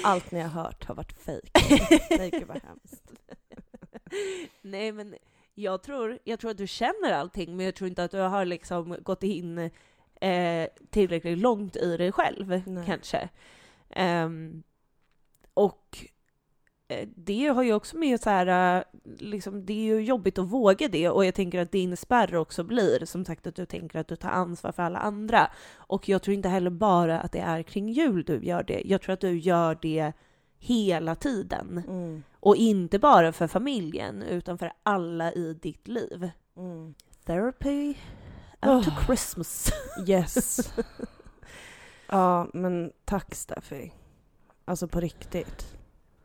Allt 0.04 0.32
ni 0.32 0.40
har 0.40 0.50
hört 0.50 0.86
har 0.86 0.96
varit 0.96 1.22
fejk. 1.22 1.52
Nej 2.10 2.30
gud 2.30 2.48
vad 2.48 2.62
hemskt. 2.64 3.12
Nej, 4.62 4.92
men 4.92 5.16
jag 5.56 5.84
tror, 5.84 6.20
jag 6.24 6.40
tror 6.40 6.52
att 6.52 6.58
du 6.58 6.68
känner 6.68 7.12
allting, 7.14 7.58
men 7.58 7.66
jag 7.66 7.76
tror 7.76 7.88
inte 7.88 8.04
att 8.04 8.12
du 8.12 8.18
har 8.18 8.46
liksom 8.46 8.98
gått 9.04 9.24
in 9.24 9.70
eh, 10.20 10.68
tillräckligt 10.90 11.38
långt 11.38 11.76
i 11.76 11.98
dig 11.98 12.12
själv, 12.12 12.62
Nej. 12.66 12.84
kanske. 12.86 13.30
Ehm, 13.90 14.64
och 15.54 15.98
eh, 16.88 17.08
det 17.16 17.48
har 17.48 17.64
ju 17.64 17.74
också 17.74 17.98
med 17.98 18.22
så 18.22 18.30
här, 18.30 18.78
eh, 18.78 18.84
liksom, 19.20 19.66
det 19.66 19.74
är 19.74 19.96
ju 19.96 20.02
jobbigt 20.02 20.38
att 20.38 20.48
våga 20.48 20.88
det 20.88 21.10
och 21.10 21.26
jag 21.26 21.36
tänker 21.36 21.60
att 21.60 21.72
din 21.72 21.98
spärr 21.98 22.36
också 22.36 22.64
blir 22.64 23.06
som 23.06 23.26
sagt 23.26 23.48
att 23.48 23.56
du 23.56 23.66
tänker 23.66 24.00
att 24.00 24.08
du 24.08 24.16
tar 24.16 24.30
ansvar 24.30 24.72
för 24.72 24.84
alla 24.84 25.00
andra. 25.00 25.52
Och 25.76 26.10
jag 26.10 26.22
tror 26.22 26.34
inte 26.34 26.50
heller 26.50 26.70
bara 26.70 27.20
att 27.20 27.32
det 27.32 27.40
är 27.40 27.64
kring 27.64 27.90
jul 27.90 28.24
du 28.24 28.46
gör 28.46 28.64
det. 28.64 28.82
Jag 28.86 29.02
tror 29.02 29.14
att 29.14 29.22
du 29.22 29.40
gör 29.40 29.78
det 29.82 30.12
hela 30.60 31.16
tiden. 31.16 31.84
Mm. 31.88 32.24
Och 32.40 32.56
inte 32.56 33.00
bara 33.00 33.32
för 33.32 33.48
familjen, 33.48 34.24
utan 34.24 34.58
för 34.58 34.72
alla 34.84 35.32
i 35.34 35.54
ditt 35.54 35.88
liv. 35.88 36.30
Mm. 36.58 36.94
Therapy 37.26 37.96
after 38.60 38.92
Oh. 38.92 39.06
Christmas. 39.06 39.72
Yes. 40.08 40.74
Ja, 42.12 42.48
men 42.54 42.92
tack 43.06 43.36
Steffi. 43.36 43.94
Alltså 44.66 44.88
på 44.88 45.00
riktigt. 45.00 45.78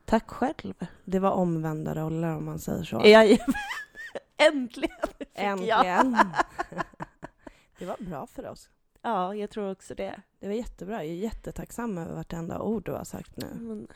Tack 0.04 0.30
själv. 0.30 0.74
Det 1.04 1.18
var 1.18 1.30
omvända 1.30 1.94
roller 1.94 2.36
om 2.36 2.44
man 2.44 2.58
säger 2.58 2.84
så. 2.84 3.02
Jajamän. 3.04 3.54
Äntligen 4.36 4.96
fick 5.18 5.28
jag. 5.34 5.44
Äntligen. 5.46 6.16
Det 7.78 7.86
var 7.86 7.96
bra 8.00 8.26
för 8.26 8.48
oss. 8.48 8.68
Ja, 9.02 9.34
jag 9.34 9.50
tror 9.50 9.70
också 9.70 9.94
det. 9.94 10.20
Det 10.40 10.46
var 10.46 10.54
jättebra. 10.54 11.04
Jag 11.04 11.12
är 11.12 11.18
jättetacksam 11.18 11.98
över 11.98 12.14
vartenda 12.14 12.60
ord 12.60 12.84
du 12.84 12.92
har 12.92 13.04
sagt 13.04 13.36
nu. 13.36 13.46
Men 13.54 13.86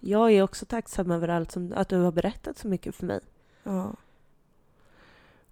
jag 0.00 0.32
är 0.32 0.42
också 0.42 0.66
tacksam 0.66 1.10
över 1.10 1.28
allt 1.28 1.50
som, 1.52 1.72
att 1.76 1.88
du 1.88 1.96
har 1.96 2.12
berättat 2.12 2.58
så 2.58 2.68
mycket 2.68 2.94
för 2.94 3.06
mig. 3.06 3.20
Ja. 3.62 3.92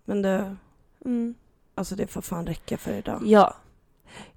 Men 0.04 0.22
du, 0.22 0.56
Mm. 1.04 1.34
Alltså 1.76 1.96
det 1.96 2.06
får 2.06 2.20
fan 2.22 2.46
räcka 2.46 2.76
för 2.78 2.92
idag. 2.92 3.20
Ja. 3.24 3.54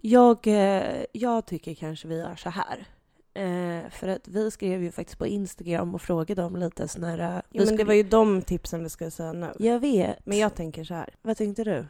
Jag, 0.02 0.48
eh, 0.48 1.04
jag 1.12 1.46
tycker 1.46 1.74
kanske 1.74 2.08
vi 2.08 2.18
gör 2.18 2.36
så 2.36 2.50
här. 2.50 2.86
Eh, 3.34 3.90
för 3.90 4.08
att 4.08 4.28
vi 4.28 4.52
skrev 4.52 4.84
ju 4.84 4.92
faktiskt 4.92 5.20
på 5.20 5.28
Instagram 5.28 5.96
och 5.96 6.02
frågade 6.02 6.44
om 6.44 6.56
lite 6.56 6.88
såna 6.88 7.08
här... 7.10 7.20
eh, 7.20 7.36
Jo, 7.36 7.42
men 7.52 7.60
det 7.62 7.66
skulle- 7.68 7.84
var 7.84 7.94
ju 7.94 8.04
de 8.04 8.42
tipsen 8.42 8.84
vi 8.84 8.90
skulle 8.90 9.12
säga 9.12 9.34
nu. 9.34 9.54
Jag 9.60 9.80
vet. 9.80 10.26
Men 10.26 10.38
jag 10.38 10.56
tänker 10.56 10.84
så 10.84 10.94
här. 10.94 11.10
Vad 11.22 11.38
tänkte 11.38 11.64
du? 11.64 11.86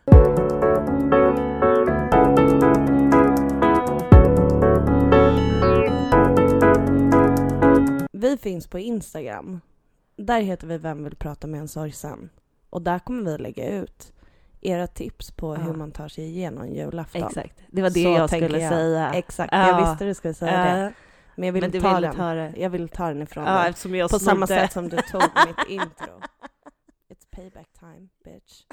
Vi 8.12 8.38
finns 8.38 8.68
på 8.68 8.80
Instagram. 8.80 9.62
Där 10.16 10.42
heter 10.42 10.68
vi 10.68 10.78
Vem 10.78 11.04
vill 11.04 11.16
prata 11.16 11.48
med 11.48 11.60
en 11.60 11.68
sorgsen? 11.68 12.30
Och 12.70 12.82
där 12.82 13.00
kommer 13.00 13.32
vi 13.32 13.38
lägga 13.38 13.70
ut 13.70 14.14
era 14.62 14.88
tips 14.88 15.32
på 15.32 15.56
Ja. 15.56 15.60
hur 15.62 15.74
man 15.74 15.92
tar 15.92 16.08
sig 16.08 16.24
igenom 16.24 16.68
julafton. 16.68 17.24
Exakt. 17.24 17.60
Det 17.72 17.82
var 17.82 17.90
det 17.90 18.04
Så 18.04 18.10
jag 18.10 18.30
skulle 18.30 18.60
jag. 18.60 18.72
säga. 18.72 19.14
Exakt, 19.14 19.54
Ja. 19.54 19.68
jag 19.68 19.90
visste 19.90 20.06
du 20.06 20.14
skulle 20.14 20.34
säga 20.34 20.76
det. 20.76 20.94
Men 21.36 21.46
jag 21.48 21.54
vill, 21.54 21.62
men 21.72 21.82
ta 21.82 22.00
den. 22.00 22.16
ta 22.16 22.34
det. 22.34 22.54
Jag 22.58 22.70
vill 22.70 22.90
ta 22.90 23.08
den 23.08 23.22
ifrån 23.22 23.46
dig. 23.46 24.02
På 24.10 24.20
samma 24.20 24.48
snodde. 24.48 24.62
sätt 24.62 24.74
som 24.74 24.90
du 24.90 24.98
tog 24.98 25.22
mitt 25.22 25.68
intro. 25.70 26.22
It's 27.10 27.26
payback 27.32 27.68
time, 27.80 28.08
bitch. 28.24 28.64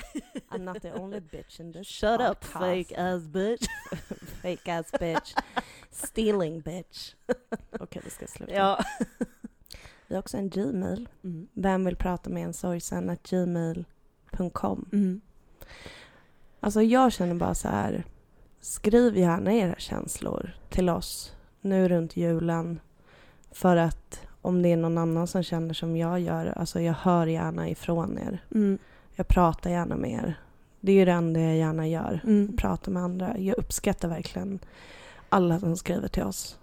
I'm 0.50 0.58
not 0.58 0.82
the 0.82 0.92
only 0.92 1.20
bitch 1.20 1.60
in 1.60 1.72
this 1.72 1.86
Shut 1.88 2.20
up 2.20 2.40
podcast. 2.52 2.52
fake 2.88 2.96
ass 3.02 3.22
bitch. 3.28 3.66
Fake 4.42 4.72
ass 4.78 4.92
bitch. 5.00 5.34
Stealing 5.90 6.60
bitch. 6.60 7.14
Okej, 7.80 8.02
vi 8.04 8.10
ska 8.10 8.26
sluta. 8.26 8.52
ja. 8.54 8.78
Vi 10.08 10.14
har 10.14 10.22
också 10.22 10.36
en 10.36 10.48
Gmail. 10.50 11.08
Mm. 11.24 11.48
Vem 11.52 11.84
vill 11.84 11.96
prata 11.96 12.30
med 12.30 12.42
en 12.44 12.52
sorgsen? 12.52 13.16
Gmail.com. 13.30 14.88
Mm. 14.92 15.20
Alltså 16.60 16.82
jag 16.82 17.12
känner 17.12 17.34
bara 17.34 17.54
så 17.54 17.68
här. 17.68 18.04
Skriv 18.60 19.16
gärna 19.16 19.52
era 19.52 19.74
känslor 19.78 20.56
till 20.70 20.88
oss 20.88 21.34
nu 21.60 21.88
runt 21.88 22.16
julen. 22.16 22.80
För 23.50 23.76
att 23.76 24.20
om 24.42 24.62
det 24.62 24.72
är 24.72 24.76
någon 24.76 24.98
annan 24.98 25.26
som 25.26 25.42
känner 25.42 25.74
som 25.74 25.96
jag 25.96 26.20
gör, 26.20 26.52
alltså 26.56 26.80
jag 26.80 26.94
hör 26.94 27.26
gärna 27.26 27.68
ifrån 27.68 28.18
er. 28.18 28.44
Mm. 28.54 28.78
Jag 29.14 29.28
pratar 29.28 29.70
gärna 29.70 29.96
med 29.96 30.10
er. 30.10 30.38
Det 30.80 30.92
är 30.92 30.96
ju 30.96 31.04
det 31.04 31.12
enda 31.12 31.40
jag 31.40 31.56
gärna 31.56 31.88
gör. 31.88 32.20
Mm. 32.24 32.56
Prata 32.56 32.90
med 32.90 33.02
andra. 33.02 33.38
Jag 33.38 33.58
uppskattar 33.58 34.08
verkligen 34.08 34.58
alla 35.28 35.60
som 35.60 35.76
skriver 35.76 36.08
till 36.08 36.22
oss. 36.22 36.58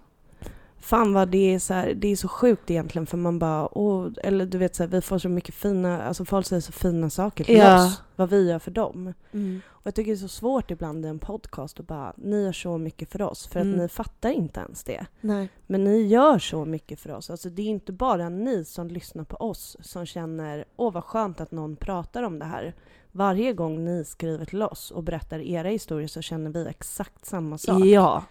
Fan 0.84 1.12
vad 1.12 1.28
det 1.28 1.54
är 1.54 1.58
så 1.58 1.74
här, 1.74 1.94
det 1.94 2.08
är 2.08 2.16
så 2.16 2.28
sjukt 2.28 2.70
egentligen 2.70 3.06
för 3.06 3.16
man 3.16 3.38
bara, 3.38 3.78
åh, 3.78 4.08
eller 4.22 4.46
du 4.46 4.58
vet 4.58 4.74
så 4.74 4.82
här, 4.82 4.90
vi 4.90 5.00
får 5.00 5.18
så 5.18 5.28
mycket 5.28 5.54
fina, 5.54 6.02
alltså 6.02 6.24
folk 6.24 6.46
säger 6.46 6.60
så 6.60 6.72
fina 6.72 7.10
saker 7.10 7.44
till 7.44 7.56
Ja. 7.56 7.86
oss, 7.86 8.02
vad 8.16 8.30
vi 8.30 8.48
gör 8.50 8.58
för 8.58 8.70
dem. 8.70 9.12
Mm. 9.32 9.60
Och 9.68 9.86
jag 9.86 9.94
tycker 9.94 10.10
det 10.10 10.16
är 10.16 10.20
så 10.20 10.28
svårt 10.28 10.70
ibland 10.70 11.04
i 11.04 11.08
en 11.08 11.18
podcast 11.18 11.80
att 11.80 11.86
bara, 11.86 12.12
ni 12.16 12.42
gör 12.44 12.52
så 12.52 12.78
mycket 12.78 13.12
för 13.12 13.22
oss, 13.22 13.46
för 13.46 13.60
att 13.60 13.66
Mm. 13.66 13.78
ni 13.78 13.88
fattar 13.88 14.30
inte 14.30 14.60
ens 14.60 14.84
det. 14.84 15.06
Nej. 15.20 15.48
Men 15.66 15.84
ni 15.84 16.02
gör 16.06 16.38
så 16.38 16.64
mycket 16.64 17.00
för 17.00 17.10
oss. 17.12 17.30
Alltså 17.30 17.50
det 17.50 17.62
är 17.62 17.66
inte 17.66 17.92
bara 17.92 18.28
ni 18.28 18.64
som 18.64 18.88
lyssnar 18.88 19.24
på 19.24 19.36
oss 19.36 19.76
som 19.80 20.06
känner, 20.06 20.64
åh 20.76 20.92
vad 20.92 21.04
skönt 21.04 21.40
att 21.40 21.50
någon 21.50 21.76
pratar 21.76 22.22
om 22.22 22.38
det 22.38 22.44
här. 22.44 22.74
Varje 23.12 23.52
gång 23.52 23.84
ni 23.84 24.04
skriver 24.04 24.44
till 24.44 24.62
oss 24.62 24.90
och 24.90 25.02
berättar 25.02 25.38
era 25.38 25.68
historier 25.68 26.08
så 26.08 26.22
känner 26.22 26.50
vi 26.50 26.66
exakt 26.66 27.26
samma 27.26 27.58
sak. 27.58 27.84
Ja. 27.84 28.24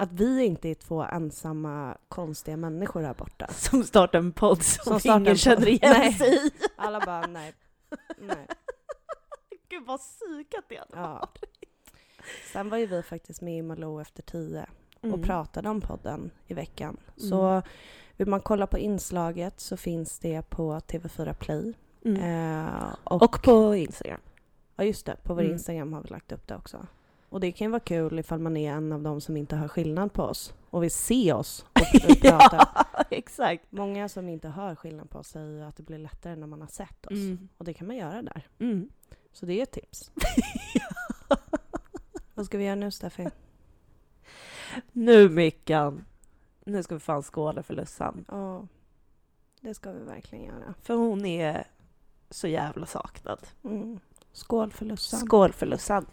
Att 0.00 0.12
vi 0.12 0.44
inte 0.44 0.68
är 0.68 0.74
två 0.74 1.02
ensamma 1.02 1.96
konstiga 2.08 2.56
människor 2.56 3.02
här 3.02 3.14
borta. 3.14 3.46
Som 3.52 3.84
startar 3.84 4.18
en 4.18 4.32
podd 4.32 4.62
som, 4.62 5.00
Som 5.00 5.22
ingen 5.22 5.36
känner 5.36 5.68
igen 5.68 5.94
Nej. 5.98 6.12
sig 6.12 6.46
i. 6.46 6.50
Alla 6.76 7.00
bara, 7.06 7.26
nej. 7.26 7.54
nej. 8.18 8.46
Gud 9.68 9.86
vad 9.86 10.00
psykat 10.00 10.64
det 10.68 10.76
hade 10.76 10.90
Ja. 10.92 11.28
Sen 12.52 12.68
var 12.68 12.78
ju 12.78 12.86
vi 12.86 13.02
faktiskt 13.02 13.40
med 13.40 13.58
i 13.58 13.62
Malou 13.62 14.00
efter 14.00 14.22
tio 14.22 14.66
och 15.00 15.04
Mm. 15.04 15.22
pratade 15.22 15.68
om 15.68 15.80
podden 15.80 16.30
i 16.46 16.54
veckan. 16.54 16.96
Mm. 17.18 17.28
Så 17.30 17.62
vill 18.16 18.28
man 18.28 18.40
kolla 18.40 18.66
på 18.66 18.78
inslaget 18.78 19.60
så 19.60 19.76
finns 19.76 20.18
det 20.18 20.42
på 20.50 20.78
TV4 20.80 21.32
Play. 21.32 21.74
Mm. 22.04 22.22
Eh, 22.22 22.94
och, 23.04 23.22
Och 23.22 23.42
på 23.42 23.74
Instagram. 23.74 24.20
ja, 24.76 24.84
just 24.84 25.06
det, 25.06 25.16
på 25.22 25.34
vår 25.34 25.40
Mm. 25.42 25.52
Instagram 25.52 25.92
har 25.92 26.02
vi 26.02 26.08
lagt 26.08 26.32
upp 26.32 26.46
det 26.46 26.56
också. 26.56 26.86
Och 27.30 27.40
det 27.40 27.52
kan 27.52 27.64
ju 27.64 27.70
vara 27.70 27.80
kul 27.80 28.18
ifall 28.18 28.38
man 28.38 28.56
är 28.56 28.72
en 28.72 28.92
av 28.92 29.02
dem 29.02 29.20
som 29.20 29.36
inte 29.36 29.56
hör 29.56 29.68
skillnad 29.68 30.12
på 30.12 30.22
oss 30.22 30.54
och 30.70 30.82
vill 30.82 30.90
se 30.90 31.32
oss 31.32 31.66
och, 31.72 31.80
och 32.10 32.20
prata. 32.20 32.68
ja, 32.74 33.04
exakt. 33.10 33.72
Många 33.72 34.08
som 34.08 34.28
inte 34.28 34.48
hör 34.48 34.74
skillnad 34.74 35.10
på 35.10 35.18
oss 35.18 35.28
säger 35.28 35.62
att 35.62 35.76
det 35.76 35.82
blir 35.82 35.98
lättare 35.98 36.36
när 36.36 36.46
man 36.46 36.60
har 36.60 36.68
sett 36.68 37.06
oss. 37.06 37.12
Mm. 37.12 37.48
Och 37.56 37.64
det 37.64 37.74
kan 37.74 37.86
man 37.86 37.96
göra 37.96 38.22
där. 38.22 38.46
Mm. 38.58 38.90
Så 39.32 39.46
det 39.46 39.52
är 39.52 39.62
ett 39.62 39.70
tips. 39.70 40.10
Vad 42.34 42.46
ska 42.46 42.58
vi 42.58 42.64
göra 42.64 42.74
nu 42.74 42.90
Steffi? 42.90 43.28
Nu 44.92 45.28
Mickan. 45.28 46.04
Nu 46.64 46.82
ska 46.82 46.94
vi 46.94 47.00
fan 47.00 47.22
skåla 47.22 47.62
för 47.62 47.74
Lussan. 47.74 48.24
Ja, 48.28 48.66
det 49.60 49.74
ska 49.74 49.92
vi 49.92 50.04
verkligen 50.04 50.44
göra. 50.44 50.74
För 50.82 50.94
hon 50.94 51.26
är 51.26 51.64
så 52.30 52.48
jävla 52.48 52.86
saknad. 52.86 53.46
Mm. 53.64 54.00
Skål 54.32 54.72
för 54.72 54.84
Lussan. 54.84 55.20
Skål 55.20 55.52
för 55.52 55.66
Lussan. 55.66 56.06